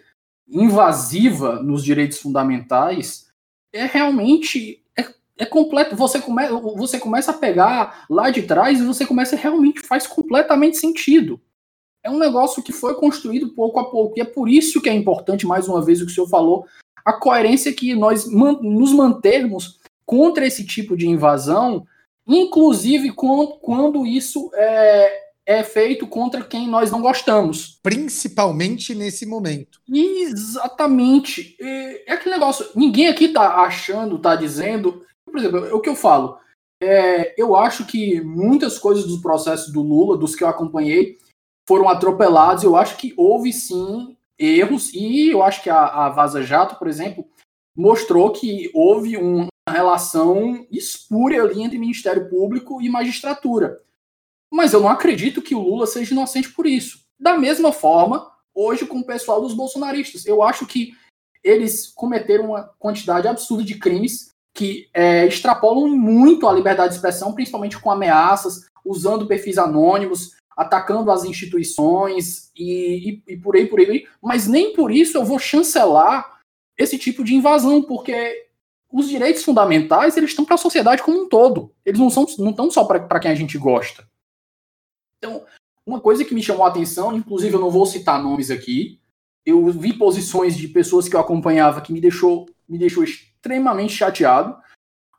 invasiva 0.49 1.61
nos 1.63 1.85
direitos 1.85 2.19
fundamentais, 2.19 3.29
é 3.73 3.87
realmente 3.87 4.83
é, 4.97 5.05
é 5.39 5.47
completo. 5.47 5.97
Você, 5.97 6.21
come, 6.21 6.49
você 6.77 6.99
começa 6.99 7.31
a 7.33 7.35
pegar 7.35 8.07
lá 8.09 8.31
de 8.31 8.43
trás 8.43 8.81
e 8.81 8.85
você 8.85 9.07
começa 9.07 9.37
realmente 9.37 9.81
faz 9.81 10.07
completamente 10.07 10.77
sentido. 10.77 11.41
É 12.03 12.11
um 12.11 12.19
negócio 12.19 12.63
que 12.63 12.73
foi 12.73 12.95
construído 12.95 13.51
pouco 13.51 13.79
a 13.79 13.91
pouco. 13.91 14.19
E 14.19 14.23
é 14.23 14.25
por 14.25 14.49
isso 14.49 14.81
que 14.81 14.89
é 14.89 14.95
importante, 14.95 15.47
mais 15.47 15.69
uma 15.69 15.85
vez, 15.85 16.01
o 16.01 16.07
que 16.07 16.13
o 16.13 16.15
senhor 16.15 16.29
falou, 16.29 16.67
a 17.05 17.13
coerência 17.13 17.73
que 17.73 17.95
nós 17.95 18.25
man, 18.27 18.59
nos 18.63 18.93
mantermos 18.93 19.80
contra 20.11 20.45
esse 20.45 20.67
tipo 20.67 20.97
de 20.97 21.09
invasão, 21.09 21.87
inclusive 22.27 23.13
quando, 23.13 24.05
isso 24.05 24.51
é, 24.55 25.23
é 25.47 25.63
feito 25.63 26.05
contra 26.05 26.43
quem 26.43 26.67
nós 26.67 26.91
não 26.91 27.01
gostamos. 27.01 27.79
Principalmente 27.81 28.93
nesse 28.93 29.25
momento. 29.25 29.81
Exatamente. 29.89 31.57
É 31.61 32.13
aquele 32.13 32.35
negócio. 32.35 32.67
Ninguém 32.75 33.07
aqui 33.07 33.29
tá 33.29 33.63
achando, 33.63 34.19
tá 34.19 34.35
dizendo. 34.35 35.07
Por 35.25 35.39
exemplo, 35.39 35.65
é 35.67 35.73
o 35.73 35.81
que 35.81 35.89
eu 35.89 35.95
falo. 35.95 36.39
É, 36.83 37.41
eu 37.41 37.55
acho 37.55 37.87
que 37.87 38.21
muitas 38.21 38.81
coisas 38.81 39.07
dos 39.07 39.21
processos 39.21 39.73
do 39.73 39.81
Lula, 39.81 40.19
dos 40.19 40.35
que 40.35 40.43
eu 40.43 40.49
acompanhei, 40.49 41.19
foram 41.69 41.89
atropelados. 41.89 42.65
Eu 42.65 42.75
acho 42.75 42.97
que 42.97 43.15
houve 43.17 43.53
sim 43.53 44.17
erros, 44.37 44.93
e 44.93 45.29
eu 45.29 45.41
acho 45.41 45.63
que 45.63 45.71
a, 45.71 45.85
a 45.85 46.09
Vaza 46.09 46.43
Jato, 46.43 46.77
por 46.81 46.89
exemplo, 46.89 47.25
mostrou 47.77 48.33
que 48.33 48.69
houve 48.75 49.17
uma 49.17 49.50
relação 49.71 50.67
espúria 50.71 51.43
ali 51.43 51.63
entre 51.63 51.79
Ministério 51.79 52.29
Público 52.29 52.83
e 52.83 52.89
magistratura. 52.89 53.81
Mas 54.53 54.73
eu 54.73 54.81
não 54.81 54.89
acredito 54.89 55.41
que 55.41 55.55
o 55.55 55.61
Lula 55.61 55.87
seja 55.87 56.13
inocente 56.13 56.53
por 56.53 56.67
isso. 56.67 57.01
Da 57.19 57.39
mesma 57.39 57.73
forma, 57.73 58.31
hoje 58.55 58.87
com 58.87 58.99
o 58.99 59.07
pessoal 59.07 59.41
dos 59.41 59.55
bolsonaristas. 59.55 60.27
Eu 60.27 60.43
acho 60.43 60.67
que 60.67 60.93
eles 61.43 61.87
cometeram 61.87 62.47
uma 62.47 62.65
quantidade 62.79 63.29
absurda 63.29 63.65
de 63.65 63.79
crimes 63.79 64.31
que 64.55 64.89
é, 64.93 65.27
extrapolam 65.27 65.89
muito 65.89 66.49
a 66.49 66.53
liberdade 66.53 66.91
de 66.91 66.97
expressão, 66.97 67.33
principalmente 67.33 67.79
com 67.79 67.91
ameaças, 67.91 68.67
usando 68.85 69.27
perfis 69.27 69.57
anônimos, 69.59 70.37
atacando 70.57 71.11
as 71.11 71.25
instituições 71.25 72.51
e, 72.57 73.23
e, 73.27 73.33
e 73.35 73.37
por 73.37 73.57
aí, 73.57 73.67
por 73.67 73.79
aí. 73.79 74.07
Mas 74.21 74.47
nem 74.47 74.73
por 74.75 74.91
isso 74.91 75.17
eu 75.17 75.25
vou 75.25 75.39
chancelar 75.39 76.41
esse 76.77 76.99
tipo 76.99 77.23
de 77.23 77.35
invasão, 77.35 77.83
porque 77.83 78.49
os 78.93 79.09
direitos 79.09 79.45
fundamentais 79.45 80.17
eles 80.17 80.31
estão 80.31 80.45
para 80.45 80.55
a 80.55 80.59
sociedade 80.59 81.03
como 81.03 81.23
um 81.23 81.29
todo. 81.29 81.73
Eles 81.85 82.01
não, 82.01 82.11
são, 82.11 82.27
não 82.39 82.51
estão 82.51 82.71
só 82.71 82.85
para 82.85 83.21
quem 83.21 83.31
a 83.31 83.35
gente 83.35 83.57
gosta. 83.57 84.09
Então, 85.19 85.45
uma 85.87 86.01
coisa 86.01 86.25
que 86.25 86.35
me 86.35 86.43
chamou 86.43 86.65
a 86.65 86.69
atenção, 86.69 87.17
inclusive 87.17 87.55
eu 87.55 87.61
não 87.61 87.71
vou 87.71 87.87
citar 87.87 88.23
nomes 88.23 88.51
aqui, 88.51 89.01
eu 89.45 89.67
vi 89.71 89.93
posições 89.93 90.57
de 90.57 90.69
pessoas 90.69 91.09
que 91.09 91.17
eu 91.17 91.21
acompanhava 91.21 91.81
que 91.81 91.93
me 91.93 92.01
deixou, 92.01 92.47
me 92.69 92.79
deixou 92.79 93.05
extremamente 93.05 93.93
chateado. 93.93 94.57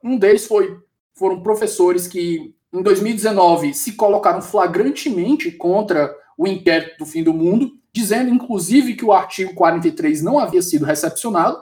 Um 0.03 0.17
deles 0.17 0.45
foi 0.45 0.79
foram 1.13 1.43
professores 1.43 2.07
que 2.07 2.55
em 2.73 2.81
2019 2.81 3.73
se 3.73 3.93
colocaram 3.93 4.41
flagrantemente 4.41 5.51
contra 5.51 6.15
o 6.37 6.47
inquérito 6.47 6.99
do 6.99 7.05
fim 7.05 7.23
do 7.23 7.33
mundo, 7.33 7.71
dizendo 7.93 8.29
inclusive 8.29 8.95
que 8.95 9.05
o 9.05 9.11
artigo 9.11 9.53
43 9.53 10.23
não 10.23 10.39
havia 10.39 10.61
sido 10.61 10.85
recepcionado. 10.85 11.61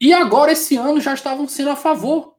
E 0.00 0.12
agora 0.12 0.52
esse 0.52 0.76
ano 0.76 1.00
já 1.00 1.14
estavam 1.14 1.48
sendo 1.48 1.70
a 1.70 1.76
favor. 1.76 2.36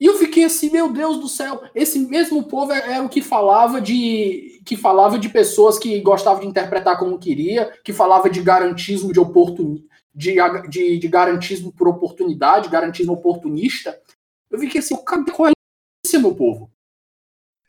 E 0.00 0.06
eu 0.06 0.16
fiquei 0.16 0.44
assim, 0.44 0.70
meu 0.70 0.92
Deus 0.92 1.18
do 1.18 1.28
céu, 1.28 1.60
esse 1.74 1.98
mesmo 1.98 2.44
povo 2.44 2.72
era 2.72 2.92
é, 2.92 2.96
é 2.96 3.02
o 3.02 3.08
que 3.08 3.20
falava 3.20 3.80
de 3.80 4.62
que 4.64 4.76
falava 4.76 5.18
de 5.18 5.28
pessoas 5.28 5.78
que 5.78 5.98
gostavam 6.00 6.42
de 6.42 6.46
interpretar 6.46 6.98
como 6.98 7.18
queria, 7.18 7.72
que 7.82 7.92
falava 7.92 8.28
de 8.28 8.40
garantismo 8.42 9.12
de 9.12 9.18
oportun, 9.18 9.82
de, 10.14 10.36
de, 10.68 10.98
de 10.98 11.08
garantismo 11.08 11.72
por 11.72 11.88
oportunidade, 11.88 12.68
garantismo 12.68 13.14
oportunista. 13.14 13.98
Eu 14.50 14.58
fiquei 14.58 14.80
assim, 14.80 14.96
cadê 15.04 15.32
qual 15.32 15.48
é 15.48 16.18
meu 16.18 16.34
povo? 16.34 16.70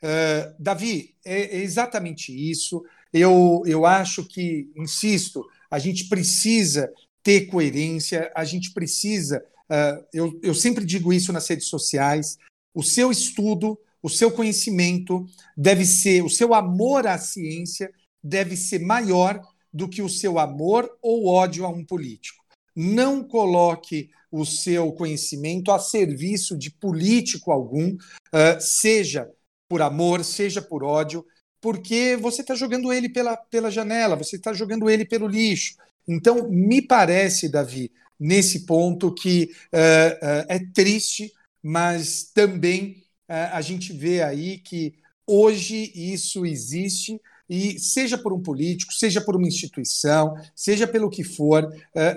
Uh, 0.02 0.54
Davi, 0.58 1.16
é, 1.24 1.56
é 1.56 1.62
exatamente 1.62 2.32
isso. 2.32 2.82
Eu, 3.12 3.62
eu 3.66 3.84
acho 3.84 4.26
que, 4.26 4.70
insisto, 4.76 5.46
a 5.70 5.78
gente 5.78 6.08
precisa 6.08 6.92
ter 7.22 7.46
coerência, 7.46 8.30
a 8.34 8.44
gente 8.44 8.72
precisa 8.72 9.42
Uh, 9.70 10.04
eu, 10.12 10.40
eu 10.42 10.52
sempre 10.52 10.84
digo 10.84 11.12
isso 11.12 11.32
nas 11.32 11.46
redes 11.46 11.68
sociais. 11.68 12.36
O 12.74 12.82
seu 12.82 13.10
estudo, 13.12 13.78
o 14.02 14.08
seu 14.08 14.32
conhecimento 14.32 15.24
deve 15.56 15.84
ser, 15.84 16.24
o 16.24 16.28
seu 16.28 16.52
amor 16.52 17.06
à 17.06 17.16
ciência 17.16 17.92
deve 18.22 18.56
ser 18.56 18.80
maior 18.80 19.40
do 19.72 19.88
que 19.88 20.02
o 20.02 20.08
seu 20.08 20.40
amor 20.40 20.90
ou 21.00 21.28
ódio 21.28 21.64
a 21.64 21.68
um 21.68 21.84
político. 21.84 22.44
Não 22.74 23.22
coloque 23.22 24.10
o 24.30 24.44
seu 24.44 24.92
conhecimento 24.92 25.70
a 25.70 25.78
serviço 25.78 26.58
de 26.58 26.70
político 26.72 27.52
algum, 27.52 27.94
uh, 27.94 28.60
seja 28.60 29.30
por 29.68 29.82
amor, 29.82 30.24
seja 30.24 30.60
por 30.60 30.82
ódio, 30.82 31.24
porque 31.60 32.16
você 32.16 32.40
está 32.40 32.56
jogando 32.56 32.92
ele 32.92 33.08
pela, 33.08 33.36
pela 33.36 33.70
janela, 33.70 34.16
você 34.16 34.34
está 34.34 34.52
jogando 34.52 34.90
ele 34.90 35.04
pelo 35.04 35.28
lixo. 35.28 35.76
Então, 36.12 36.48
me 36.50 36.82
parece, 36.82 37.48
Davi, 37.48 37.92
nesse 38.18 38.66
ponto 38.66 39.14
que 39.14 39.50
uh, 39.72 39.76
uh, 39.76 40.46
é 40.48 40.58
triste, 40.74 41.32
mas 41.62 42.24
também 42.34 43.04
uh, 43.28 43.52
a 43.52 43.60
gente 43.60 43.92
vê 43.92 44.22
aí 44.22 44.58
que 44.58 44.94
hoje 45.26 45.92
isso 45.94 46.44
existe 46.44 47.20
e 47.48 47.78
seja 47.78 48.18
por 48.18 48.32
um 48.32 48.42
político, 48.42 48.92
seja 48.92 49.20
por 49.20 49.36
uma 49.36 49.46
instituição, 49.46 50.34
seja 50.54 50.86
pelo 50.86 51.10
que 51.10 51.24
for, 51.24 51.68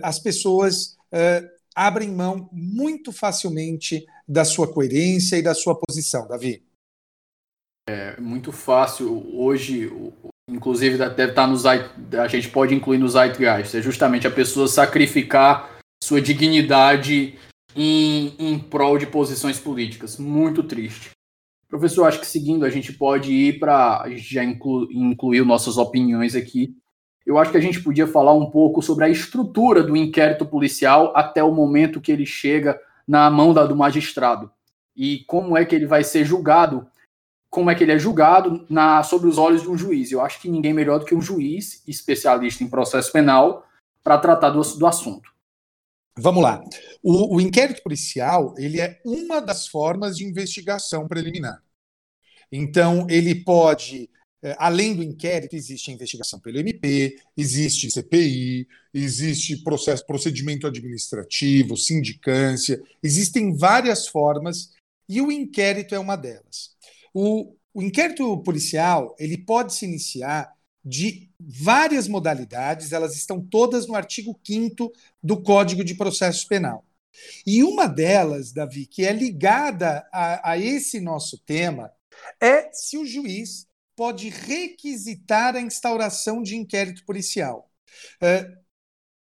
as 0.04 0.20
pessoas 0.20 0.96
abrem 1.76 2.12
mão 2.12 2.48
muito 2.52 3.12
facilmente 3.12 4.06
da 4.28 4.46
sua 4.46 4.72
coerência 4.72 5.36
e 5.36 5.42
da 5.42 5.56
sua 5.56 5.76
posição, 5.76 6.28
Davi. 6.28 6.64
É 7.90 8.20
muito 8.22 8.52
fácil 8.52 9.36
hoje, 9.36 9.90
inclusive 10.50 10.98
deve 10.98 11.32
estar 11.32 11.48
no 11.48 11.58
a 12.18 12.28
gente 12.28 12.50
pode 12.50 12.74
incluir 12.74 12.98
no 12.98 13.08
Zeitgeist, 13.08 13.78
é 13.78 13.82
justamente 13.82 14.28
a 14.28 14.32
pessoa 14.32 14.68
sacrificar 14.68 15.70
sua 16.04 16.22
dignidade 16.22 17.36
em, 17.76 18.36
em 18.38 18.60
prol 18.60 18.98
de 18.98 19.08
posições 19.08 19.60
políticas. 19.60 20.18
Muito 20.18 20.64
triste. 20.64 21.12
Professor, 21.70 22.06
acho 22.06 22.20
que 22.20 22.28
seguindo, 22.28 22.66
a 22.66 22.70
gente 22.70 22.94
pode 22.94 23.32
ir 23.32 23.60
para. 23.60 24.06
Já 24.16 24.44
inclu, 24.44 24.88
nossas 25.46 25.78
opiniões 25.78 26.36
aqui. 26.36 26.76
eu 27.26 27.38
acho 27.38 27.52
que 27.52 27.58
a 27.58 27.62
gente 27.62 27.82
podia 27.82 28.06
falar 28.06 28.34
um 28.34 28.52
pouco 28.52 28.82
sobre 28.82 29.06
a 29.06 29.10
estrutura 29.10 29.82
do 29.82 29.96
inquérito 29.96 30.46
policial 30.46 31.12
até 31.16 31.44
o 31.44 31.52
momento 31.52 32.02
que 32.02 32.12
ele 32.12 32.26
chega 32.26 32.80
na 33.08 33.30
mão 33.30 33.54
da, 33.54 33.66
do 33.66 33.76
magistrado 33.76 34.52
e 34.96 35.24
como 35.26 35.58
é 35.58 35.66
que 35.66 35.76
ele 35.76 35.86
vai 35.86 36.04
ser 36.04 36.24
julgado, 36.24 36.88
como 37.54 37.70
é 37.70 37.76
que 37.76 37.84
ele 37.84 37.92
é 37.92 38.00
julgado 38.00 38.66
na, 38.68 39.04
sobre 39.04 39.30
os 39.30 39.38
olhos 39.38 39.62
de 39.62 39.70
um 39.70 39.78
juiz. 39.78 40.12
Eu 40.12 40.22
acho 40.22 40.42
que 40.42 40.50
ninguém 40.50 40.74
melhor 40.74 40.98
do 40.98 41.06
que 41.06 41.14
um 41.14 41.22
juiz 41.22 41.84
especialista 41.88 42.64
em 42.64 42.68
processo 42.68 43.12
penal 43.12 43.64
para 44.04 44.18
tratar 44.18 44.50
do, 44.50 44.60
do 44.60 44.88
assunto. 44.88 45.32
Vamos 46.18 46.42
lá. 46.42 46.64
O, 47.04 47.36
o, 47.36 47.40
inquérito 47.40 47.84
policial 47.84 48.56
ele 48.58 48.82
é 48.82 49.00
uma 49.06 49.40
das 49.40 49.68
formas 49.68 50.18
de 50.18 50.26
investigação 50.26 51.08
preliminar. 51.08 51.62
Então, 52.52 53.06
ele 53.08 53.36
pode 53.36 54.10
é, 54.42 54.56
além 54.58 54.96
do 54.96 55.04
inquérito, 55.04 55.56
existe 55.56 55.92
a 55.92 55.94
investigação 55.94 56.40
pelo 56.40 56.58
MP, 56.58 57.20
existe 57.38 57.90
CPI, 57.92 58.68
existe 58.92 59.58
processo, 59.58 60.04
procedimento 60.08 60.66
administrativo, 60.66 61.78
sindicância, 61.78 62.82
existem 63.02 63.56
várias 63.56 64.08
formas 64.08 64.72
e 65.08 65.22
o 65.22 65.32
inquérito 65.32 65.94
é 65.94 66.00
uma 66.00 66.16
delas. 66.16 66.73
O, 67.14 67.56
o 67.74 67.82
inquérito 67.82 68.38
policial 68.44 69.16
ele 69.20 69.38
pode 69.38 69.74
se 69.74 69.86
iniciar 69.86 70.54
de 70.84 71.30
várias 71.40 72.08
modalidades, 72.08 72.92
elas 72.92 73.16
estão 73.16 73.42
todas 73.42 73.88
no 73.88 73.96
artigo 73.96 74.38
5 74.46 74.92
do 75.22 75.42
Código 75.42 75.84
de 75.84 75.96
Processo 75.96 76.48
Penal. 76.48 76.86
E 77.46 77.64
uma 77.64 77.88
delas, 77.88 78.52
Davi, 78.52 78.86
que 78.86 79.06
é 79.06 79.14
ligada 79.14 80.08
a, 80.12 80.52
a 80.52 80.58
esse 80.58 81.00
nosso 81.00 81.38
tema, 81.38 81.92
é 82.42 82.72
se 82.74 82.98
o 82.98 83.06
juiz 83.06 83.68
pode 83.96 84.30
requisitar 84.30 85.56
a 85.56 85.62
instauração 85.62 86.42
de 86.42 86.56
inquérito 86.56 87.06
policial. 87.06 87.72
Uh, 88.16 88.64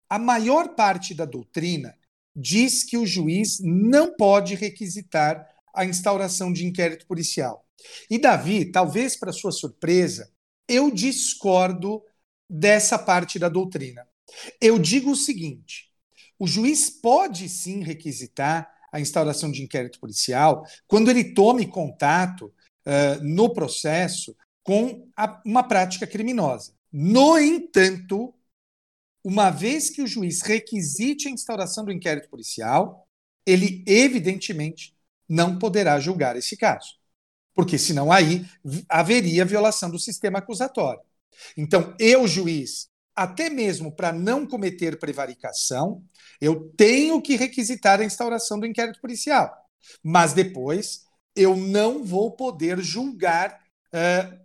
a 0.10 0.20
maior 0.20 0.76
parte 0.76 1.14
da 1.14 1.26
doutrina 1.26 1.96
diz 2.36 2.84
que 2.84 2.98
o 2.98 3.06
juiz 3.06 3.60
não 3.62 4.16
pode 4.16 4.56
requisitar 4.56 5.48
a 5.74 5.86
instauração 5.86 6.52
de 6.52 6.66
inquérito 6.66 7.06
policial. 7.06 7.65
E 8.10 8.18
Davi, 8.18 8.72
talvez 8.72 9.16
para 9.16 9.32
sua 9.32 9.52
surpresa, 9.52 10.32
eu 10.68 10.92
discordo 10.92 12.04
dessa 12.50 12.98
parte 12.98 13.38
da 13.40 13.50
doutrina. 13.50 14.08
Eu 14.62 14.80
digo 14.80 15.12
o 15.12 15.16
seguinte: 15.16 15.92
o 16.38 16.48
juiz 16.48 16.90
pode 16.90 17.48
sim 17.50 17.84
requisitar 17.84 18.70
a 18.92 19.00
instauração 19.00 19.52
de 19.52 19.62
inquérito 19.62 20.00
policial 20.00 20.64
quando 20.88 21.10
ele 21.10 21.34
tome 21.34 21.68
contato 21.68 22.46
uh, 22.86 23.24
no 23.24 23.54
processo 23.54 24.36
com 24.64 25.10
a, 25.16 25.42
uma 25.46 25.64
prática 25.64 26.08
criminosa. 26.08 26.74
No 26.92 27.38
entanto, 27.38 28.34
uma 29.24 29.50
vez 29.50 29.90
que 29.90 30.02
o 30.02 30.08
juiz 30.08 30.42
requisite 30.42 31.28
a 31.28 31.32
instauração 31.32 31.84
do 31.84 31.92
inquérito 31.92 32.30
policial, 32.30 33.08
ele 33.46 33.84
evidentemente 33.88 34.96
não 35.28 35.60
poderá 35.60 36.00
julgar 36.00 36.36
esse 36.36 36.56
caso. 36.56 36.96
Porque 37.56 37.78
senão 37.78 38.12
aí 38.12 38.46
haveria 38.90 39.46
violação 39.46 39.90
do 39.90 39.98
sistema 39.98 40.40
acusatório. 40.40 41.02
Então, 41.58 41.96
eu, 41.98 42.28
juiz, 42.28 42.90
até 43.16 43.50
mesmo 43.50 43.92
para 43.92 44.12
não 44.12 44.46
cometer 44.46 45.00
prevaricação, 45.00 46.04
eu 46.40 46.70
tenho 46.76 47.22
que 47.22 47.36
requisitar 47.36 48.02
a 48.02 48.06
instauração 48.06 48.60
do 48.60 48.66
inquérito 48.66 49.00
policial. 49.00 49.56
Mas 50.04 50.34
depois 50.34 51.06
eu 51.36 51.56
não 51.56 52.04
vou 52.04 52.32
poder 52.32 52.82
julgar 52.82 53.64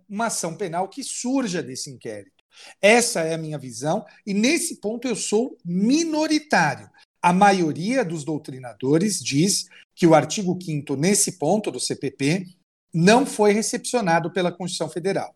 uma 0.07 0.27
ação 0.27 0.55
penal 0.55 0.87
que 0.87 1.03
surja 1.03 1.61
desse 1.61 1.91
inquérito. 1.91 2.41
Essa 2.81 3.21
é 3.21 3.33
a 3.33 3.37
minha 3.37 3.57
visão, 3.57 4.05
e 4.25 4.33
nesse 4.33 4.79
ponto 4.79 5.07
eu 5.07 5.15
sou 5.15 5.57
minoritário. 5.65 6.89
A 7.21 7.33
maioria 7.33 8.05
dos 8.05 8.23
doutrinadores 8.23 9.21
diz 9.21 9.65
que 9.93 10.07
o 10.07 10.15
artigo 10.15 10.57
5, 10.61 10.95
nesse 10.95 11.33
ponto 11.33 11.69
do 11.69 11.79
CPP, 11.79 12.47
não 12.93 13.25
foi 13.25 13.53
recepcionado 13.53 14.31
pela 14.31 14.51
Constituição 14.51 14.89
Federal. 14.89 15.35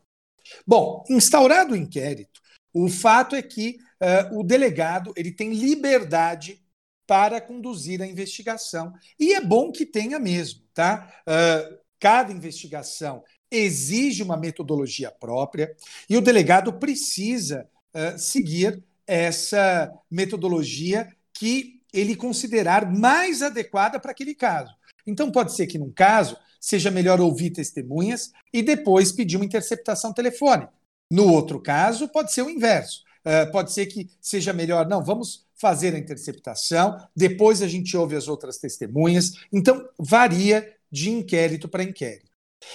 Bom, 0.65 1.03
instaurado 1.09 1.73
o 1.73 1.77
inquérito, 1.77 2.41
o 2.73 2.89
fato 2.89 3.35
é 3.35 3.41
que 3.41 3.77
uh, 4.01 4.39
o 4.39 4.43
delegado 4.43 5.13
ele 5.15 5.31
tem 5.31 5.53
liberdade 5.53 6.61
para 7.07 7.39
conduzir 7.39 8.01
a 8.01 8.07
investigação. 8.07 8.93
E 9.19 9.33
é 9.33 9.41
bom 9.41 9.71
que 9.71 9.85
tenha 9.85 10.19
mesmo, 10.19 10.61
tá? 10.73 11.11
Uh, 11.21 11.77
cada 11.99 12.33
investigação 12.33 13.23
exige 13.49 14.21
uma 14.21 14.35
metodologia 14.35 15.11
própria 15.11 15.75
e 16.09 16.17
o 16.17 16.21
delegado 16.21 16.73
precisa 16.73 17.67
uh, 17.93 18.17
seguir 18.17 18.83
essa 19.07 19.91
metodologia 20.09 21.07
que 21.33 21.81
ele 21.93 22.15
considerar 22.15 22.91
mais 22.91 23.41
adequada 23.41 23.99
para 23.99 24.11
aquele 24.11 24.35
caso. 24.35 24.73
Então, 25.07 25.31
pode 25.31 25.55
ser 25.55 25.67
que, 25.67 25.77
num 25.77 25.91
caso, 25.91 26.35
seja 26.65 26.89
melhor 26.89 27.21
ouvir 27.21 27.51
testemunhas 27.51 28.31
e 28.51 28.63
depois 28.63 29.11
pedir 29.11 29.35
uma 29.35 29.45
interceptação 29.45 30.11
telefônica. 30.11 30.73
No 31.11 31.31
outro 31.31 31.61
caso, 31.61 32.07
pode 32.07 32.33
ser 32.33 32.41
o 32.41 32.49
inverso. 32.49 33.03
Uh, 33.23 33.51
pode 33.51 33.71
ser 33.71 33.85
que 33.85 34.09
seja 34.19 34.51
melhor, 34.51 34.87
não, 34.87 35.03
vamos 35.03 35.45
fazer 35.55 35.93
a 35.93 35.99
interceptação, 35.99 36.97
depois 37.15 37.61
a 37.61 37.67
gente 37.67 37.95
ouve 37.95 38.15
as 38.15 38.27
outras 38.27 38.57
testemunhas. 38.57 39.33
Então, 39.53 39.87
varia 39.99 40.75
de 40.91 41.11
inquérito 41.11 41.69
para 41.69 41.83
inquérito. 41.83 42.31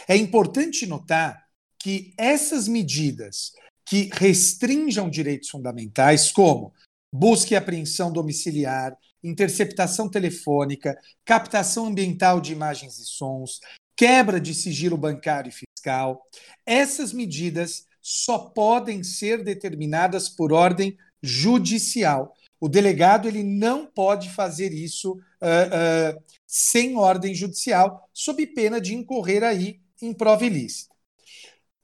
É 0.06 0.16
importante 0.16 0.86
notar 0.86 1.44
que 1.76 2.14
essas 2.16 2.68
medidas 2.68 3.52
que 3.84 4.08
restringam 4.12 5.10
direitos 5.10 5.48
fundamentais, 5.48 6.30
como 6.30 6.72
busca 7.12 7.54
e 7.54 7.56
apreensão 7.56 8.12
domiciliar, 8.12 8.96
interceptação 9.22 10.08
telefônica, 10.08 10.98
captação 11.24 11.86
ambiental 11.86 12.40
de 12.40 12.52
imagens 12.52 12.98
e 12.98 13.04
sons, 13.04 13.60
quebra 14.00 14.40
de 14.40 14.54
sigilo 14.54 14.96
bancário 14.96 15.50
e 15.50 15.52
fiscal, 15.52 16.26
essas 16.64 17.12
medidas 17.12 17.86
só 18.00 18.38
podem 18.38 19.04
ser 19.04 19.44
determinadas 19.44 20.26
por 20.26 20.54
ordem 20.54 20.96
judicial. 21.22 22.34
O 22.58 22.66
delegado 22.66 23.28
ele 23.28 23.42
não 23.42 23.84
pode 23.84 24.30
fazer 24.30 24.72
isso 24.72 25.12
uh, 25.12 26.16
uh, 26.16 26.24
sem 26.46 26.96
ordem 26.96 27.34
judicial, 27.34 28.08
sob 28.10 28.46
pena 28.46 28.80
de 28.80 28.94
incorrer 28.94 29.44
aí 29.44 29.82
em 30.00 30.14
prova 30.14 30.46
ilícita. 30.46 30.94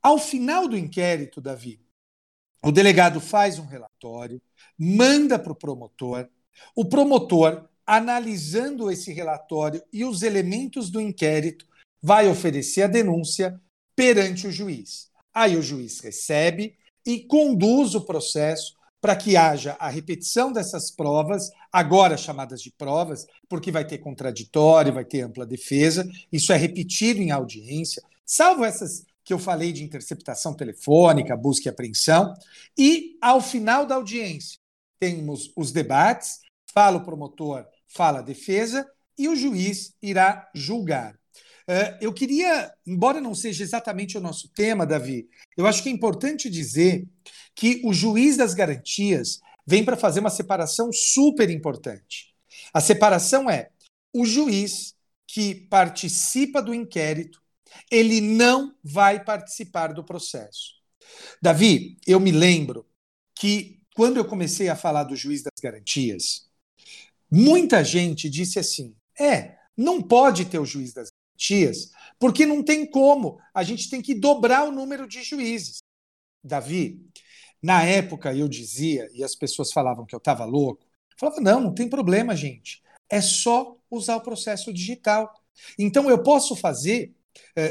Ao 0.03 0.17
final 0.17 0.67
do 0.67 0.79
inquérito, 0.79 1.39
Davi, 1.39 1.83
o 2.65 2.73
delegado 2.73 3.21
faz 3.21 3.59
um 3.59 3.67
relatório, 3.67 4.41
manda 4.79 5.39
para 5.39 5.53
o 5.53 5.57
promotor, 5.57 6.27
o 6.75 6.83
promotor, 6.87 7.69
analisando 7.87 8.91
esse 8.91 9.13
relatório 9.13 9.83
e 9.93 10.03
os 10.03 10.23
elementos 10.23 10.89
do 10.89 10.99
inquérito, 10.99 11.67
vai 12.07 12.29
oferecer 12.29 12.83
a 12.83 12.87
denúncia 12.87 13.61
perante 13.97 14.47
o 14.47 14.53
juiz. 14.53 15.09
Aí 15.35 15.57
o 15.57 15.63
juiz 15.63 15.99
recebe 15.99 16.77
e 17.05 17.19
conduz 17.19 17.97
o 17.97 18.01
processo 18.01 18.77
para 19.01 19.17
que 19.17 19.37
haja 19.37 19.77
a 19.81 19.89
repetição 19.89 20.53
dessas 20.53 20.89
provas, 20.89 21.51
agora 21.73 22.17
chamadas 22.17 22.63
de 22.63 22.71
provas, 22.71 23.27
porque 23.49 23.73
vai 23.73 23.85
ter 23.85 23.99
contraditório, 23.99 24.93
vai 24.93 25.05
ter 25.05 25.23
ampla 25.23 25.45
defesa, 25.45 26.09
isso 26.31 26.53
é 26.53 26.57
repetido 26.57 27.21
em 27.21 27.33
audiência, 27.33 28.01
salvo 28.25 28.65
essas 28.65 29.05
que 29.25 29.33
eu 29.33 29.39
falei 29.41 29.73
de 29.73 29.83
interceptação 29.83 30.55
telefônica, 30.55 31.37
busca 31.37 31.69
e 31.69 31.71
apreensão, 31.71 32.33
e 32.79 33.19
ao 33.21 33.41
final 33.41 33.85
da 33.85 33.97
audiência 33.97 34.61
temos 35.01 35.51
os 35.57 35.73
debates, 35.73 36.39
fala 36.73 36.99
o 36.99 37.05
promotor, 37.05 37.67
fala 37.89 38.21
a 38.21 38.23
defesa, 38.23 38.89
e 39.19 39.29
o 39.29 39.35
juiz 39.35 39.93
irá 40.01 40.49
julgar. 40.55 41.19
Eh, 41.69 41.99
eu 42.01 42.13
queria, 42.13 42.73
embora 42.87 43.21
não 43.21 43.35
seja 43.35 43.63
exatamente 43.63 44.17
o 44.17 44.21
nosso 44.21 44.49
tema, 44.49 44.87
Davi, 44.87 45.29
eu 45.57 45.67
acho 45.67 45.83
que 45.83 45.89
é 45.89 45.93
importante 45.93 46.49
dizer 46.49 47.07
que 47.55 47.81
o 47.85 47.93
juiz 47.93 48.37
das 48.37 48.55
garantias 48.55 49.41
vem 49.67 49.85
para 49.85 49.97
fazer 49.97 50.21
uma 50.21 50.31
separação 50.31 50.93
super 50.93 51.51
importante. 51.51 52.35
A 52.73 52.81
separação 52.81 53.51
é 53.51 53.71
o 54.15 54.25
juiz 54.25 54.95
que 55.27 55.55
participa 55.55 56.63
do 56.63 56.73
inquérito, 56.73 57.43
ele 57.91 58.21
não 58.21 58.75
vai 58.83 59.23
participar 59.23 59.93
do 59.93 60.05
processo. 60.05 60.77
Davi, 61.43 61.99
eu 62.07 62.21
me 62.21 62.31
lembro 62.31 62.87
que 63.35 63.81
quando 63.95 64.19
eu 64.19 64.25
comecei 64.25 64.69
a 64.69 64.77
falar 64.77 65.05
do 65.05 65.17
juiz 65.17 65.43
das 65.43 65.61
garantias, 65.61 66.49
muita 67.31 67.83
gente 67.83 68.31
disse 68.31 68.59
assim: 68.59 68.95
é, 69.19 69.57
não 69.77 70.01
pode 70.01 70.47
ter 70.47 70.59
o 70.59 70.65
juiz 70.65 70.93
das 70.93 71.11
garantias, 71.37 71.91
porque 72.19 72.47
não 72.47 72.63
tem 72.63 72.87
como, 72.87 73.39
a 73.55 73.63
gente 73.63 73.91
tem 73.91 74.01
que 74.01 74.15
dobrar 74.15 74.65
o 74.65 74.73
número 74.73 75.07
de 75.07 75.23
juízes. 75.23 75.79
Davi, 76.43 77.01
na 77.63 77.83
época 77.83 78.35
eu 78.35 78.49
dizia, 78.49 79.09
e 79.13 79.23
as 79.23 79.35
pessoas 79.35 79.73
falavam 79.73 80.07
que 80.07 80.15
eu 80.15 80.19
estava 80.19 80.45
louco, 80.45 80.85
eu 81.13 81.19
falava: 81.19 81.41
não, 81.41 81.61
não 81.61 81.75
tem 81.75 81.89
problema, 81.89 82.35
gente. 82.35 82.83
É 83.11 83.21
só 83.21 83.77
usar 83.91 84.17
o 84.17 84.23
processo 84.23 84.73
digital. 84.73 85.33
Então 85.79 86.11
eu 86.11 86.23
posso 86.23 86.57
fazer 86.57 87.15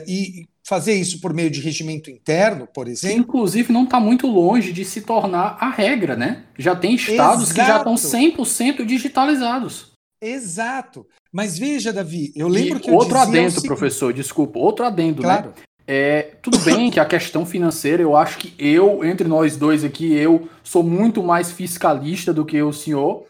e 0.07 0.47
fazer 0.63 0.93
isso 0.93 1.21
por 1.21 1.33
meio 1.33 1.49
de 1.49 1.61
regimento 1.61 2.09
interno, 2.09 2.67
por 2.67 2.87
exemplo. 2.87 3.19
Inclusive, 3.19 3.71
não 3.71 3.83
está 3.83 3.99
muito 3.99 4.27
longe 4.27 4.71
de 4.71 4.83
se 4.83 5.01
tornar 5.01 5.57
a 5.59 5.69
regra, 5.69 6.15
né? 6.15 6.47
Já 6.57 6.75
tem 6.75 6.95
estados 6.95 7.51
Exato. 7.51 7.59
que 7.59 7.67
já 7.67 7.77
estão 7.77 7.95
100% 7.95 8.85
digitalizados. 8.85 9.93
Exato. 10.21 11.05
Mas 11.35 11.59
veja, 11.59 11.91
Davi, 11.91 12.31
eu 12.33 12.47
lembro 12.47 12.77
e 12.77 12.79
que. 12.79 12.89
Outro 12.89 13.17
adendo, 13.17 13.61
professor, 13.63 14.13
desculpa, 14.13 14.57
outro 14.57 14.85
adendo, 14.85 15.21
né? 15.21 15.27
claro. 15.27 15.49
né? 15.49 15.63
É, 15.85 16.21
tudo 16.41 16.57
bem 16.59 16.89
que 16.89 16.97
a 16.97 17.03
questão 17.03 17.45
financeira, 17.45 18.01
eu 18.01 18.15
acho 18.15 18.37
que 18.37 18.55
eu, 18.57 19.03
entre 19.03 19.27
nós 19.27 19.57
dois 19.57 19.83
aqui, 19.83 20.13
eu 20.13 20.47
sou 20.63 20.81
muito 20.81 21.21
mais 21.21 21.51
fiscalista 21.51 22.33
do 22.33 22.45
que 22.45 22.61
o 22.61 22.71
senhor, 22.71 23.25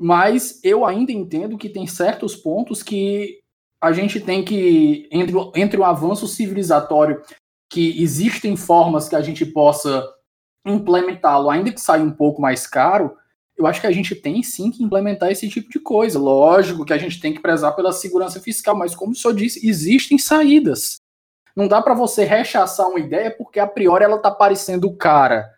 mas 0.00 0.60
eu 0.62 0.86
ainda 0.86 1.10
entendo 1.10 1.58
que 1.58 1.68
tem 1.68 1.84
certos 1.84 2.36
pontos 2.36 2.80
que 2.80 3.40
a 3.82 3.90
gente 3.90 4.20
tem 4.20 4.44
que, 4.44 5.08
entre, 5.10 5.34
entre 5.56 5.80
o 5.80 5.84
avanço 5.84 6.28
civilizatório, 6.28 7.20
que 7.68 8.00
existem 8.00 8.56
formas 8.56 9.08
que 9.08 9.16
a 9.16 9.20
gente 9.20 9.44
possa 9.44 10.06
implementá-lo, 10.64 11.50
ainda 11.50 11.72
que 11.72 11.80
saia 11.80 12.04
um 12.04 12.12
pouco 12.12 12.40
mais 12.40 12.68
caro, 12.68 13.16
eu 13.58 13.66
acho 13.66 13.80
que 13.80 13.86
a 13.88 13.92
gente 13.92 14.14
tem 14.14 14.40
sim 14.42 14.70
que 14.70 14.84
implementar 14.84 15.32
esse 15.32 15.48
tipo 15.48 15.68
de 15.68 15.80
coisa. 15.80 16.18
Lógico 16.18 16.84
que 16.84 16.92
a 16.92 16.98
gente 16.98 17.20
tem 17.20 17.34
que 17.34 17.40
prezar 17.40 17.74
pela 17.74 17.92
segurança 17.92 18.40
fiscal, 18.40 18.76
mas 18.76 18.94
como 18.94 19.12
o 19.12 19.14
senhor 19.16 19.34
disse, 19.34 19.66
existem 19.68 20.16
saídas. 20.16 21.00
Não 21.56 21.66
dá 21.66 21.82
para 21.82 21.92
você 21.92 22.24
rechaçar 22.24 22.88
uma 22.88 23.00
ideia 23.00 23.30
porque 23.30 23.58
a 23.58 23.66
priori 23.66 24.04
ela 24.04 24.16
está 24.16 24.30
parecendo 24.30 24.94
cara. 24.96 25.52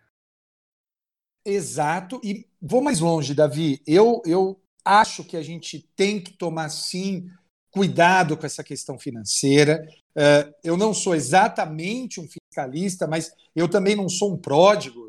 Exato. 1.45 2.19
E 2.23 2.47
vou 2.59 2.81
mais 2.81 2.99
longe, 2.99 3.35
Davi. 3.35 3.81
Eu, 3.85 4.21
eu 4.25 4.59
acho 4.83 5.23
que 5.23 5.37
a 5.37 5.43
gente 5.43 5.87
tem 5.95 6.19
que 6.19 6.33
tomar 6.33 6.69
sim 6.69 7.29
cuidado 7.71 8.35
com 8.35 8.45
essa 8.45 8.63
questão 8.63 8.97
financeira. 8.97 9.87
Uh, 10.15 10.53
eu 10.63 10.75
não 10.75 10.93
sou 10.93 11.15
exatamente 11.15 12.19
um 12.19 12.27
fiscalista, 12.27 13.07
mas 13.07 13.31
eu 13.55 13.67
também 13.67 13.95
não 13.95 14.09
sou 14.09 14.33
um 14.33 14.37
pródigo. 14.37 15.00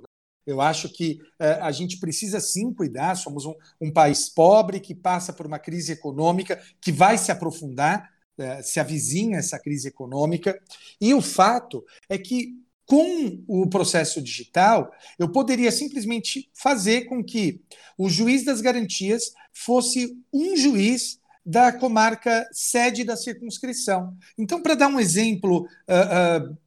Eu 0.46 0.60
acho 0.60 0.88
que 0.88 1.18
uh, 1.40 1.62
a 1.62 1.72
gente 1.72 1.98
precisa 1.98 2.40
sim 2.40 2.72
cuidar. 2.72 3.14
Somos 3.14 3.44
um, 3.44 3.54
um 3.80 3.92
país 3.92 4.28
pobre 4.28 4.80
que 4.80 4.94
passa 4.94 5.32
por 5.32 5.46
uma 5.46 5.58
crise 5.58 5.92
econômica 5.92 6.60
que 6.80 6.92
vai 6.92 7.16
se 7.18 7.30
aprofundar 7.30 8.12
é, 8.38 8.62
se 8.62 8.80
avizinha 8.80 9.38
essa 9.38 9.58
crise 9.58 9.88
econômica. 9.88 10.58
E 11.00 11.12
o 11.12 11.20
fato 11.20 11.84
é 12.08 12.16
que, 12.16 12.56
com 12.86 13.42
o 13.46 13.68
processo 13.68 14.22
digital, 14.22 14.90
eu 15.18 15.30
poderia 15.30 15.70
simplesmente 15.70 16.50
fazer 16.54 17.02
com 17.02 17.22
que 17.22 17.62
o 17.96 18.08
juiz 18.08 18.44
das 18.44 18.60
garantias 18.60 19.32
fosse 19.52 20.18
um 20.32 20.56
juiz 20.56 21.20
da 21.44 21.72
comarca 21.72 22.48
sede 22.52 23.04
da 23.04 23.16
circunscrição. 23.16 24.16
Então, 24.38 24.62
para 24.62 24.74
dar 24.74 24.88
um 24.88 24.98
exemplo 24.98 25.66
uh, 25.88 26.50
uh, 26.52 26.58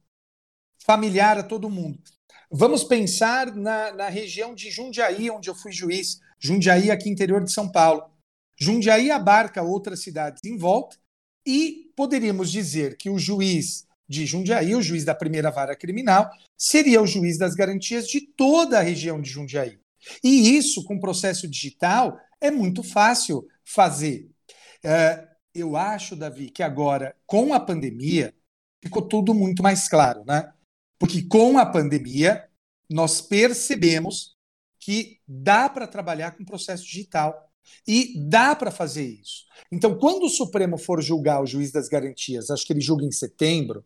familiar 0.78 1.38
a 1.38 1.42
todo 1.42 1.70
mundo, 1.70 1.98
vamos 2.50 2.84
pensar 2.84 3.54
na, 3.54 3.92
na 3.92 4.08
região 4.08 4.54
de 4.54 4.70
Jundiaí, 4.70 5.30
onde 5.30 5.48
eu 5.48 5.54
fui 5.54 5.72
juiz, 5.72 6.20
Jundiaí, 6.38 6.90
aqui 6.90 7.08
interior 7.08 7.42
de 7.42 7.52
São 7.52 7.70
Paulo. 7.70 8.04
Jundiaí 8.58 9.10
abarca 9.10 9.62
outras 9.62 10.02
cidades 10.02 10.42
em 10.44 10.56
volta, 10.56 10.96
e 11.46 11.92
poderíamos 11.94 12.50
dizer 12.50 12.96
que 12.96 13.08
o 13.08 13.18
juiz 13.18 13.86
de 14.08 14.26
Jundiaí, 14.26 14.74
o 14.74 14.82
juiz 14.82 15.04
da 15.04 15.14
primeira 15.14 15.50
vara 15.50 15.76
criminal, 15.76 16.30
seria 16.56 17.00
o 17.00 17.06
juiz 17.06 17.38
das 17.38 17.54
garantias 17.54 18.08
de 18.08 18.20
toda 18.20 18.78
a 18.78 18.82
região 18.82 19.20
de 19.20 19.30
Jundiaí. 19.30 19.78
E 20.22 20.56
isso, 20.56 20.84
com 20.84 20.98
processo 20.98 21.48
digital, 21.48 22.18
é 22.40 22.50
muito 22.50 22.82
fácil 22.82 23.46
fazer. 23.64 24.28
É, 24.82 25.26
eu 25.54 25.76
acho, 25.76 26.14
Davi, 26.14 26.50
que 26.50 26.62
agora, 26.62 27.16
com 27.26 27.52
a 27.54 27.60
pandemia, 27.60 28.34
ficou 28.82 29.02
tudo 29.02 29.34
muito 29.34 29.62
mais 29.62 29.88
claro, 29.88 30.24
né? 30.24 30.52
Porque 30.98 31.22
com 31.22 31.58
a 31.58 31.66
pandemia, 31.66 32.48
nós 32.90 33.20
percebemos 33.20 34.36
que 34.78 35.18
dá 35.26 35.68
para 35.68 35.86
trabalhar 35.86 36.32
com 36.32 36.44
processo 36.44 36.84
digital. 36.84 37.46
E 37.86 38.14
dá 38.28 38.54
para 38.54 38.70
fazer 38.70 39.04
isso. 39.04 39.44
Então, 39.72 39.98
quando 39.98 40.24
o 40.24 40.28
Supremo 40.28 40.78
for 40.78 41.02
julgar 41.02 41.42
o 41.42 41.46
juiz 41.46 41.72
das 41.72 41.88
garantias, 41.88 42.48
acho 42.48 42.64
que 42.64 42.72
ele 42.72 42.80
julga 42.80 43.04
em 43.04 43.10
setembro, 43.10 43.84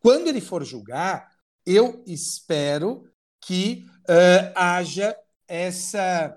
quando 0.00 0.26
ele 0.28 0.40
for 0.40 0.64
julgar, 0.64 1.30
eu 1.64 2.02
espero 2.06 3.08
que 3.40 3.86
uh, 4.08 4.52
haja 4.54 5.16
essa, 5.46 6.36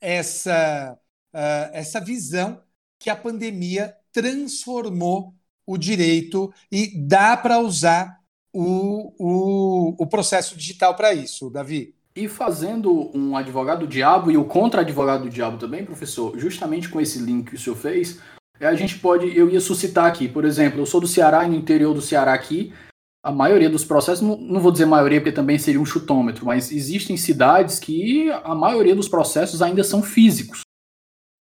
essa, 0.00 0.98
uh, 1.34 1.70
essa 1.72 2.00
visão 2.00 2.62
que 2.98 3.10
a 3.10 3.16
pandemia 3.16 3.96
transformou 4.12 5.34
o 5.66 5.76
direito 5.76 6.52
e 6.70 7.06
dá 7.06 7.36
para 7.36 7.58
usar 7.58 8.20
o, 8.54 9.12
o, 9.18 9.94
o 9.98 10.06
processo 10.06 10.56
digital 10.56 10.94
para 10.94 11.12
isso, 11.12 11.50
Davi. 11.50 11.94
E 12.14 12.28
fazendo 12.28 13.10
um 13.12 13.36
advogado 13.36 13.88
diabo 13.88 14.30
e 14.30 14.36
o 14.36 14.44
contra-advogado 14.44 15.28
diabo 15.28 15.58
também, 15.58 15.84
professor, 15.84 16.38
justamente 16.38 16.88
com 16.88 17.00
esse 17.00 17.18
link 17.18 17.50
que 17.50 17.56
o 17.56 17.58
senhor 17.58 17.74
fez, 17.74 18.20
a 18.60 18.74
gente 18.76 19.00
pode, 19.00 19.36
eu 19.36 19.50
ia 19.50 19.60
suscitar 19.60 20.06
aqui, 20.06 20.28
por 20.28 20.44
exemplo, 20.44 20.78
eu 20.78 20.86
sou 20.86 21.00
do 21.00 21.08
Ceará 21.08 21.44
e 21.44 21.48
no 21.48 21.56
interior 21.56 21.92
do 21.92 22.00
Ceará 22.00 22.32
aqui, 22.32 22.72
a 23.20 23.32
maioria 23.32 23.68
dos 23.68 23.84
processos, 23.84 24.20
não, 24.20 24.36
não 24.36 24.60
vou 24.60 24.70
dizer 24.70 24.86
maioria 24.86 25.20
porque 25.20 25.32
também 25.32 25.58
seria 25.58 25.80
um 25.80 25.86
chutômetro, 25.86 26.46
mas 26.46 26.70
existem 26.70 27.16
cidades 27.16 27.80
que 27.80 28.30
a 28.30 28.54
maioria 28.54 28.94
dos 28.94 29.08
processos 29.08 29.60
ainda 29.60 29.82
são 29.82 30.00
físicos. 30.00 30.60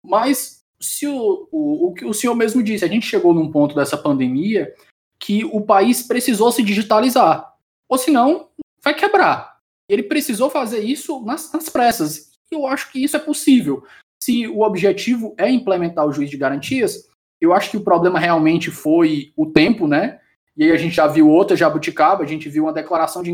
Mas 0.04 0.60
se 0.80 1.08
o, 1.08 1.48
o, 1.50 1.88
o 1.88 1.92
que 1.94 2.04
o 2.04 2.14
senhor 2.14 2.36
mesmo 2.36 2.62
disse, 2.62 2.84
a 2.84 2.88
gente 2.88 3.06
chegou 3.06 3.34
num 3.34 3.50
ponto 3.50 3.74
dessa 3.74 3.96
pandemia 3.96 4.72
que 5.20 5.44
o 5.44 5.60
país 5.60 6.02
precisou 6.02 6.50
se 6.50 6.62
digitalizar. 6.62 7.54
Ou 7.88 7.98
senão, 7.98 8.48
vai 8.82 8.94
quebrar. 8.94 9.58
Ele 9.88 10.02
precisou 10.02 10.48
fazer 10.48 10.80
isso 10.80 11.20
nas, 11.24 11.52
nas 11.52 11.68
pressas. 11.68 12.30
Eu 12.50 12.66
acho 12.66 12.90
que 12.90 13.04
isso 13.04 13.16
é 13.16 13.20
possível. 13.20 13.84
Se 14.22 14.48
o 14.48 14.62
objetivo 14.62 15.34
é 15.36 15.50
implementar 15.50 16.06
o 16.06 16.12
juiz 16.12 16.30
de 16.30 16.36
garantias, 16.36 17.08
eu 17.40 17.52
acho 17.52 17.70
que 17.70 17.76
o 17.76 17.84
problema 17.84 18.18
realmente 18.18 18.70
foi 18.70 19.32
o 19.36 19.46
tempo, 19.46 19.86
né? 19.86 20.20
E 20.56 20.64
aí 20.64 20.72
a 20.72 20.76
gente 20.76 20.94
já 20.94 21.06
viu 21.06 21.28
outra 21.28 21.56
jabuticaba, 21.56 22.22
a 22.22 22.26
gente 22.26 22.48
viu 22.48 22.64
uma 22.64 22.72
declaração 22.72 23.22
de 23.22 23.30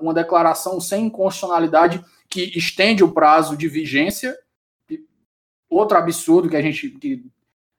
uma 0.00 0.14
declaração 0.14 0.80
sem 0.80 1.06
inconstitucionalidade 1.06 2.04
que 2.28 2.42
estende 2.56 3.02
o 3.02 3.12
prazo 3.12 3.56
de 3.56 3.68
vigência. 3.68 4.36
Outro 5.70 5.96
absurdo 5.96 6.48
que 6.48 6.56
a 6.56 6.62
gente 6.62 6.90
que 6.90 7.24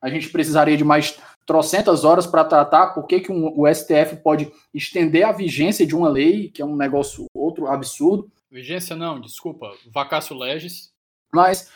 a 0.02 0.10
gente 0.10 0.30
precisaria 0.30 0.78
de 0.78 0.84
mais 0.84 1.20
trocentas 1.46 2.04
horas 2.04 2.28
para 2.28 2.46
tratar 2.46 2.94
por 2.94 3.08
que, 3.08 3.22
que 3.22 3.32
um, 3.32 3.52
o 3.60 3.68
STF 3.68 4.18
pode 4.24 4.52
estender 4.74 5.26
a 5.26 5.32
vigência 5.32 5.86
de 5.86 5.96
uma 5.96 6.08
lei, 6.08 6.50
que 6.50 6.62
é 6.62 6.66
um 6.66 6.76
negócio 6.76 7.26
outro 7.34 7.68
absurdo. 7.68 8.32
Vigência 8.52 8.96
não, 8.96 9.20
desculpa, 9.20 9.72
vacácio 9.92 10.38
legis. 10.38 10.92
Mas, 11.34 11.72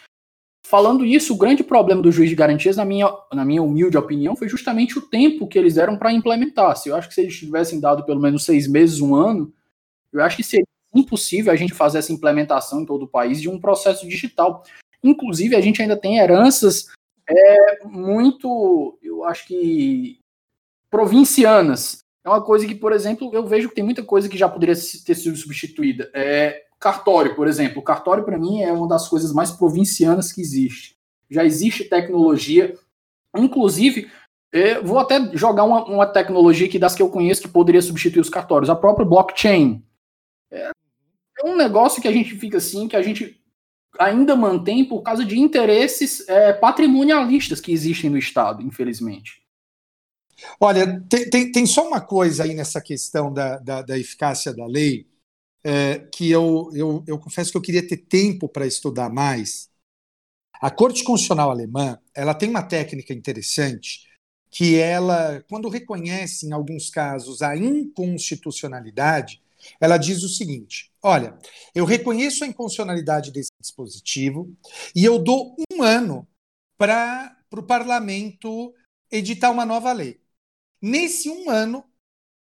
falando 0.66 1.06
isso, 1.06 1.34
o 1.34 1.38
grande 1.38 1.64
problema 1.64 2.02
do 2.02 2.12
juiz 2.12 2.30
de 2.30 2.36
garantias, 2.36 2.78
na 2.78 2.86
minha, 2.86 3.12
na 3.34 3.44
minha 3.44 3.62
humilde 3.62 3.98
opinião, 3.98 4.36
foi 4.36 4.48
justamente 4.48 4.98
o 4.98 5.02
tempo 5.02 5.48
que 5.48 5.58
eles 5.58 5.76
deram 5.76 5.98
para 5.98 6.14
implementar. 6.14 6.76
Se 6.78 6.90
eu 6.90 6.96
acho 6.96 7.08
que 7.08 7.16
se 7.16 7.22
eles 7.22 7.36
tivessem 7.36 7.80
dado 7.80 8.06
pelo 8.06 8.22
menos 8.22 8.46
seis 8.46 8.68
meses, 8.68 9.02
um 9.02 9.16
ano, 9.16 9.52
eu 10.12 10.22
acho 10.24 10.38
que 10.38 10.44
seria 10.44 10.66
impossível 10.94 11.52
a 11.52 11.56
gente 11.56 11.74
fazer 11.74 11.98
essa 11.98 12.14
implementação 12.14 12.82
em 12.82 12.86
todo 12.86 13.06
o 13.06 13.08
país 13.08 13.42
de 13.42 13.50
um 13.50 13.60
processo 13.60 14.08
digital. 14.08 14.64
Inclusive, 15.04 15.56
a 15.56 15.62
gente 15.62 15.82
ainda 15.82 15.98
tem 15.98 16.20
heranças 16.20 16.92
é 17.30 17.86
muito, 17.86 18.98
eu 19.02 19.24
acho 19.24 19.48
que 19.48 20.20
provincianas. 20.90 22.04
É 22.24 22.30
uma 22.30 22.42
coisa 22.42 22.66
que, 22.66 22.76
por 22.76 22.94
exemplo, 22.94 23.30
eu 23.34 23.46
vejo 23.46 23.70
que 23.70 23.76
tem 23.76 23.84
muita 23.84 24.04
coisa 24.04 24.30
que 24.30 24.38
já 24.38 24.48
poderia 24.48 24.76
ter 24.76 25.16
sido 25.16 25.36
substituída. 25.36 26.10
É, 26.14 26.64
cartório, 26.80 27.36
por 27.36 27.48
exemplo. 27.48 27.82
Cartório, 27.82 28.24
para 28.24 28.38
mim, 28.38 28.62
é 28.62 28.72
uma 28.72 28.88
das 28.88 29.10
coisas 29.10 29.34
mais 29.34 29.52
provincianas 29.52 30.32
que 30.32 30.42
existe. 30.42 30.96
Já 31.30 31.44
existe 31.44 31.86
tecnologia, 31.86 32.78
inclusive, 33.36 34.10
é, 34.54 34.80
vou 34.80 35.00
até 35.00 35.36
jogar 35.36 35.64
uma, 35.64 35.84
uma, 35.86 36.06
tecnologia 36.06 36.70
que 36.70 36.78
das 36.78 36.94
que 36.94 37.02
eu 37.02 37.10
conheço 37.10 37.42
que 37.42 37.48
poderia 37.48 37.82
substituir 37.82 38.22
os 38.22 38.30
cartórios, 38.30 38.70
a 38.70 38.76
própria 38.76 39.06
blockchain. 39.06 39.84
É, 40.52 40.72
é 41.40 41.50
um 41.50 41.56
negócio 41.56 42.02
que 42.02 42.08
a 42.08 42.12
gente 42.12 42.36
fica 42.36 42.58
assim, 42.58 42.88
que 42.88 42.96
a 42.96 43.02
gente 43.02 43.43
ainda 44.00 44.36
mantém 44.36 44.86
por 44.86 45.02
causa 45.02 45.24
de 45.24 45.40
interesses 45.40 46.28
é, 46.28 46.54
patrimonialistas 46.54 47.62
que 47.62 47.72
existem 47.72 48.10
no 48.10 48.18
Estado, 48.18 48.62
infelizmente. 48.62 49.44
Olha, 50.60 51.00
tem, 51.10 51.30
tem, 51.30 51.52
tem, 51.52 51.66
só 51.66 51.88
uma 51.88 52.02
coisa 52.02 52.44
aí 52.44 52.54
nessa 52.54 52.82
questão 52.82 53.32
da, 53.32 53.58
da, 53.60 53.82
da 53.82 53.98
eficácia 53.98 54.54
da 54.54 54.66
lei, 54.66 55.08
é, 55.64 56.00
que 56.00 56.30
eu, 56.30 56.70
eu, 56.74 57.04
eu 57.08 57.20
confesso 57.20 57.52
que 57.52 57.58
eu 57.58 57.62
queria 57.62 57.88
ter 57.88 57.98
tempo 57.98 58.50
para 58.50 58.68
estudar 58.68 59.10
mais. 59.10 59.70
A 60.62 60.70
Corte 60.70 61.04
Constitucional 61.04 61.52
Alemã 61.52 62.00
ela 62.16 62.34
tem 62.34 62.50
uma 62.50 62.64
técnica 62.64 63.14
interessante 63.14 64.02
que 64.50 64.78
ela, 64.78 65.44
quando 65.50 65.68
reconhece 65.68 66.46
em 66.46 66.52
alguns 66.52 66.90
casos 66.90 67.42
a 67.42 67.56
inconstitucionalidade, 67.58 69.43
ela 69.80 69.98
diz 69.98 70.24
o 70.24 70.30
seguinte: 70.30 70.92
olha, 71.02 71.38
eu 71.74 71.86
reconheço 71.86 72.44
a 72.44 72.48
inconstitucionalidade 72.48 73.32
desse 73.32 73.52
dispositivo 73.60 74.56
e 74.96 75.04
eu 75.04 75.20
dou 75.20 75.56
um 75.72 75.82
ano 75.82 76.28
para 76.78 77.36
o 77.52 77.64
parlamento 77.64 78.74
editar 79.12 79.52
uma 79.52 79.66
nova 79.66 79.92
lei. 79.92 80.20
Nesse 80.82 81.30
um 81.30 81.50
ano, 81.50 81.84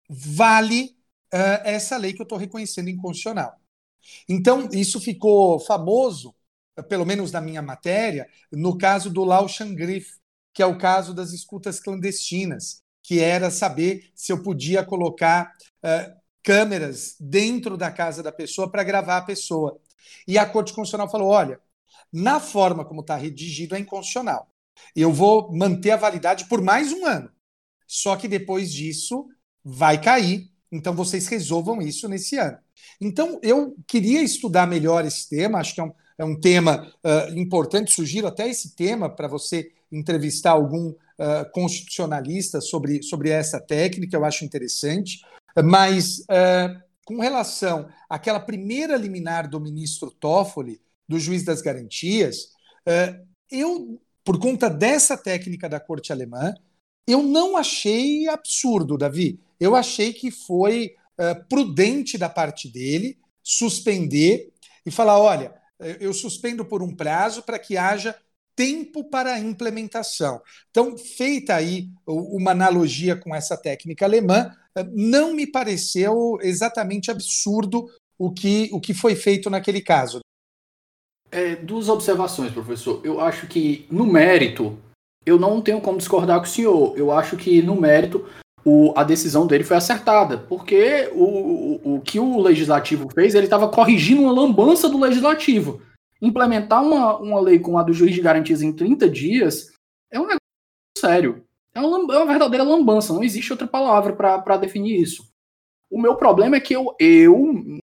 vale 0.10 0.96
uh, 1.34 1.62
essa 1.64 1.98
lei 1.98 2.14
que 2.14 2.22
eu 2.22 2.24
estou 2.24 2.38
reconhecendo 2.38 2.90
inconstitucional. 2.90 3.60
Então, 4.28 4.70
isso 4.72 5.00
ficou 5.00 5.60
famoso, 5.60 6.34
pelo 6.88 7.06
menos 7.06 7.32
na 7.32 7.42
minha 7.42 7.62
matéria, 7.62 8.28
no 8.52 8.78
caso 8.78 9.10
do 9.10 9.24
Lau 9.24 9.48
Shangrif, 9.48 10.18
que 10.54 10.64
é 10.64 10.66
o 10.66 10.78
caso 10.78 11.14
das 11.14 11.32
escutas 11.32 11.80
clandestinas, 11.80 12.82
que 13.04 13.20
era 13.20 13.52
saber 13.52 14.12
se 14.16 14.32
eu 14.32 14.42
podia 14.42 14.84
colocar 14.84 15.56
uh, 15.84 16.19
câmeras 16.44 17.16
dentro 17.20 17.78
da 17.78 17.92
casa 17.92 18.24
da 18.24 18.32
pessoa 18.32 18.70
para 18.70 18.84
gravar 18.84 19.18
a 19.18 19.22
pessoa. 19.22 19.80
E 20.28 20.38
a 20.38 20.46
Corte 20.46 20.74
Constitucional 20.74 21.10
falou: 21.10 21.30
olha, 21.30 21.60
na 22.12 22.40
forma 22.40 22.86
como 22.86 23.02
está 23.02 23.16
redigido 23.16 23.76
é 23.76 23.80
inconstitucional. 23.80 24.48
Eu 24.96 25.12
vou 25.12 25.52
manter 25.52 25.92
a 25.92 25.98
validade 25.98 26.46
por 26.48 26.62
mais 26.62 26.92
um 26.92 27.06
ano. 27.06 27.30
Só 27.88 28.16
que 28.16 28.28
depois 28.28 28.72
disso 28.72 29.28
vai 29.64 30.00
cair. 30.02 30.50
Então 30.72 30.94
vocês 30.94 31.28
resolvam 31.28 31.82
isso 31.82 32.08
nesse 32.08 32.38
ano. 32.38 32.58
Então 33.02 33.40
eu 33.42 33.76
queria 33.88 34.22
estudar 34.22 34.68
melhor 34.68 35.06
esse 35.06 35.28
tema. 35.28 35.60
Acho 35.60 35.74
que 35.74 35.82
é 35.82 35.84
um, 35.84 35.92
é 36.18 36.26
um 36.26 36.40
tema 36.40 36.92
uh, 37.04 37.38
importante. 37.38 37.92
Sugiro 37.92 38.28
até 38.28 38.48
esse 38.48 38.76
tema 38.76 39.10
para 39.10 39.28
você 39.28 39.72
entrevistar 39.92 40.52
algum 40.52 40.90
uh, 40.90 41.52
constitucionalista 41.52 42.62
sobre, 42.62 43.02
sobre 43.04 43.30
essa 43.30 43.60
técnica. 43.60 44.16
Eu 44.16 44.26
acho 44.26 44.46
interessante. 44.46 45.22
Mas 45.64 46.20
uh, 46.20 46.82
com 47.06 47.20
relação 47.20 47.90
àquela 48.10 48.40
primeira 48.40 48.96
liminar 48.96 49.50
do 49.50 49.60
ministro 49.60 50.12
Toffoli, 50.12 50.82
do 51.08 51.20
juiz 51.20 51.44
das 51.44 51.62
garantias, 51.62 52.52
eu 53.50 54.00
por 54.24 54.40
conta 54.40 54.70
dessa 54.70 55.18
técnica 55.18 55.68
da 55.68 55.80
corte 55.80 56.12
alemã, 56.12 56.54
eu 57.08 57.24
não 57.24 57.58
achei 57.58 58.28
absurdo, 58.28 58.96
Davi. 58.96 59.40
Eu 59.60 59.76
achei 59.76 60.14
que 60.14 60.30
foi 60.30 60.96
uh, 61.20 61.48
prudente 61.48 62.16
da 62.16 62.30
parte 62.30 62.70
dele 62.70 63.18
suspender 63.42 64.54
e 64.86 64.92
falar: 64.92 65.20
olha, 65.20 65.54
eu 66.00 66.14
suspendo 66.14 66.64
por 66.64 66.84
um 66.84 66.96
prazo 66.96 67.42
para 67.42 67.58
que 67.58 67.76
haja 67.76 68.16
tempo 68.56 69.06
para 69.06 69.34
a 69.34 69.40
implementação. 69.40 70.42
Então, 70.70 70.98
feita 70.98 71.56
aí 71.56 71.90
uma 72.06 72.52
analogia 72.52 73.16
com 73.16 73.34
essa 73.34 73.56
técnica 73.56 74.06
alemã, 74.06 74.54
não 74.92 75.34
me 75.34 75.48
pareceu 75.48 76.38
exatamente 76.42 77.10
absurdo 77.10 77.88
o 78.18 78.32
que, 78.32 78.70
o 78.72 78.80
que 78.80 78.94
foi 78.94 79.16
feito 79.16 79.50
naquele 79.50 79.82
caso. 79.82 80.20
É, 81.32 81.56
duas 81.56 81.90
observações, 81.90 82.52
professor. 82.52 83.02
Eu 83.04 83.22
acho 83.22 83.48
que, 83.48 83.86
no 83.90 84.06
mérito, 84.06 84.78
eu 85.26 85.40
não 85.40 85.62
tenho 85.62 85.80
como 85.80 85.98
discordar 85.98 86.40
com 86.40 86.46
o 86.46 86.50
senhor. 86.50 86.98
Eu 86.98 87.12
acho 87.12 87.38
que, 87.38 87.62
no 87.62 87.80
mérito, 87.80 88.28
o, 88.66 88.94
a 88.96 89.04
decisão 89.04 89.48
dele 89.48 89.64
foi 89.64 89.78
acertada, 89.78 90.38
porque 90.38 91.10
o, 91.14 91.24
o, 91.24 91.96
o 91.96 92.02
que 92.02 92.20
o 92.20 92.40
legislativo 92.40 93.10
fez, 93.14 93.36
ele 93.36 93.46
estava 93.46 93.70
corrigindo 93.70 94.24
uma 94.24 94.32
lambança 94.32 94.90
do 94.90 95.00
legislativo. 95.00 95.82
Implementar 96.22 96.84
uma, 96.84 97.18
uma 97.18 97.40
lei 97.40 97.60
como 97.60 97.78
a 97.78 97.84
do 97.84 97.94
juiz 97.94 98.14
de 98.14 98.22
garantias 98.22 98.62
em 98.62 98.74
30 98.74 99.10
dias 99.10 99.72
é 100.12 100.20
um 100.20 100.24
negócio 100.24 100.40
sério. 100.98 101.44
É 101.80 101.88
uma, 101.88 102.14
é 102.14 102.18
uma 102.18 102.26
verdadeira 102.26 102.64
lambança, 102.64 103.14
não 103.14 103.24
existe 103.24 103.52
outra 103.52 103.68
palavra 103.68 104.14
para 104.14 104.58
definir 104.58 105.02
isso. 105.02 105.28
O 105.90 106.00
meu 106.00 106.16
problema 106.16 106.56
é 106.56 106.60
que 106.60 106.76
eu, 106.76 106.96
eu 107.00 107.80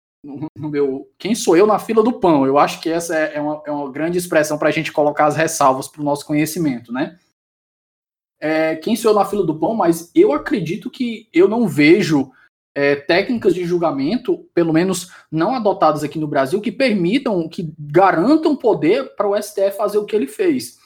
meu. 0.58 1.10
Quem 1.18 1.36
sou 1.36 1.58
eu 1.58 1.68
na 1.68 1.80
fila 1.80 2.02
do 2.02 2.20
pão? 2.20 2.46
Eu 2.46 2.58
acho 2.58 2.82
que 2.82 2.90
essa 2.90 3.16
é, 3.16 3.36
é 3.36 3.42
uma, 3.42 3.62
é 3.66 3.72
uma 3.72 3.92
grande 3.92 4.18
expressão 4.18 4.58
para 4.58 4.70
a 4.70 4.72
gente 4.72 4.92
colocar 4.92 5.26
as 5.26 5.36
ressalvas 5.36 5.88
para 5.88 6.02
o 6.02 6.06
nosso 6.06 6.26
conhecimento, 6.26 6.92
né? 6.92 7.18
É, 8.40 8.76
quem 8.76 8.96
sou 8.96 9.12
eu 9.12 9.16
na 9.16 9.26
fila 9.26 9.46
do 9.46 9.58
pão, 9.58 9.74
mas 9.74 10.12
eu 10.14 10.34
acredito 10.34 10.90
que 10.90 11.30
eu 11.34 11.48
não 11.48 11.68
vejo 11.68 12.32
é, 12.76 12.96
técnicas 12.96 13.54
de 13.54 13.64
julgamento, 13.64 14.50
pelo 14.54 14.74
menos 14.74 15.12
não 15.32 15.56
adotadas 15.56 16.04
aqui 16.04 16.20
no 16.20 16.28
Brasil, 16.28 16.60
que 16.60 16.72
permitam, 16.72 17.48
que 17.48 17.74
garantam 17.80 18.56
poder 18.56 19.16
para 19.16 19.28
o 19.28 19.42
STF 19.42 19.78
fazer 19.78 19.98
o 19.98 20.06
que 20.06 20.16
ele 20.16 20.28
fez. 20.28 20.80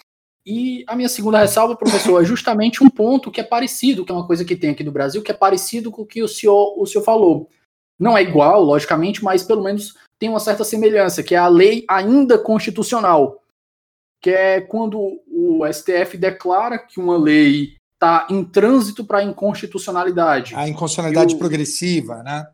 E 0.49 0.85
a 0.87 0.95
minha 0.95 1.09
segunda 1.09 1.39
ressalva, 1.39 1.75
professor, 1.75 2.21
é 2.21 2.25
justamente 2.25 2.81
um 2.81 2.89
ponto 2.89 3.29
que 3.29 3.41
é 3.41 3.43
parecido, 3.43 4.05
que 4.05 4.13
é 4.13 4.15
uma 4.15 4.25
coisa 4.25 4.45
que 4.45 4.55
tem 4.55 4.69
aqui 4.69 4.81
no 4.81 4.93
Brasil, 4.93 5.21
que 5.21 5.29
é 5.29 5.33
parecido 5.33 5.91
com 5.91 6.03
o 6.03 6.05
que 6.05 6.23
o 6.23 6.27
senhor, 6.27 6.73
o 6.81 6.85
senhor 6.85 7.03
falou. 7.03 7.49
Não 7.99 8.17
é 8.17 8.21
igual, 8.21 8.63
logicamente, 8.63 9.21
mas 9.21 9.43
pelo 9.43 9.61
menos 9.61 9.97
tem 10.17 10.29
uma 10.29 10.39
certa 10.39 10.63
semelhança, 10.63 11.21
que 11.21 11.35
é 11.35 11.37
a 11.37 11.49
lei 11.49 11.83
ainda 11.85 12.39
constitucional, 12.39 13.43
que 14.21 14.29
é 14.29 14.61
quando 14.61 15.21
o 15.27 15.65
STF 15.69 16.17
declara 16.17 16.79
que 16.79 16.97
uma 16.97 17.17
lei 17.17 17.75
está 17.95 18.25
em 18.31 18.41
trânsito 18.45 19.03
para 19.03 19.23
inconstitucionalidade. 19.23 20.55
A 20.55 20.65
inconstitucionalidade 20.65 21.33
eu, 21.33 21.39
progressiva, 21.39 22.23
né? 22.23 22.47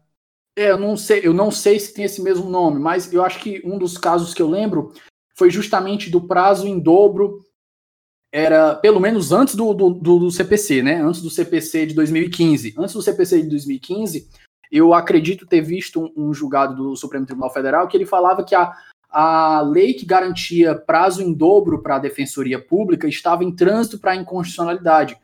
É, 0.58 0.72
eu 0.72 0.80
não 0.80 0.98
sei, 0.98 1.22
eu 1.24 1.34
não 1.34 1.52
sei 1.52 1.80
se 1.80 1.94
tem 1.94 2.06
esse 2.06 2.24
mesmo 2.24 2.50
nome, 2.50 2.80
mas 2.80 3.14
eu 3.14 3.24
acho 3.24 3.40
que 3.40 3.62
um 3.64 3.78
dos 3.78 4.00
casos 4.00 4.34
que 4.34 4.42
eu 4.42 4.50
lembro 4.50 4.92
foi 5.36 5.52
justamente 5.52 6.10
do 6.10 6.22
prazo 6.22 6.68
em 6.68 6.80
dobro, 6.80 7.44
era 8.34 8.74
pelo 8.74 9.00
menos 9.00 9.32
antes 9.32 9.54
do, 9.54 9.76
do, 9.76 9.92
do 9.92 10.32
CPC, 10.32 10.82
né? 10.82 10.96
Antes 10.96 11.22
do 11.22 11.30
CPC 11.30 11.86
de 11.86 11.94
2015. 11.94 12.74
Antes 12.76 12.96
do 12.96 13.02
CPC 13.04 13.44
de 13.44 13.50
2015, 13.50 14.28
eu 14.72 14.92
acredito 14.92 15.46
ter 15.46 15.62
visto 15.62 16.02
um, 16.02 16.30
um 16.30 16.34
julgado 16.34 16.76
do 16.76 16.96
Supremo 16.96 17.28
Tribunal 17.28 17.54
Federal 17.54 17.88
que 17.88 17.96
ele 17.96 18.08
falava 18.08 18.44
que 18.44 18.56
a, 18.56 18.74
a 19.08 19.62
lei 19.62 19.94
que 19.94 20.04
garantia 20.04 20.74
prazo 20.74 21.22
em 21.22 21.32
dobro 21.32 21.84
para 21.84 21.98
a 21.98 22.00
Defensoria 22.00 22.60
Pública 22.60 23.08
estava 23.08 23.44
em 23.44 23.56
trânsito 23.56 24.00
para 24.00 24.14
a 24.14 24.16
inconstitucionalidade. 24.16 25.16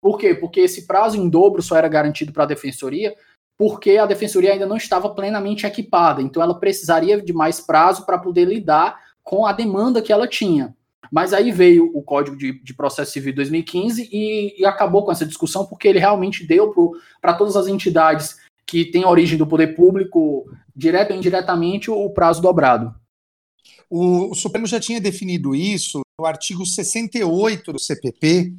Por 0.00 0.18
quê? 0.18 0.34
Porque 0.34 0.60
esse 0.60 0.86
prazo 0.86 1.18
em 1.18 1.28
dobro 1.28 1.60
só 1.60 1.76
era 1.76 1.88
garantido 1.88 2.32
para 2.32 2.44
a 2.44 2.46
Defensoria 2.46 3.14
porque 3.58 3.96
a 3.96 4.04
Defensoria 4.06 4.52
ainda 4.52 4.66
não 4.66 4.76
estava 4.76 5.08
plenamente 5.14 5.64
equipada, 5.64 6.20
então 6.20 6.42
ela 6.42 6.60
precisaria 6.60 7.20
de 7.22 7.32
mais 7.32 7.58
prazo 7.58 8.04
para 8.04 8.18
poder 8.18 8.44
lidar 8.44 9.00
com 9.22 9.46
a 9.46 9.52
demanda 9.52 10.02
que 10.02 10.12
ela 10.12 10.28
tinha. 10.28 10.75
Mas 11.10 11.32
aí 11.32 11.52
veio 11.52 11.90
o 11.94 12.02
Código 12.02 12.36
de, 12.36 12.52
de 12.62 12.74
Processo 12.74 13.12
Civil 13.12 13.32
de 13.32 13.36
2015 13.36 14.08
e, 14.12 14.60
e, 14.60 14.64
acabou 14.64 15.04
com 15.04 15.12
essa 15.12 15.26
discussão, 15.26 15.66
porque 15.66 15.88
ele 15.88 15.98
realmente 15.98 16.46
deu 16.46 16.72
para 17.20 17.34
todas 17.34 17.56
as 17.56 17.66
entidades 17.66 18.36
que 18.66 18.84
tem 18.84 19.04
origem 19.04 19.38
do 19.38 19.46
poder 19.46 19.74
público, 19.74 20.50
direto 20.74 21.12
ou 21.12 21.16
indiretamente, 21.16 21.90
o 21.90 22.10
prazo 22.10 22.42
dobrado. 22.42 22.94
O, 23.88 24.32
o 24.32 24.34
Supremo 24.34 24.66
já 24.66 24.80
tinha 24.80 25.00
definido 25.00 25.54
isso 25.54 26.00
no 26.18 26.26
artigo 26.26 26.66
68 26.66 27.72
do 27.72 27.78
CPP, 27.78 28.52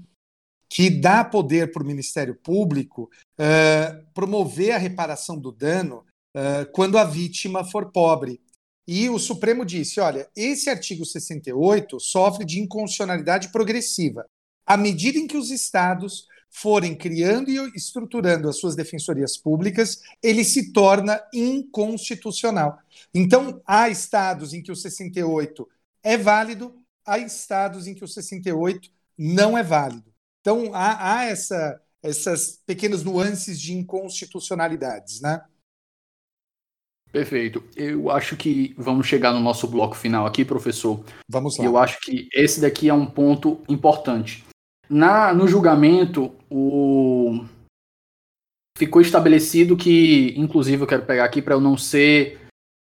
que 0.70 0.90
dá 0.90 1.24
poder 1.24 1.72
para 1.72 1.84
o 1.84 1.86
Ministério 1.86 2.36
Público 2.36 3.10
uh, 3.40 4.06
promover 4.14 4.72
a 4.72 4.78
reparação 4.78 5.38
do 5.38 5.52
dano 5.52 6.06
uh, 6.36 6.72
quando 6.72 6.98
a 6.98 7.04
vítima 7.04 7.64
for 7.64 7.92
pobre. 7.92 8.40
E 8.88 9.10
o 9.10 9.20
Supremo 9.20 9.66
disse: 9.66 10.00
olha, 10.00 10.30
esse 10.36 10.70
artigo 10.70 11.06
68 11.06 12.00
sofre 12.00 12.46
de 12.46 12.60
inconstitucionalidade 12.60 13.52
progressiva. 13.52 14.26
À 14.66 14.78
medida 14.78 15.18
em 15.18 15.28
que 15.28 15.38
os 15.38 15.52
estados 15.52 16.26
forem 16.50 16.96
criando 16.96 17.50
e 17.50 17.58
estruturando 17.76 18.50
as 18.50 18.58
suas 18.58 18.76
defensorias 18.76 19.38
públicas, 19.38 20.02
ele 20.24 20.44
se 20.44 20.72
torna 20.72 21.22
inconstitucional. 21.34 22.80
Então, 23.14 23.62
há 23.66 23.90
estados 23.90 24.54
em 24.54 24.64
que 24.64 24.72
o 24.72 24.76
68 24.76 25.68
é 26.02 26.18
válido, 26.18 26.74
há 27.06 27.20
estados 27.20 27.88
em 27.88 27.94
que 27.94 28.04
o 28.04 28.08
68 28.08 28.90
não 29.18 29.58
é 29.58 29.64
válido. 29.64 30.12
Então, 30.42 30.74
há, 30.74 31.18
há 31.18 31.26
essa, 31.26 31.82
essas 32.02 32.62
pequenas 32.66 33.04
nuances 33.04 33.60
de 33.60 33.74
inconstitucionalidades, 33.74 35.22
né? 35.22 35.42
Perfeito. 37.18 37.64
Eu 37.76 38.12
acho 38.12 38.38
que 38.38 38.76
vamos 38.78 39.08
chegar 39.08 39.34
no 39.34 39.40
nosso 39.40 39.68
bloco 39.68 39.96
final 39.96 40.28
aqui, 40.28 40.46
professor. 40.46 41.04
Vamos 41.28 41.58
lá. 41.58 41.66
Eu 41.66 41.76
acho 41.76 42.00
que 42.00 42.30
esse 42.32 42.62
daqui 42.62 42.90
é 42.90 42.94
um 42.94 43.08
ponto 43.08 43.60
importante. 43.68 44.46
Na, 44.88 45.34
no 45.34 45.48
julgamento, 45.48 46.32
o... 46.48 47.44
ficou 48.78 49.02
estabelecido 49.02 49.76
que, 49.76 50.36
inclusive, 50.38 50.84
eu 50.84 50.88
quero 50.88 51.08
pegar 51.08 51.26
aqui 51.26 51.42
para 51.42 51.56
eu 51.56 51.60
não 51.60 51.76
ser 51.76 52.40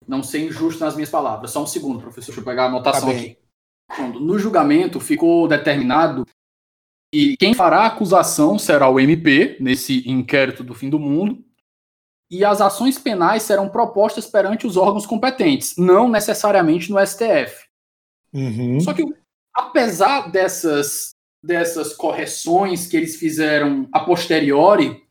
não 0.08 0.24
ser 0.24 0.40
injusto 0.40 0.82
nas 0.82 0.96
minhas 0.96 1.10
palavras. 1.10 1.52
Só 1.52 1.62
um 1.62 1.68
segundo, 1.68 2.00
professor, 2.00 2.28
deixa 2.28 2.40
eu 2.40 2.46
pegar 2.46 2.64
a 2.64 2.68
anotação 2.68 3.10
tá 3.10 3.16
aqui. 3.16 3.38
No 4.18 4.40
julgamento, 4.40 5.02
ficou 5.02 5.46
determinado 5.46 6.26
que 7.14 7.36
quem 7.36 7.54
fará 7.54 7.82
a 7.82 7.88
acusação 7.88 8.58
será 8.58 8.88
o 8.88 8.98
MP, 8.98 9.58
nesse 9.60 10.10
inquérito 10.10 10.64
do 10.64 10.74
fim 10.74 10.90
do 10.90 10.98
mundo, 10.98 11.44
e 12.32 12.46
as 12.46 12.62
ações 12.62 12.98
penais 12.98 13.44
serão 13.44 13.68
propostas 13.68 14.26
perante 14.26 14.66
os 14.66 14.78
órgãos 14.78 15.06
competentes, 15.06 15.76
não 15.78 16.10
necessariamente 16.10 16.90
no 16.90 17.06
STF. 17.06 17.68
Uhum. 18.34 18.80
Só 18.80 18.94
que, 18.94 19.04
apesar 19.54 20.32
dessas 20.32 21.12
dessas 21.44 21.94
correções 21.94 22.86
que 22.86 22.96
eles 22.96 23.16
fizeram 23.16 23.90
a 23.92 24.00
posteriori 24.00 25.04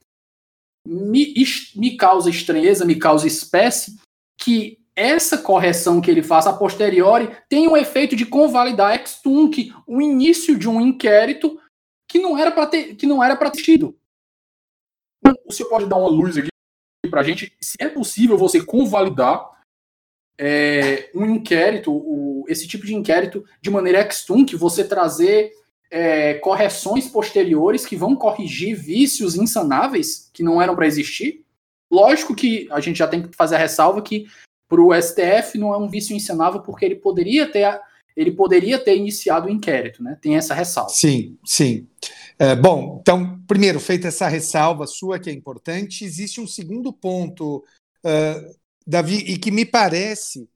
me, 0.87 1.35
me 1.75 1.97
causa 1.97 2.31
estranheza, 2.31 2.85
me 2.85 2.95
causa 2.95 3.27
espécie 3.27 3.99
que 4.41 4.79
essa 4.95 5.37
correção 5.37 6.01
que 6.01 6.09
ele 6.09 6.23
faz 6.23 6.47
a 6.47 6.53
posteriori 6.53 7.37
tem 7.49 7.67
um 7.67 7.77
efeito 7.77 8.15
de 8.15 8.25
convalidar 8.25 8.95
ex 8.95 9.21
tunc 9.21 9.75
o 9.89 10.01
início 10.01 10.57
de 10.57 10.69
um 10.69 10.81
inquérito 10.81 11.61
que 12.09 12.21
não 12.21 12.39
era 12.39 12.53
para 12.53 12.67
ter 12.67 12.95
que 12.95 13.07
não 13.07 13.23
era 13.23 13.37
para 13.37 13.51
ter 13.51 13.63
tido. 13.63 13.99
O 15.45 15.53
senhor 15.53 15.69
pode 15.69 15.87
dar 15.87 15.97
uma 15.97 16.09
luz 16.09 16.39
aqui 16.39 16.49
para 17.09 17.21
a 17.21 17.25
gente, 17.25 17.53
se 17.61 17.77
é 17.81 17.89
possível 17.89 18.37
você 18.37 18.63
convalidar 18.63 19.49
é, 20.39 21.11
um 21.15 21.25
inquérito, 21.27 21.93
o, 21.93 22.45
esse 22.49 22.67
tipo 22.67 22.87
de 22.87 22.95
inquérito, 22.95 23.45
de 23.61 23.71
maneira 23.71 24.03
ex-tunc, 24.03 24.55
você 24.57 24.85
trazer 24.85 25.53
é, 25.91 26.35
correções 26.35 27.09
posteriores 27.09 27.85
que 27.85 27.97
vão 27.97 28.15
corrigir 28.15 28.77
vícios 28.77 29.35
insanáveis 29.35 30.31
que 30.33 30.43
não 30.43 30.61
eram 30.61 30.75
para 30.75 30.87
existir. 30.87 31.45
Lógico 31.91 32.35
que 32.35 32.69
a 32.71 32.81
gente 32.81 32.99
já 32.99 33.09
tem 33.09 33.23
que 33.23 33.37
fazer 33.37 33.57
a 33.57 33.59
ressalva 33.59 34.01
que 34.01 34.27
para 34.69 34.81
o 34.81 34.95
STF 34.95 35.59
não 35.59 35.75
é 35.75 35.79
um 35.79 35.89
vício 35.89 36.15
insanável 36.15 36.61
porque 36.61 36.85
ele 36.85 36.95
poderia 36.95 37.51
ter 37.51 37.81
ele 38.17 38.33
poderia 38.33 38.79
ter 38.79 38.97
iniciado 38.97 39.47
o 39.47 39.51
inquérito, 39.51 40.03
né? 40.03 40.19
Tem 40.21 40.37
essa 40.37 40.53
ressalva. 40.53 40.91
Sim, 40.91 41.39
sim. 41.45 41.87
É, 42.43 42.57
bom, 42.57 42.97
então, 43.03 43.45
primeiro, 43.45 43.79
feita 43.79 44.09
essa 44.09 44.27
ressalva 44.27 44.87
sua 44.87 45.21
que 45.21 45.29
é 45.29 45.33
importante, 45.33 46.07
existe 46.07 46.41
um 46.41 46.47
segundo 46.47 46.91
ponto, 46.91 47.59
uh, 48.03 48.61
Davi, 48.87 49.19
e 49.19 49.39
que 49.39 49.51
me 49.51 49.67
parece 49.67 50.49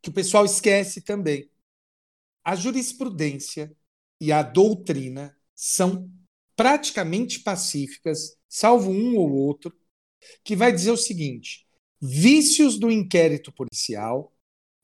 que 0.00 0.08
o 0.08 0.12
pessoal 0.12 0.44
esquece 0.44 1.00
também. 1.00 1.50
A 2.44 2.54
jurisprudência 2.54 3.76
e 4.20 4.30
a 4.30 4.40
doutrina 4.40 5.36
são 5.52 6.08
praticamente 6.54 7.40
pacíficas, 7.40 8.36
salvo 8.48 8.92
um 8.92 9.16
ou 9.16 9.32
outro, 9.32 9.76
que 10.44 10.54
vai 10.54 10.70
dizer 10.70 10.92
o 10.92 10.96
seguinte: 10.96 11.66
vícios 12.00 12.78
do 12.78 12.88
inquérito 12.88 13.50
policial 13.50 14.32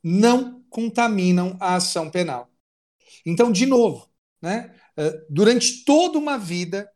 não 0.03 0.61
contaminam 0.71 1.57
a 1.61 1.77
ação 1.77 2.11
penal. 2.11 2.51
Então, 3.25 3.53
de 3.53 3.65
novo, 3.65 4.11
né, 4.43 4.75
durante 5.28 5.84
toda 5.84 6.18
uma 6.18 6.36
vida, 6.36 6.91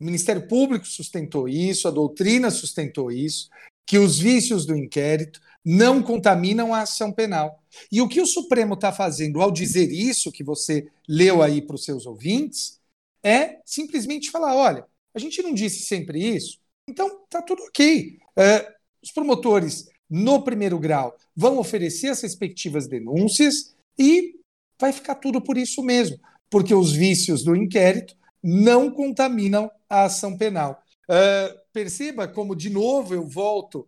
o 0.00 0.04
Ministério 0.04 0.46
Público 0.48 0.86
sustentou 0.86 1.48
isso, 1.48 1.86
a 1.86 1.90
doutrina 1.90 2.50
sustentou 2.50 3.12
isso, 3.12 3.48
que 3.86 3.98
os 3.98 4.18
vícios 4.18 4.64
do 4.64 4.76
inquérito 4.76 5.40
não 5.64 6.02
contaminam 6.02 6.72
a 6.74 6.82
ação 6.82 7.12
penal. 7.12 7.62
E 7.90 8.00
o 8.00 8.08
que 8.08 8.20
o 8.20 8.26
Supremo 8.26 8.74
está 8.74 8.92
fazendo 8.92 9.40
ao 9.40 9.50
dizer 9.50 9.90
isso, 9.90 10.32
que 10.32 10.42
você 10.42 10.88
leu 11.08 11.42
aí 11.42 11.60
para 11.60 11.76
os 11.76 11.84
seus 11.84 12.06
ouvintes, 12.06 12.80
é 13.22 13.60
simplesmente 13.64 14.30
falar: 14.30 14.54
olha, 14.54 14.86
a 15.14 15.18
gente 15.18 15.42
não 15.42 15.52
disse 15.52 15.84
sempre 15.84 16.18
isso, 16.18 16.58
então 16.88 17.24
tá 17.28 17.42
tudo 17.42 17.62
ok. 17.64 18.18
É, 18.36 18.74
os 19.02 19.10
promotores, 19.10 19.88
no 20.08 20.42
primeiro 20.42 20.78
grau, 20.78 21.16
vão 21.36 21.58
oferecer 21.58 22.08
as 22.08 22.20
respectivas 22.22 22.86
denúncias 22.86 23.74
e 23.98 24.40
vai 24.80 24.92
ficar 24.92 25.16
tudo 25.16 25.42
por 25.42 25.58
isso 25.58 25.82
mesmo, 25.82 26.18
porque 26.50 26.74
os 26.74 26.92
vícios 26.92 27.44
do 27.44 27.54
inquérito 27.54 28.14
não 28.42 28.90
contaminam 28.90 29.70
a 29.88 30.04
ação 30.04 30.36
penal. 30.36 30.82
Uh, 31.08 31.58
perceba 31.72 32.26
como, 32.26 32.54
de 32.54 32.68
novo, 32.68 33.14
eu 33.14 33.26
volto 33.26 33.80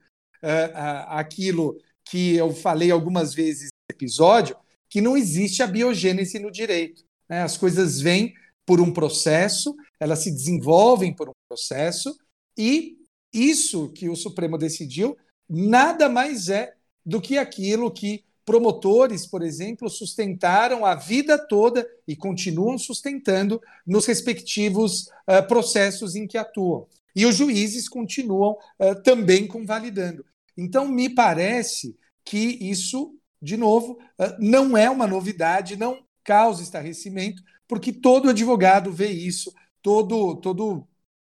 uh, 0.42 1.08
àquilo 1.08 1.76
que 2.04 2.34
eu 2.34 2.52
falei 2.52 2.90
algumas 2.90 3.34
vezes 3.34 3.70
no 3.70 3.94
episódio, 3.94 4.56
que 4.88 5.00
não 5.00 5.16
existe 5.16 5.62
a 5.62 5.66
biogênese 5.66 6.38
no 6.38 6.50
direito. 6.50 7.04
Né? 7.28 7.42
As 7.42 7.56
coisas 7.56 8.00
vêm 8.00 8.34
por 8.66 8.80
um 8.80 8.92
processo, 8.92 9.74
elas 9.98 10.20
se 10.20 10.30
desenvolvem 10.30 11.14
por 11.14 11.28
um 11.28 11.32
processo, 11.48 12.16
e 12.56 12.98
isso 13.32 13.88
que 13.90 14.08
o 14.08 14.16
Supremo 14.16 14.58
decidiu 14.58 15.16
nada 15.48 16.08
mais 16.08 16.48
é 16.48 16.74
do 17.04 17.20
que 17.20 17.38
aquilo 17.38 17.90
que 17.90 18.24
promotores, 18.44 19.26
por 19.26 19.42
exemplo, 19.42 19.88
sustentaram 19.88 20.84
a 20.84 20.94
vida 20.94 21.38
toda 21.38 21.86
e 22.06 22.16
continuam 22.16 22.76
sustentando 22.76 23.60
nos 23.86 24.06
respectivos 24.06 25.06
uh, 25.28 25.46
processos 25.46 26.16
em 26.16 26.26
que 26.26 26.36
atuam. 26.36 26.86
E 27.14 27.24
os 27.26 27.36
juízes 27.36 27.88
continuam 27.88 28.56
uh, 28.80 29.00
também 29.02 29.46
convalidando. 29.46 30.24
Então, 30.56 30.88
me 30.88 31.08
parece 31.08 31.96
que 32.24 32.58
isso, 32.60 33.14
de 33.40 33.56
novo, 33.56 33.98
uh, 34.18 34.36
não 34.38 34.76
é 34.76 34.90
uma 34.90 35.06
novidade, 35.06 35.76
não 35.76 36.02
causa 36.24 36.62
estarrecimento, 36.62 37.42
porque 37.68 37.92
todo 37.92 38.30
advogado 38.30 38.92
vê 38.92 39.08
isso, 39.08 39.52
todo, 39.80 40.36
todo 40.36 40.86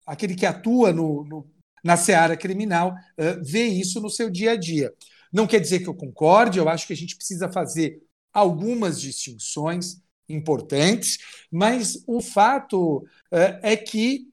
aquele 0.06 0.36
que 0.36 0.46
atua 0.46 0.92
no, 0.92 1.24
no 1.26 1.52
na 1.84 1.98
seara 1.98 2.38
criminal 2.38 2.94
vê 3.42 3.66
isso 3.66 4.00
no 4.00 4.08
seu 4.08 4.30
dia 4.30 4.52
a 4.52 4.56
dia. 4.56 4.94
Não 5.32 5.48
quer 5.48 5.60
dizer 5.60 5.80
que 5.80 5.88
eu 5.88 5.94
concorde, 5.94 6.60
eu 6.60 6.68
acho 6.68 6.86
que 6.86 6.94
a 6.94 6.98
gente 6.98 7.16
precisa 7.16 7.52
fazer 7.52 8.02
algumas 8.34 9.00
distinções 9.00 10.02
importantes, 10.28 11.18
mas 11.52 12.04
o 12.08 12.22
fato 12.22 12.98
uh, 12.98 13.60
é 13.62 13.76
que 13.76 14.28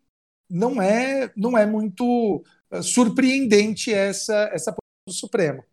não 0.48 0.80
é, 0.80 1.30
não 1.36 1.56
é 1.56 1.66
muito 1.66 2.42
uh, 2.70 2.82
surpreendente 2.82 3.92
essa, 3.92 4.50
essa 4.52 4.72
posição 4.72 5.06
do 5.06 5.12
Supremo. 5.12 5.64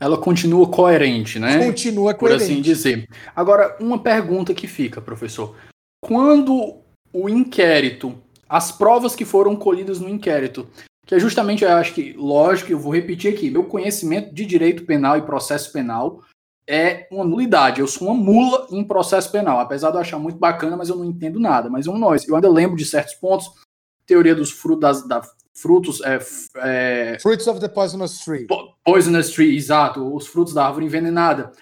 Ela 0.00 0.18
continua 0.18 0.68
coerente, 0.68 1.38
né? 1.38 1.64
Continua 1.64 2.14
coerente. 2.14 2.40
Por 2.40 2.44
assim 2.44 2.60
dizer. 2.60 3.08
Agora, 3.34 3.76
uma 3.80 4.02
pergunta 4.02 4.52
que 4.52 4.66
fica, 4.66 5.00
professor. 5.00 5.56
Quando 6.04 6.80
o 7.12 7.28
inquérito, 7.28 8.20
as 8.48 8.72
provas 8.72 9.14
que 9.14 9.24
foram 9.24 9.54
colhidas 9.54 10.00
no 10.00 10.08
inquérito, 10.08 10.68
que 11.06 11.14
é 11.14 11.18
justamente, 11.18 11.64
eu 11.64 11.70
acho 11.70 11.94
que, 11.94 12.12
lógico, 12.14 12.72
eu 12.72 12.78
vou 12.78 12.92
repetir 12.92 13.32
aqui, 13.32 13.50
meu 13.50 13.64
conhecimento 13.64 14.34
de 14.34 14.46
direito 14.46 14.84
penal 14.84 15.16
e 15.16 15.22
processo 15.22 15.72
penal 15.72 16.22
é 16.66 17.06
uma 17.10 17.24
nulidade. 17.24 17.80
Eu 17.80 17.86
sou 17.86 18.08
uma 18.08 18.14
mula 18.14 18.66
em 18.70 18.82
processo 18.82 19.30
penal, 19.30 19.60
apesar 19.60 19.90
de 19.90 19.96
eu 19.96 20.00
achar 20.00 20.18
muito 20.18 20.38
bacana, 20.38 20.76
mas 20.76 20.88
eu 20.88 20.96
não 20.96 21.04
entendo 21.04 21.38
nada. 21.38 21.68
Mas 21.68 21.86
um 21.86 21.98
nós, 21.98 22.26
eu 22.26 22.34
ainda 22.34 22.50
lembro 22.50 22.76
de 22.76 22.86
certos 22.86 23.14
pontos, 23.14 23.50
teoria 24.06 24.34
dos 24.34 24.50
frutos, 24.50 25.06
da, 25.06 25.22
frutos, 25.54 26.00
é, 26.00 26.18
é, 26.56 27.18
Fruits 27.20 27.46
of 27.46 27.60
the 27.60 27.68
poisonous 27.68 28.18
tree. 28.20 28.46
Poisonous 28.84 29.30
tree, 29.30 29.56
exato, 29.56 30.14
os 30.14 30.26
frutos 30.26 30.54
da 30.54 30.66
árvore 30.66 30.86
envenenada. 30.86 31.52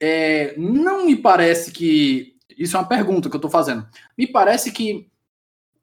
É, 0.00 0.54
não 0.56 1.06
me 1.06 1.16
parece 1.16 1.72
que 1.72 2.36
isso 2.56 2.76
é 2.76 2.80
uma 2.80 2.88
pergunta 2.88 3.28
que 3.28 3.36
eu 3.36 3.38
estou 3.38 3.50
fazendo. 3.50 3.86
Me 4.16 4.26
parece 4.26 4.70
que 4.72 5.08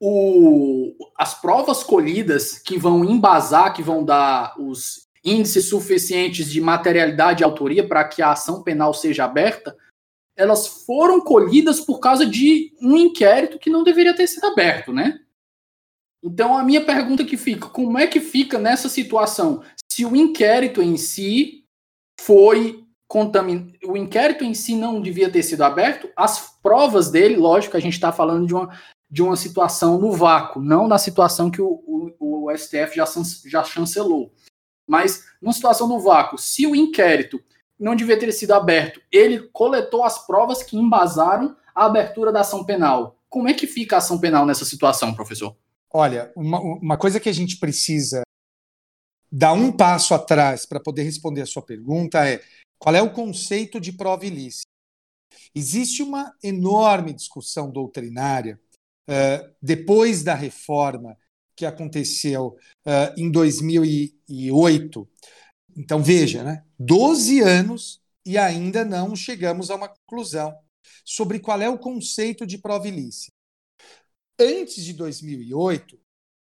o, 0.00 0.94
as 1.16 1.40
provas 1.40 1.82
colhidas 1.82 2.58
que 2.58 2.78
vão 2.78 3.04
embasar, 3.04 3.74
que 3.74 3.82
vão 3.82 4.04
dar 4.04 4.54
os 4.58 5.06
índices 5.24 5.68
suficientes 5.68 6.50
de 6.50 6.60
materialidade 6.60 7.42
e 7.42 7.44
autoria 7.44 7.86
para 7.86 8.04
que 8.04 8.22
a 8.22 8.32
ação 8.32 8.62
penal 8.62 8.94
seja 8.94 9.24
aberta, 9.24 9.76
elas 10.36 10.84
foram 10.84 11.20
colhidas 11.20 11.80
por 11.80 11.98
causa 11.98 12.26
de 12.26 12.72
um 12.80 12.96
inquérito 12.96 13.58
que 13.58 13.70
não 13.70 13.82
deveria 13.82 14.14
ter 14.14 14.26
sido 14.26 14.46
aberto, 14.46 14.92
né? 14.92 15.20
Então 16.22 16.56
a 16.56 16.62
minha 16.62 16.84
pergunta 16.84 17.24
que 17.24 17.36
fica, 17.36 17.68
como 17.68 17.98
é 17.98 18.06
que 18.06 18.20
fica 18.20 18.58
nessa 18.58 18.88
situação? 18.88 19.62
Se 19.90 20.04
o 20.04 20.14
inquérito 20.14 20.82
em 20.82 20.96
si 20.96 21.64
foi 22.20 22.84
contaminado, 23.08 23.72
o 23.84 23.96
inquérito 23.96 24.44
em 24.44 24.52
si 24.52 24.74
não 24.74 25.00
devia 25.00 25.30
ter 25.30 25.42
sido 25.42 25.62
aberto, 25.62 26.10
as 26.16 26.58
provas 26.60 27.10
dele, 27.10 27.36
lógico, 27.36 27.76
a 27.76 27.80
gente 27.80 27.94
está 27.94 28.12
falando 28.12 28.46
de 28.46 28.54
uma 28.54 28.76
de 29.08 29.22
uma 29.22 29.36
situação 29.36 29.98
no 29.98 30.12
vácuo, 30.12 30.60
não 30.60 30.88
na 30.88 30.98
situação 30.98 31.50
que 31.50 31.62
o, 31.62 31.82
o, 32.18 32.46
o 32.46 32.56
STF 32.56 32.96
já, 32.96 33.04
já 33.46 33.64
chancelou. 33.64 34.32
Mas 34.86 35.24
numa 35.40 35.52
situação 35.52 35.88
no 35.88 36.00
vácuo, 36.00 36.38
se 36.38 36.66
o 36.66 36.74
inquérito 36.74 37.40
não 37.78 37.94
devia 37.94 38.18
ter 38.18 38.32
sido 38.32 38.52
aberto, 38.52 39.00
ele 39.12 39.48
coletou 39.52 40.04
as 40.04 40.26
provas 40.26 40.62
que 40.62 40.76
embasaram 40.76 41.56
a 41.74 41.84
abertura 41.84 42.32
da 42.32 42.40
ação 42.40 42.64
penal. 42.64 43.20
Como 43.28 43.48
é 43.48 43.54
que 43.54 43.66
fica 43.66 43.96
a 43.96 43.98
ação 43.98 44.18
penal 44.18 44.46
nessa 44.46 44.64
situação, 44.64 45.14
professor? 45.14 45.56
Olha, 45.92 46.32
uma, 46.34 46.58
uma 46.60 46.96
coisa 46.96 47.20
que 47.20 47.28
a 47.28 47.32
gente 47.32 47.58
precisa 47.58 48.22
dar 49.30 49.52
um 49.52 49.72
passo 49.72 50.14
atrás 50.14 50.64
para 50.64 50.80
poder 50.80 51.02
responder 51.02 51.42
a 51.42 51.46
sua 51.46 51.62
pergunta 51.62 52.26
é 52.26 52.42
qual 52.78 52.94
é 52.94 53.02
o 53.02 53.12
conceito 53.12 53.80
de 53.80 53.92
prova 53.92 54.24
ilícita? 54.24 54.66
Existe 55.54 56.02
uma 56.02 56.34
enorme 56.42 57.12
discussão 57.12 57.70
doutrinária 57.70 58.60
uh, 59.08 59.54
depois 59.60 60.22
da 60.22 60.34
reforma 60.34 61.16
que 61.54 61.64
aconteceu 61.64 62.56
uh, 62.86 63.14
em 63.16 63.30
2008. 63.30 65.08
Então, 65.76 66.02
veja, 66.02 66.42
né? 66.42 66.62
12 66.78 67.40
anos 67.40 68.00
e 68.24 68.36
ainda 68.36 68.84
não 68.84 69.14
chegamos 69.14 69.70
a 69.70 69.76
uma 69.76 69.88
conclusão 69.88 70.54
sobre 71.04 71.38
qual 71.38 71.60
é 71.62 71.68
o 71.68 71.78
conceito 71.78 72.46
de 72.46 72.58
prova 72.58 72.88
ilícita. 72.88 73.32
Antes 74.38 74.84
de 74.84 74.92
2008, 74.92 75.98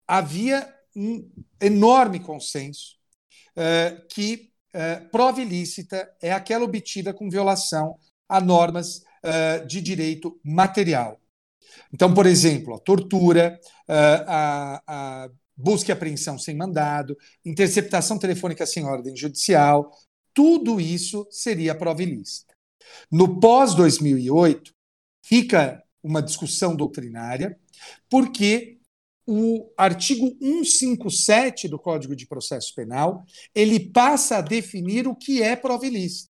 havia 0.07 0.73
um 0.95 1.29
enorme 1.59 2.19
consenso 2.19 2.97
uh, 3.57 4.07
que 4.07 4.51
uh, 4.73 5.09
prova 5.09 5.41
ilícita 5.41 6.09
é 6.21 6.31
aquela 6.31 6.63
obtida 6.63 7.13
com 7.13 7.29
violação 7.29 7.97
a 8.27 8.39
normas 8.39 8.97
uh, 8.97 9.65
de 9.67 9.81
direito 9.81 10.39
material. 10.43 11.19
Então, 11.93 12.13
por 12.13 12.25
exemplo, 12.25 12.75
a 12.75 12.79
tortura, 12.79 13.59
a, 13.87 14.81
a 14.87 15.29
busca 15.55 15.91
e 15.91 15.93
apreensão 15.93 16.37
sem 16.37 16.55
mandado, 16.55 17.17
interceptação 17.45 18.17
telefônica 18.17 18.65
sem 18.65 18.85
ordem 18.85 19.15
judicial, 19.15 19.91
tudo 20.33 20.81
isso 20.81 21.27
seria 21.29 21.75
prova 21.75 22.01
ilícita. 22.01 22.53
No 23.11 23.39
pós-2008, 23.39 24.71
fica 25.23 25.81
uma 26.01 26.21
discussão 26.21 26.75
doutrinária, 26.75 27.57
porque 28.09 28.79
o 29.25 29.71
artigo 29.77 30.35
157 30.41 31.67
do 31.67 31.79
Código 31.79 32.15
de 32.15 32.27
Processo 32.27 32.73
Penal, 32.75 33.23
ele 33.55 33.79
passa 33.79 34.37
a 34.37 34.41
definir 34.41 35.07
o 35.07 35.15
que 35.15 35.41
é 35.41 35.55
prova 35.55 35.85
ilícita. 35.85 36.29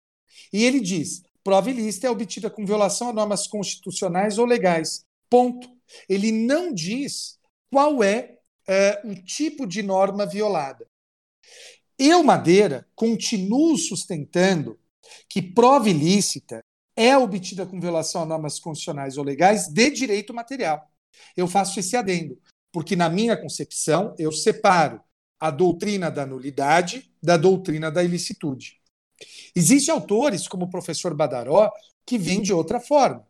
E 0.53 0.65
ele 0.65 0.81
diz: 0.81 1.23
prova 1.43 1.71
ilícita 1.71 2.07
é 2.07 2.11
obtida 2.11 2.49
com 2.49 2.65
violação 2.65 3.09
a 3.09 3.13
normas 3.13 3.47
constitucionais 3.49 4.39
ou 4.39 4.47
legais. 4.47 5.06
Ponto. 5.29 5.69
Ele 6.09 6.33
não 6.33 6.73
diz 6.73 7.39
qual 7.71 8.03
é, 8.03 8.39
é 8.67 9.01
o 9.05 9.15
tipo 9.15 9.67
de 9.67 9.83
norma 9.83 10.27
violada. 10.27 10.87
Eu, 11.99 12.23
Madeira, 12.23 12.87
continuo 12.95 13.77
sustentando 13.77 14.79
que 15.29 15.41
prova 15.41 15.89
ilícita 15.89 16.63
é 16.95 17.17
obtida 17.17 17.67
com 17.67 17.81
violação 17.81 18.23
a 18.23 18.27
normas 18.27 18.59
constitucionais 18.59 19.17
ou 19.17 19.25
legais 19.25 19.69
de 19.69 19.91
direito 19.91 20.35
material. 20.35 20.91
Eu 21.37 21.47
faço 21.47 21.79
esse 21.79 21.97
adendo, 21.97 22.39
porque 22.73 22.97
na 22.97 23.09
minha 23.09 23.37
concepção 23.37 24.15
eu 24.19 24.33
separo 24.33 25.01
a 25.39 25.51
doutrina 25.51 26.11
da 26.11 26.27
nulidade 26.27 27.13
da 27.23 27.37
doutrina 27.37 27.91
da 27.91 28.03
ilicitude. 28.03 28.81
Existem 29.55 29.95
autores, 29.95 30.49
como 30.49 30.67
o 30.67 30.71
professor 30.71 31.15
Badaró, 31.15 31.71
que 32.05 32.19
vêm 32.19 32.43
de 32.43 32.53
outra 32.53 32.81
forma. 32.81 33.27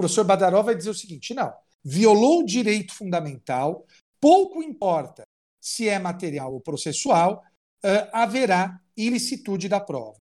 Professor 0.00 0.24
Badaró 0.24 0.62
vai 0.62 0.74
dizer 0.74 0.90
o 0.90 0.94
seguinte: 0.94 1.34
não, 1.34 1.52
violou 1.84 2.40
o 2.40 2.46
direito 2.46 2.94
fundamental, 2.94 3.84
pouco 4.18 4.62
importa 4.62 5.24
se 5.60 5.88
é 5.88 5.98
material 5.98 6.54
ou 6.54 6.60
processual, 6.60 7.44
uh, 7.84 8.08
haverá 8.12 8.80
ilicitude 8.96 9.68
da 9.68 9.78
prova. 9.78 10.16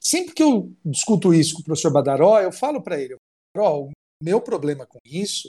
Sempre 0.00 0.34
que 0.34 0.42
eu 0.42 0.72
discuto 0.84 1.34
isso 1.34 1.54
com 1.54 1.60
o 1.62 1.64
professor 1.64 1.92
Badaró, 1.92 2.40
eu 2.40 2.52
falo 2.52 2.80
para 2.80 3.00
ele: 3.00 3.16
o 3.56 3.90
meu 4.22 4.40
problema 4.40 4.86
com 4.86 4.98
isso 5.04 5.48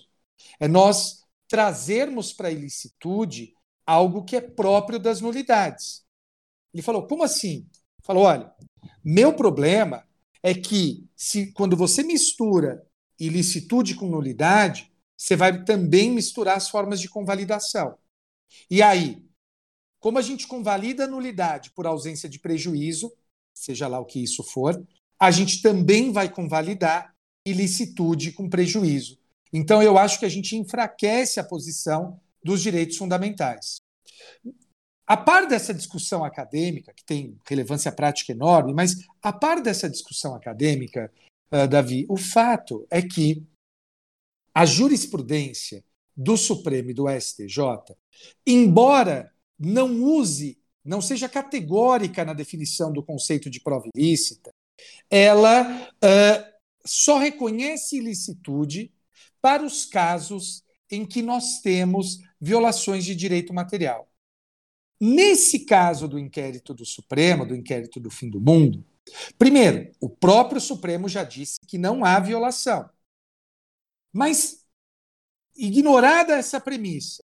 é 0.59 0.67
nós 0.67 1.23
trazermos 1.47 2.33
para 2.33 2.47
a 2.47 2.51
ilicitude 2.51 3.53
algo 3.85 4.23
que 4.23 4.35
é 4.35 4.41
próprio 4.41 4.99
das 4.99 5.21
nulidades. 5.21 6.03
Ele 6.73 6.81
falou: 6.81 7.05
como 7.07 7.23
assim? 7.23 7.67
Falou: 8.03 8.23
olha, 8.23 8.51
meu 9.03 9.35
problema 9.35 10.07
é 10.41 10.55
que 10.55 11.07
se 11.15 11.51
quando 11.53 11.77
você 11.77 12.01
mistura 12.01 12.83
ilicitude 13.19 13.95
com 13.95 14.07
nulidade, 14.07 14.91
você 15.17 15.35
vai 15.35 15.63
também 15.63 16.11
misturar 16.11 16.57
as 16.57 16.69
formas 16.69 17.01
de 17.01 17.09
convalidação. 17.09 17.97
E 18.69 18.81
aí, 18.81 19.21
como 19.99 20.17
a 20.17 20.21
gente 20.21 20.47
convalida 20.47 21.03
a 21.03 21.07
nulidade 21.07 21.71
por 21.71 21.85
ausência 21.85 22.29
de 22.29 22.39
prejuízo, 22.39 23.11
seja 23.53 23.87
lá 23.87 23.99
o 23.99 24.05
que 24.05 24.23
isso 24.23 24.43
for, 24.43 24.81
a 25.19 25.31
gente 25.31 25.61
também 25.61 26.11
vai 26.11 26.29
convalidar 26.29 27.13
ilicitude 27.45 28.31
com 28.31 28.49
prejuízo. 28.49 29.19
Então, 29.51 29.83
eu 29.83 29.97
acho 29.97 30.19
que 30.19 30.25
a 30.25 30.29
gente 30.29 30.55
enfraquece 30.55 31.39
a 31.39 31.43
posição 31.43 32.19
dos 32.41 32.61
direitos 32.61 32.95
fundamentais. 32.97 33.81
A 35.05 35.17
par 35.17 35.47
dessa 35.47 35.73
discussão 35.73 36.23
acadêmica, 36.23 36.93
que 36.93 37.03
tem 37.03 37.37
relevância 37.45 37.91
prática 37.91 38.31
enorme, 38.31 38.73
mas 38.73 38.95
a 39.21 39.33
par 39.33 39.61
dessa 39.61 39.89
discussão 39.89 40.35
acadêmica, 40.35 41.11
uh, 41.51 41.67
Davi, 41.67 42.05
o 42.09 42.17
fato 42.17 42.85
é 42.89 43.01
que 43.01 43.45
a 44.53 44.65
jurisprudência 44.65 45.83
do 46.15 46.35
Supremo 46.35 46.89
e 46.89 46.93
do 46.93 47.05
STJ, 47.09 47.95
embora 48.45 49.33
não 49.57 50.03
use 50.03 50.59
não 50.83 51.01
seja 51.01 51.29
categórica 51.29 52.25
na 52.25 52.33
definição 52.33 52.91
do 52.91 53.03
conceito 53.03 53.49
de 53.49 53.59
prova 53.59 53.87
ilícita, 53.93 54.51
ela 55.09 55.87
uh, 55.87 56.53
só 56.85 57.17
reconhece 57.19 57.97
ilicitude 57.97 58.91
para 59.41 59.63
os 59.63 59.85
casos 59.85 60.63
em 60.89 61.05
que 61.05 61.21
nós 61.21 61.61
temos 61.61 62.17
violações 62.41 63.05
de 63.05 63.15
direito 63.15 63.53
material. 63.53 64.09
Nesse 64.99 65.59
caso 65.59 66.07
do 66.07 66.17
inquérito 66.17 66.73
do 66.73 66.85
Supremo, 66.85 67.45
do 67.45 67.55
inquérito 67.55 67.99
do 67.99 68.09
fim 68.09 68.29
do 68.29 68.41
mundo, 68.41 68.83
primeiro, 69.37 69.91
o 69.99 70.09
próprio 70.09 70.61
Supremo 70.61 71.07
já 71.07 71.23
disse 71.23 71.59
que 71.67 71.77
não 71.77 72.03
há 72.03 72.19
violação. 72.19 72.89
Mas, 74.11 74.65
ignorada 75.55 76.33
essa 76.33 76.59
premissa, 76.59 77.23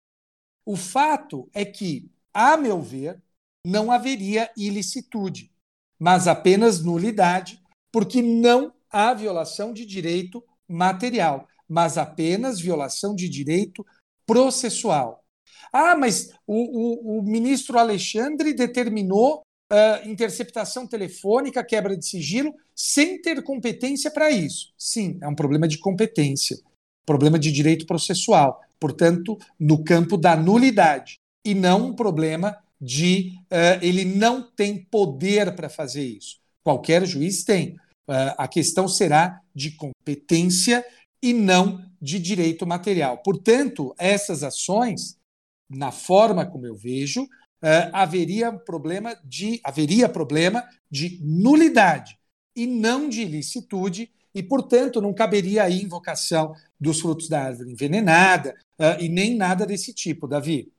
o 0.66 0.76
fato 0.76 1.50
é 1.54 1.64
que, 1.64 2.10
a 2.34 2.58
meu 2.58 2.82
ver, 2.82 3.22
não 3.64 3.92
haveria 3.92 4.52
ilicitude, 4.58 5.52
mas 6.00 6.28
apenas 6.28 6.82
nulidade, 6.82 7.62
porque 7.92 8.22
não 8.22 8.74
há 8.90 9.14
violação 9.14 9.74
de 9.74 9.86
direito 9.86 10.44
material, 10.68 11.48
mas 11.68 11.98
apenas 11.98 12.60
violação 12.60 13.16
de 13.16 13.28
direito 13.30 13.86
processual. 14.26 15.24
Ah, 15.72 15.96
mas 15.96 16.32
o, 16.48 17.18
o, 17.18 17.20
o 17.20 17.24
ministro 17.24 17.78
Alexandre 17.78 18.54
determinou 18.54 19.45
uh, 19.72 20.07
interceptação 20.07 20.88
telefônica, 20.88 21.63
quebra 21.63 21.97
de 21.97 22.05
sigilo, 22.05 22.53
sem 22.76 23.22
ter 23.22 23.43
competência 23.43 24.11
para 24.11 24.30
isso. 24.32 24.74
Sim, 24.78 25.18
é 25.22 25.28
um 25.28 25.36
problema 25.36 25.68
de 25.68 25.78
competência, 25.78 26.57
problema 27.05 27.39
de 27.39 27.51
direito 27.51 27.86
processual, 27.86 28.61
portanto, 28.80 29.38
no 29.59 29.84
campo 29.84 30.18
da 30.18 30.36
nulidade, 30.36 31.18
e 31.45 31.53
não 31.53 31.88
um 31.88 31.93
problema 31.93 32.57
de 32.82 33.34
uh, 33.51 33.80
ele 33.82 34.03
não 34.03 34.41
tem 34.41 34.84
poder 34.84 35.55
para 35.55 35.70
fazer 35.70 36.03
isso. 36.03 36.39
Qualquer 36.63 37.05
juiz 37.05 37.43
tem. 37.43 37.76
Uh, 38.07 38.36
a 38.38 38.47
questão 38.47 38.88
será 38.88 39.41
de 39.53 39.72
competência 39.72 40.86
e 41.22 41.34
não 41.34 41.84
de 42.01 42.20
direito 42.20 42.68
material. 42.68 43.20
Portanto, 43.20 43.95
essas 43.97 44.43
ações, 44.43 45.18
na 45.70 45.91
forma 45.91 46.45
como 46.45 46.68
eu 46.68 46.76
vejo, 46.76 47.28
uh, 47.66 47.89
haveria 47.91 48.53
problema 48.53 49.18
de 49.24 49.59
haveria 49.63 50.07
problema 50.07 50.63
de 50.89 51.20
nulidade 51.22 52.18
e 52.55 52.68
não 52.68 53.09
de 53.09 53.24
ilicitude 53.24 54.11
e, 54.34 54.43
portanto, 54.43 55.01
não 55.01 55.13
caberia 55.13 55.63
aí 55.63 55.82
invocação 55.82 56.53
dos 56.80 57.01
frutos 57.01 57.28
da 57.28 57.45
árvore 57.45 57.72
envenenada 57.72 58.53
e 58.99 59.07
nem 59.07 59.34
nada 59.34 59.66
desse 59.66 59.93
tipo, 59.93 60.28
Davi. 60.28 60.74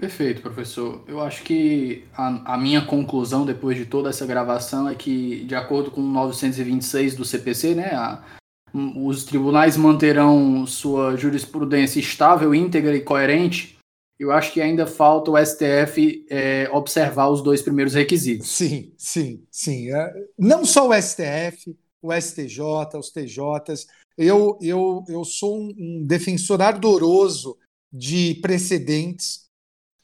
Perfeito, 0.00 0.40
professor. 0.40 1.04
Eu 1.06 1.20
acho 1.20 1.42
que 1.42 2.06
a, 2.16 2.54
a, 2.54 2.58
minha 2.58 2.82
conclusão 2.86 3.44
depois 3.44 3.76
de 3.76 3.84
toda 3.84 4.08
essa 4.08 4.24
gravação 4.24 4.88
é 4.88 4.94
que, 4.94 5.44
de 5.44 5.54
acordo 5.54 5.90
com 5.90 6.00
o 6.00 6.10
926 6.10 7.14
do 7.14 7.22
CPC, 7.22 7.74
né, 7.74 7.94
a, 7.94 8.24
os 8.72 9.24
tribunais 9.24 9.76
manterão 9.76 10.66
sua 10.66 11.18
jurisprudência 11.18 12.00
estável, 12.00 12.54
íntegra 12.54 12.96
e 12.96 13.02
coerente. 13.02 13.76
Eu 14.20 14.30
acho 14.30 14.52
que 14.52 14.60
ainda 14.60 14.86
falta 14.86 15.30
o 15.30 15.38
STF 15.38 16.26
é, 16.28 16.68
observar 16.70 17.30
os 17.30 17.42
dois 17.42 17.62
primeiros 17.62 17.94
requisitos. 17.94 18.48
Sim, 18.50 18.92
sim, 18.98 19.42
sim. 19.50 19.90
É, 19.90 20.12
não 20.38 20.62
só 20.62 20.86
o 20.86 20.94
STF, 20.94 21.74
o 22.02 22.12
STJ, 22.12 22.62
os 22.98 23.10
TJs. 23.10 23.86
Eu, 24.18 24.58
eu, 24.60 25.02
eu 25.08 25.24
sou 25.24 25.58
um 25.58 26.04
defensor 26.06 26.60
ardoroso 26.60 27.56
de 27.90 28.34
precedentes 28.42 29.48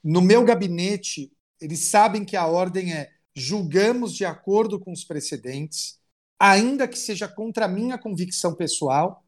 no 0.06 0.22
meu 0.22 0.44
gabinete, 0.44 1.32
eles 1.60 1.80
sabem 1.80 2.24
que 2.24 2.36
a 2.36 2.46
ordem 2.46 2.94
é 2.94 3.10
julgamos 3.34 4.14
de 4.14 4.24
acordo 4.24 4.78
com 4.78 4.92
os 4.92 5.04
precedentes, 5.04 5.98
ainda 6.38 6.86
que 6.86 6.96
seja 6.96 7.26
contra 7.26 7.64
a 7.64 7.68
minha 7.68 7.98
convicção 7.98 8.54
pessoal, 8.54 9.25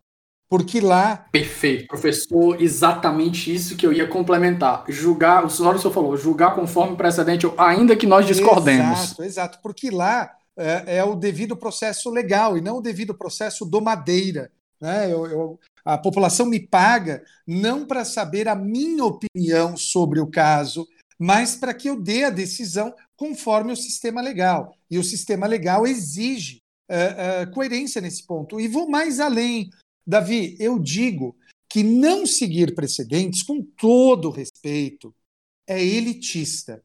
porque 0.49 0.81
lá. 0.81 1.27
Perfeito, 1.31 1.87
professor, 1.87 2.61
exatamente 2.61 3.55
isso 3.55 3.77
que 3.77 3.87
eu 3.87 3.93
ia 3.93 4.07
complementar. 4.07 4.85
Julgar, 4.89 5.45
o 5.45 5.51
senhor 5.51 5.79
falou, 5.79 6.17
julgar 6.17 6.55
conforme 6.55 6.97
precedente, 6.97 7.47
ainda 7.57 7.97
que 7.97 8.07
nós 8.07 8.27
discordemos. 8.27 9.01
Exato, 9.01 9.23
exato, 9.23 9.59
porque 9.63 9.91
lá 9.91 10.31
é, 10.57 10.99
é 10.99 11.05
o 11.05 11.15
devido 11.15 11.57
processo 11.57 12.11
legal 12.11 12.57
e 12.57 12.61
não 12.61 12.79
o 12.79 12.83
devido 12.83 13.15
processo 13.15 13.65
do 13.65 13.81
Madeira. 13.81 14.51
Né? 14.81 15.13
Eu, 15.13 15.27
eu, 15.27 15.61
a 15.85 15.99
população 15.99 16.47
me 16.47 16.61
paga 16.61 17.23
não 17.47 17.85
para 17.85 18.05
saber 18.05 18.49
a 18.49 18.55
minha 18.55 19.05
opinião 19.05 19.77
sobre 19.77 20.21
o 20.21 20.27
caso, 20.27 20.87
mas 21.19 21.57
para 21.57 21.75
que 21.75 21.89
eu 21.89 22.01
dê 22.01 22.25
a 22.25 22.31
decisão 22.31 22.95
conforme 23.17 23.73
o 23.73 23.77
sistema 23.77 24.21
legal. 24.21 24.75
E 24.91 24.99
o 24.99 25.05
sistema 25.05 25.47
legal 25.47 25.87
exige 25.87 26.61
uh, 26.89 27.43
uh, 27.43 27.53
coerência 27.53 28.01
nesse 28.01 28.25
ponto. 28.25 28.61
E 28.61 28.69
vou 28.69 28.89
mais 28.89 29.19
além. 29.19 29.71
Davi, 30.09 30.57
eu 30.59 30.79
digo 30.79 31.37
que 31.69 31.83
não 31.83 32.25
seguir 32.25 32.75
precedentes, 32.75 33.43
com 33.43 33.63
todo 33.63 34.31
respeito, 34.31 35.15
é 35.67 35.85
elitista. 35.85 36.83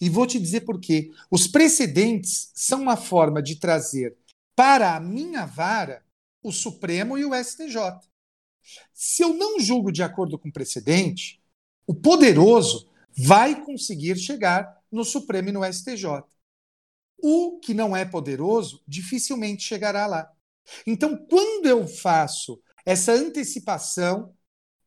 E 0.00 0.10
vou 0.10 0.26
te 0.26 0.40
dizer 0.40 0.62
por 0.62 0.80
quê. 0.80 1.12
Os 1.30 1.46
precedentes 1.46 2.50
são 2.52 2.82
uma 2.82 2.96
forma 2.96 3.40
de 3.40 3.60
trazer 3.60 4.16
para 4.56 4.96
a 4.96 5.00
minha 5.00 5.46
vara 5.46 6.04
o 6.42 6.50
Supremo 6.50 7.16
e 7.16 7.24
o 7.24 7.32
STJ. 7.32 8.00
Se 8.92 9.22
eu 9.22 9.32
não 9.34 9.60
julgo 9.60 9.92
de 9.92 10.02
acordo 10.02 10.36
com 10.36 10.48
o 10.48 10.52
precedente, 10.52 11.40
o 11.86 11.94
poderoso 11.94 12.88
vai 13.16 13.64
conseguir 13.64 14.18
chegar 14.18 14.82
no 14.90 15.04
Supremo 15.04 15.50
e 15.50 15.52
no 15.52 15.72
STJ. 15.72 16.24
O 17.18 17.60
que 17.60 17.72
não 17.72 17.96
é 17.96 18.04
poderoso 18.04 18.82
dificilmente 18.84 19.62
chegará 19.62 20.08
lá. 20.08 20.28
Então, 20.86 21.16
quando 21.16 21.66
eu 21.66 21.86
faço 21.86 22.60
essa 22.84 23.12
antecipação 23.12 24.32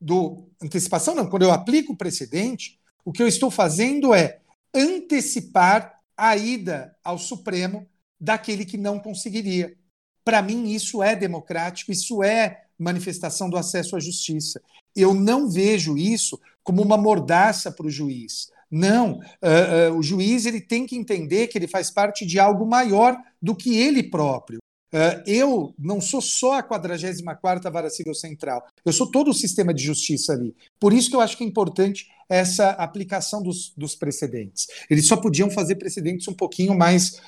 do 0.00 0.48
antecipação 0.62 1.14
não, 1.14 1.28
quando 1.28 1.42
eu 1.42 1.52
aplico 1.52 1.92
o 1.92 1.96
precedente, 1.96 2.78
o 3.04 3.12
que 3.12 3.22
eu 3.22 3.28
estou 3.28 3.50
fazendo 3.50 4.14
é 4.14 4.40
antecipar 4.74 6.00
a 6.16 6.36
ida 6.36 6.94
ao 7.02 7.18
Supremo 7.18 7.88
daquele 8.20 8.64
que 8.64 8.76
não 8.76 8.98
conseguiria. 8.98 9.76
Para 10.24 10.42
mim, 10.42 10.70
isso 10.70 11.02
é 11.02 11.14
democrático, 11.14 11.92
isso 11.92 12.22
é 12.22 12.64
manifestação 12.78 13.48
do 13.48 13.56
acesso 13.56 13.96
à 13.96 14.00
justiça. 14.00 14.60
Eu 14.94 15.14
não 15.14 15.48
vejo 15.48 15.96
isso 15.96 16.40
como 16.62 16.82
uma 16.82 16.96
mordaça 16.96 17.70
para 17.70 17.86
o 17.86 17.90
juiz. 17.90 18.50
Não, 18.70 19.20
uh, 19.20 19.92
uh, 19.92 19.96
o 19.96 20.02
juiz 20.02 20.44
ele 20.44 20.60
tem 20.60 20.86
que 20.86 20.96
entender 20.96 21.46
que 21.46 21.56
ele 21.56 21.68
faz 21.68 21.90
parte 21.90 22.26
de 22.26 22.40
algo 22.40 22.66
maior 22.66 23.16
do 23.40 23.54
que 23.54 23.76
ele 23.76 24.02
próprio. 24.02 24.58
Uh, 24.92 25.22
eu 25.26 25.74
não 25.78 26.00
sou 26.00 26.20
só 26.20 26.58
a 26.58 26.62
44ª 26.62 27.70
Vara 27.70 27.90
Civil 27.90 28.14
Central, 28.14 28.64
eu 28.84 28.92
sou 28.92 29.10
todo 29.10 29.30
o 29.30 29.34
sistema 29.34 29.74
de 29.74 29.82
justiça 29.82 30.32
ali. 30.32 30.54
Por 30.78 30.92
isso 30.92 31.10
que 31.10 31.16
eu 31.16 31.20
acho 31.20 31.36
que 31.36 31.44
é 31.44 31.46
importante 31.46 32.06
essa 32.28 32.70
aplicação 32.70 33.42
dos, 33.42 33.72
dos 33.76 33.94
precedentes. 33.94 34.66
Eles 34.88 35.06
só 35.06 35.16
podiam 35.16 35.50
fazer 35.50 35.76
precedentes 35.76 36.26
um 36.28 36.34
pouquinho 36.34 36.76
mais 36.76 37.20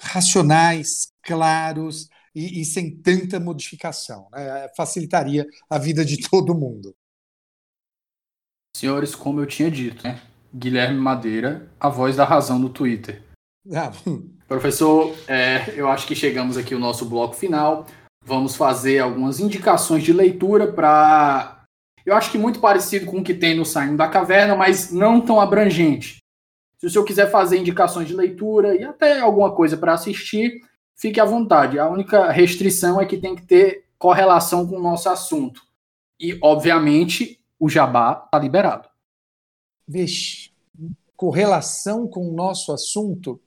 racionais, 0.00 1.12
claros, 1.22 2.08
e, 2.36 2.60
e 2.60 2.64
sem 2.66 2.94
tanta 2.94 3.40
modificação. 3.40 4.28
Né? 4.30 4.68
Facilitaria 4.76 5.46
a 5.70 5.78
vida 5.78 6.04
de 6.04 6.18
todo 6.28 6.54
mundo. 6.54 6.94
Senhores, 8.76 9.14
como 9.14 9.40
eu 9.40 9.46
tinha 9.46 9.70
dito, 9.70 10.04
né? 10.04 10.22
Guilherme 10.54 11.00
Madeira, 11.00 11.70
a 11.80 11.88
voz 11.88 12.14
da 12.14 12.24
razão 12.24 12.60
do 12.60 12.68
Twitter. 12.68 13.22
Ah. 13.72 13.90
Professor, 14.48 15.12
é, 15.26 15.74
eu 15.76 15.88
acho 15.88 16.06
que 16.06 16.14
chegamos 16.14 16.56
aqui 16.56 16.72
ao 16.72 16.80
nosso 16.80 17.04
bloco 17.04 17.34
final. 17.34 17.86
Vamos 18.24 18.54
fazer 18.54 19.00
algumas 19.00 19.40
indicações 19.40 20.04
de 20.04 20.12
leitura 20.12 20.72
para. 20.72 21.64
Eu 22.04 22.14
acho 22.14 22.30
que 22.30 22.38
muito 22.38 22.60
parecido 22.60 23.06
com 23.06 23.18
o 23.18 23.24
que 23.24 23.34
tem 23.34 23.56
no 23.56 23.64
Saindo 23.64 23.96
da 23.96 24.08
Caverna, 24.08 24.54
mas 24.54 24.92
não 24.92 25.20
tão 25.20 25.40
abrangente. 25.40 26.18
Se 26.78 26.86
o 26.86 26.90
senhor 26.90 27.04
quiser 27.04 27.30
fazer 27.30 27.58
indicações 27.58 28.06
de 28.06 28.14
leitura 28.14 28.76
e 28.76 28.84
até 28.84 29.18
alguma 29.18 29.52
coisa 29.52 29.76
para 29.76 29.94
assistir, 29.94 30.60
fique 30.94 31.18
à 31.18 31.24
vontade. 31.24 31.78
A 31.78 31.88
única 31.88 32.30
restrição 32.30 33.00
é 33.00 33.06
que 33.06 33.16
tem 33.16 33.34
que 33.34 33.42
ter 33.42 33.84
correlação 33.98 34.66
com 34.66 34.76
o 34.76 34.82
nosso 34.82 35.08
assunto. 35.08 35.62
E, 36.20 36.38
obviamente, 36.40 37.40
o 37.58 37.68
jabá 37.68 38.22
está 38.24 38.38
liberado. 38.38 38.88
Vixe, 39.88 40.52
correlação 41.16 42.06
com 42.06 42.28
o 42.28 42.32
nosso 42.32 42.72
assunto? 42.72 43.40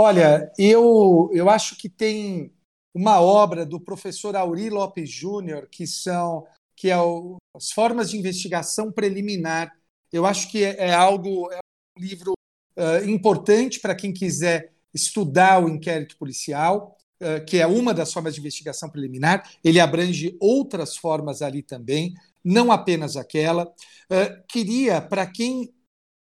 Olha, 0.00 0.48
eu, 0.56 1.28
eu 1.32 1.50
acho 1.50 1.76
que 1.76 1.88
tem 1.88 2.52
uma 2.94 3.20
obra 3.20 3.66
do 3.66 3.80
professor 3.80 4.36
Auri 4.36 4.70
Lopes 4.70 5.10
Júnior 5.10 5.68
que 5.68 5.88
são 5.88 6.46
que 6.76 6.88
é 6.88 6.96
o, 6.96 7.36
as 7.52 7.72
formas 7.72 8.08
de 8.08 8.16
investigação 8.16 8.92
preliminar. 8.92 9.76
Eu 10.12 10.24
acho 10.24 10.48
que 10.52 10.62
é, 10.62 10.90
é 10.90 10.94
algo 10.94 11.50
é 11.50 11.58
um 11.98 12.00
livro 12.00 12.34
uh, 12.76 13.10
importante 13.10 13.80
para 13.80 13.96
quem 13.96 14.12
quiser 14.12 14.72
estudar 14.94 15.64
o 15.64 15.68
inquérito 15.68 16.16
policial, 16.16 16.96
eh, 17.20 17.40
que 17.40 17.58
é 17.58 17.66
uma 17.66 17.92
das 17.92 18.12
formas 18.12 18.34
de 18.34 18.40
investigação 18.40 18.88
preliminar, 18.88 19.50
ele 19.62 19.80
abrange 19.80 20.36
outras 20.40 20.96
formas 20.96 21.42
ali 21.42 21.62
também, 21.62 22.14
não 22.42 22.72
apenas 22.72 23.16
aquela. 23.16 23.70
Eh, 24.10 24.42
queria, 24.48 25.02
para 25.02 25.26
quem 25.26 25.74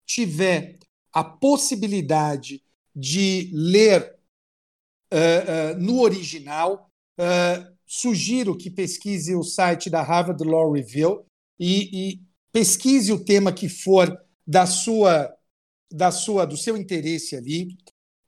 tiver 0.05 0.79
a 1.13 1.23
possibilidade 1.23 2.63
de 2.97 3.51
ler 3.53 4.17
eh, 5.11 5.75
no 5.75 6.01
original, 6.01 6.91
sugiro 7.87 8.57
que 8.57 8.71
pesquise 8.71 9.35
o 9.35 9.43
site 9.43 9.91
da 9.91 10.03
Harvard 10.03 10.43
Law 10.43 10.73
Review 10.73 11.25
e, 11.61 12.11
e 12.11 12.21
pesquise 12.51 13.13
o 13.13 13.25
tema 13.25 13.53
que 13.53 13.69
for 13.69 14.19
da 14.47 14.67
sua 14.67 15.33
da 15.93 16.11
sua 16.11 16.45
do 16.45 16.57
seu 16.57 16.77
interesse 16.77 17.37
ali 17.37 17.77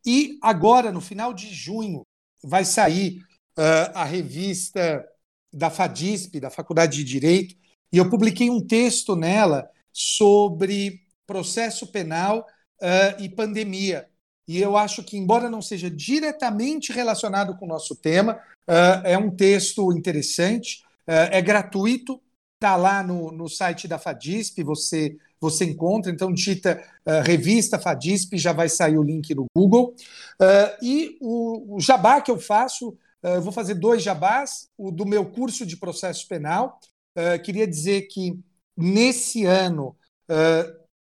e 0.08 0.38
agora, 0.40 0.90
no 0.90 1.02
final 1.02 1.34
de 1.34 1.52
junho, 1.52 2.06
vai 2.42 2.64
sair 2.64 3.18
uh, 3.58 3.92
a 3.92 4.04
revista 4.04 5.06
da 5.52 5.68
FADISP, 5.68 6.40
da 6.40 6.48
Faculdade 6.48 6.96
de 6.96 7.04
Direito, 7.04 7.54
e 7.92 7.98
eu 7.98 8.08
publiquei 8.08 8.48
um 8.48 8.66
texto 8.66 9.14
nela 9.14 9.68
sobre 9.92 11.02
processo 11.26 11.86
penal 11.86 12.46
uh, 12.80 13.22
e 13.22 13.28
pandemia. 13.28 14.08
E 14.48 14.60
eu 14.60 14.76
acho 14.76 15.04
que, 15.04 15.16
embora 15.16 15.50
não 15.50 15.62
seja 15.62 15.90
diretamente 15.90 16.90
relacionado 16.90 17.54
com 17.56 17.66
o 17.66 17.68
nosso 17.68 17.94
tema, 17.94 18.40
uh, 18.68 19.04
é 19.04 19.16
um 19.16 19.30
texto 19.30 19.92
interessante, 19.92 20.82
é 21.06 21.40
gratuito, 21.40 22.20
está 22.56 22.76
lá 22.76 23.02
no, 23.02 23.32
no 23.32 23.48
site 23.48 23.88
da 23.88 23.98
FADISP, 23.98 24.62
você 24.62 25.16
você 25.40 25.64
encontra. 25.64 26.10
Então, 26.10 26.32
digita 26.32 26.82
uh, 27.06 27.22
revista 27.24 27.78
Fadisp, 27.78 28.36
já 28.36 28.52
vai 28.52 28.68
sair 28.68 28.98
o 28.98 29.02
link 29.02 29.34
no 29.34 29.46
Google. 29.56 29.94
Uh, 30.40 30.84
e 30.84 31.18
o, 31.20 31.76
o, 31.76 31.80
jabá 31.80 32.20
que 32.20 32.30
eu 32.30 32.38
faço, 32.38 32.96
uh, 33.22 33.40
vou 33.40 33.52
fazer 33.52 33.74
dois 33.74 34.02
jabás. 34.02 34.68
O 34.76 34.90
do 34.90 35.06
meu 35.06 35.24
curso 35.26 35.64
de 35.64 35.76
processo 35.76 36.26
penal. 36.28 36.78
queria 37.44 37.66
dizer 37.66 38.02
que 38.02 38.38
nesse 38.76 39.44
ano, 39.44 39.96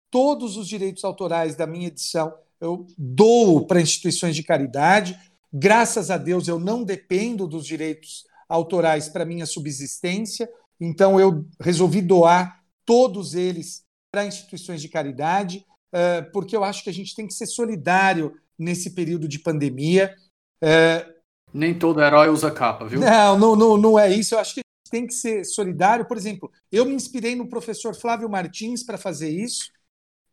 todos 0.09 0.57
os 0.57 0.69
direitos 0.69 1.03
autorais 1.03 1.57
da 1.57 1.67
minha 1.67 1.89
edição 1.89 2.33
eu 2.61 2.87
dou 2.97 3.67
para 3.67 3.81
instituições 3.81 4.35
de 4.35 4.43
caridade. 4.43 5.19
Graças 5.53 6.11
a 6.11 6.17
Deus, 6.17 6.49
eu 6.49 6.59
não 6.59 6.85
dependo 6.85 7.47
dos 7.47 7.67
direitos 7.67 8.25
autorais 8.49 9.09
para 9.09 9.25
minha 9.25 9.47
subsistência. 9.47 10.49
Então, 10.81 11.19
eu 11.19 11.47
resolvi 11.61 12.03
doar 12.03 12.63
todos 12.85 13.35
eles 13.35 13.85
para 14.13 14.27
instituições 14.27 14.81
de 14.81 14.89
caridade, 14.89 15.65
eh, 15.93 16.23
porque 16.33 16.57
eu 16.57 16.63
acho 16.63 16.83
que 16.85 16.91
a 16.91 16.93
gente 16.93 17.15
tem 17.15 17.27
que 17.27 17.35
ser 17.35 17.47
solidário 17.47 18.35
nesse 18.59 18.91
período 18.91 19.29
de 19.29 19.39
pandemia. 19.39 20.15
Eh, 20.63 21.07
Nem 21.53 21.79
todo 21.79 22.01
herói 22.01 22.29
usa 22.29 22.51
capa, 22.51 22.87
viu? 22.87 23.01
Não, 23.01 23.39
não, 23.39 23.57
não, 23.57 23.77
não 23.77 23.99
é 23.99 24.11
isso. 24.13 24.35
Eu 24.35 24.39
acho 24.39 24.55
que 24.55 24.61
tem 24.91 25.07
que 25.07 25.15
ser 25.15 25.45
solidário. 25.45 26.07
Por 26.07 26.17
exemplo, 26.17 26.51
eu 26.71 26.85
me 26.85 26.95
inspirei 26.95 27.35
no 27.35 27.49
professor 27.49 27.95
Flávio 27.95 28.29
Martins 28.29 28.83
para 28.83 28.97
fazer 28.97 29.31
isso, 29.31 29.71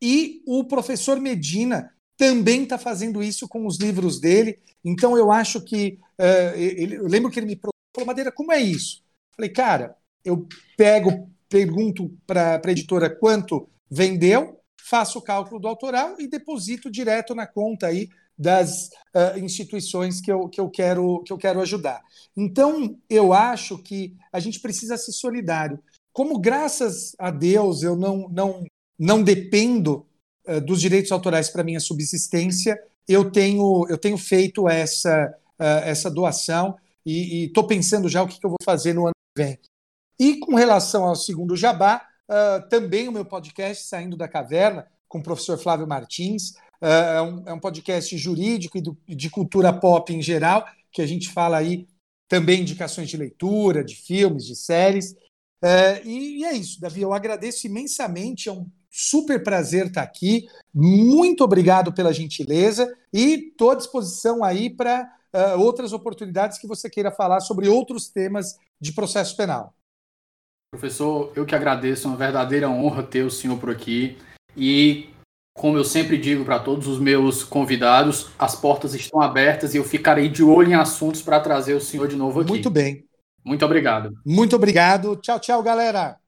e 0.02 0.42
o 0.46 0.66
professor 0.66 1.20
Medina 1.20 1.90
também 2.18 2.64
está 2.64 2.78
fazendo 2.78 3.24
isso 3.24 3.48
com 3.48 3.66
os 3.66 3.78
livros 3.78 4.20
dele. 4.20 4.60
Então 4.84 5.18
eu 5.18 5.32
acho 5.32 5.62
que. 5.62 6.00
Uh, 6.20 6.58
ele, 6.58 6.96
eu 6.96 7.08
lembro 7.08 7.32
que 7.32 7.40
ele 7.40 7.48
me 7.48 7.60
falou, 7.60 8.06
Madeira, 8.06 8.32
como 8.32 8.52
é 8.52 8.60
isso? 8.60 9.04
Falei, 9.36 9.50
cara, 9.50 9.96
eu 10.24 10.48
pego, 10.78 11.30
pergunto 11.50 12.16
para 12.26 12.62
a 12.64 12.72
editora 12.72 13.10
quanto 13.10 13.70
vendeu, 13.90 14.60
faço 14.82 15.20
o 15.20 15.22
cálculo 15.22 15.60
do 15.60 15.68
autoral 15.68 16.16
e 16.20 16.28
deposito 16.28 16.90
direto 16.90 17.34
na 17.34 17.48
conta 17.48 17.88
aí 17.88 18.10
das 18.38 18.90
uh, 19.16 19.38
instituições 19.38 20.20
que 20.20 20.32
eu, 20.32 20.50
que, 20.50 20.60
eu 20.60 20.70
quero, 20.70 21.22
que 21.24 21.32
eu 21.32 21.38
quero 21.38 21.62
ajudar. 21.62 22.02
Então, 22.36 22.98
eu 23.10 23.32
acho 23.32 23.78
que 23.78 24.16
a 24.32 24.40
gente 24.40 24.60
precisa 24.60 24.98
ser 24.98 25.12
solidário. 25.12 25.80
Como, 26.12 26.40
graças 26.40 27.16
a 27.18 27.30
Deus, 27.30 27.84
eu 27.84 27.96
não, 27.96 28.28
não, 28.30 28.64
não 28.98 29.24
dependo 29.24 30.06
uh, 30.48 30.62
dos 30.62 30.80
direitos 30.82 31.12
autorais 31.12 31.50
para 31.50 31.64
minha 31.64 31.80
subsistência, 31.80 32.80
eu 33.08 33.30
tenho, 33.30 33.86
eu 33.90 33.98
tenho 33.98 34.18
feito 34.18 34.70
essa, 34.70 35.34
uh, 35.60 35.84
essa 35.84 36.10
doação 36.10 36.76
e 37.06 37.46
estou 37.46 37.66
pensando 37.66 38.08
já 38.08 38.24
o 38.24 38.28
que, 38.28 38.40
que 38.40 38.46
eu 38.46 38.50
vou 38.50 38.60
fazer 38.64 38.94
no 38.94 39.06
ano 39.08 39.14
que 39.36 39.44
vem. 39.44 39.60
E 40.20 40.40
com 40.40 40.56
relação 40.56 41.04
ao 41.04 41.16
segundo 41.16 41.56
jabá, 41.56 42.08
Uh, 42.30 42.68
também 42.70 43.08
o 43.08 43.12
meu 43.12 43.26
podcast 43.26 43.86
Saindo 43.86 44.16
da 44.16 44.28
Caverna, 44.28 44.88
com 45.08 45.20
o 45.20 45.24
professor 45.24 45.58
Flávio 45.58 45.88
Martins. 45.88 46.54
É, 46.82 47.22
um, 47.22 47.44
é, 47.48 47.54
um, 47.54 47.60
podcast 47.60 48.18
jurídico 48.18 48.78
e 48.78 48.82
do, 48.82 48.98
de 49.08 49.30
cultura 49.30 49.72
pop 49.72 50.14
em 50.14 50.22
geral, 50.22 50.68
que 50.92 51.02
a 51.02 51.06
gente 51.06 51.30
fala 51.30 51.58
aí 51.58 51.88
também 52.28 52.60
indicações 52.60 53.10
de 53.10 53.16
leitura, 53.16 53.86
de 53.86 53.96
filmes, 53.96 54.46
de 54.46 54.56
séries. 54.56 55.12
Uh, 55.64 56.06
e, 56.06 56.40
e, 56.40 56.44
é 56.44 56.54
isso, 56.54 56.82
Davi. 56.82 57.02
Eu 57.02 57.14
agradeço 57.14 57.68
imensamente. 57.68 58.50
É 58.50 58.52
um 58.52 58.70
super 58.96 59.44
prazer 59.44 59.88
estar 59.88 60.04
aqui. 60.04 60.48
Muito 60.72 61.44
obrigado 61.44 61.92
pela 61.92 62.14
gentileza 62.14 62.96
e 63.12 63.50
estou 63.50 63.72
à 63.72 63.76
disposição 63.76 64.44
aí 64.44 64.70
para 64.70 65.12
outras 65.58 65.94
oportunidades 65.94 66.60
que 66.60 66.68
você 66.68 66.88
queira 66.88 67.12
falar 67.12 67.40
sobre 67.40 67.68
outros 67.68 68.08
temas 68.08 68.56
de 68.80 68.94
processo 68.94 69.36
penal. 69.36 69.74
Professor, 70.72 71.32
eu 71.36 71.44
que 71.44 71.56
agradeço, 71.56 72.08
é 72.08 72.12
uma 72.12 72.18
verdadeira 72.18 72.70
honra 72.70 73.02
ter 73.02 73.24
o 73.24 73.32
senhor 73.32 73.58
por 73.58 73.72
aqui. 73.72 74.18
E, 74.56 75.10
como 75.56 75.78
eu 75.78 75.84
sempre 75.84 76.18
digo 76.18 76.46
para 76.46 76.60
todos 76.60 76.88
os 76.88 77.00
meus 77.00 77.44
convidados, 77.44 78.30
as 78.38 78.56
portas 78.56 78.94
estão 78.94 79.20
abertas 79.22 79.74
e 79.74 79.78
eu 79.78 79.84
ficarei 79.84 80.30
de 80.30 80.44
olho 80.44 80.70
em 80.70 80.76
assuntos 80.76 81.22
para 81.22 81.40
trazer 81.40 81.74
o 81.74 81.82
senhor 81.82 82.08
de 82.08 82.16
novo 82.16 82.42
aqui. 82.42 82.50
Muito 82.50 82.70
bem. 82.70 83.04
Muito 83.44 83.66
obrigado. 83.66 84.14
Muito 84.26 84.56
obrigado. 84.56 85.16
Tchau, 85.16 85.40
tchau, 85.40 85.64
galera. 85.64 86.23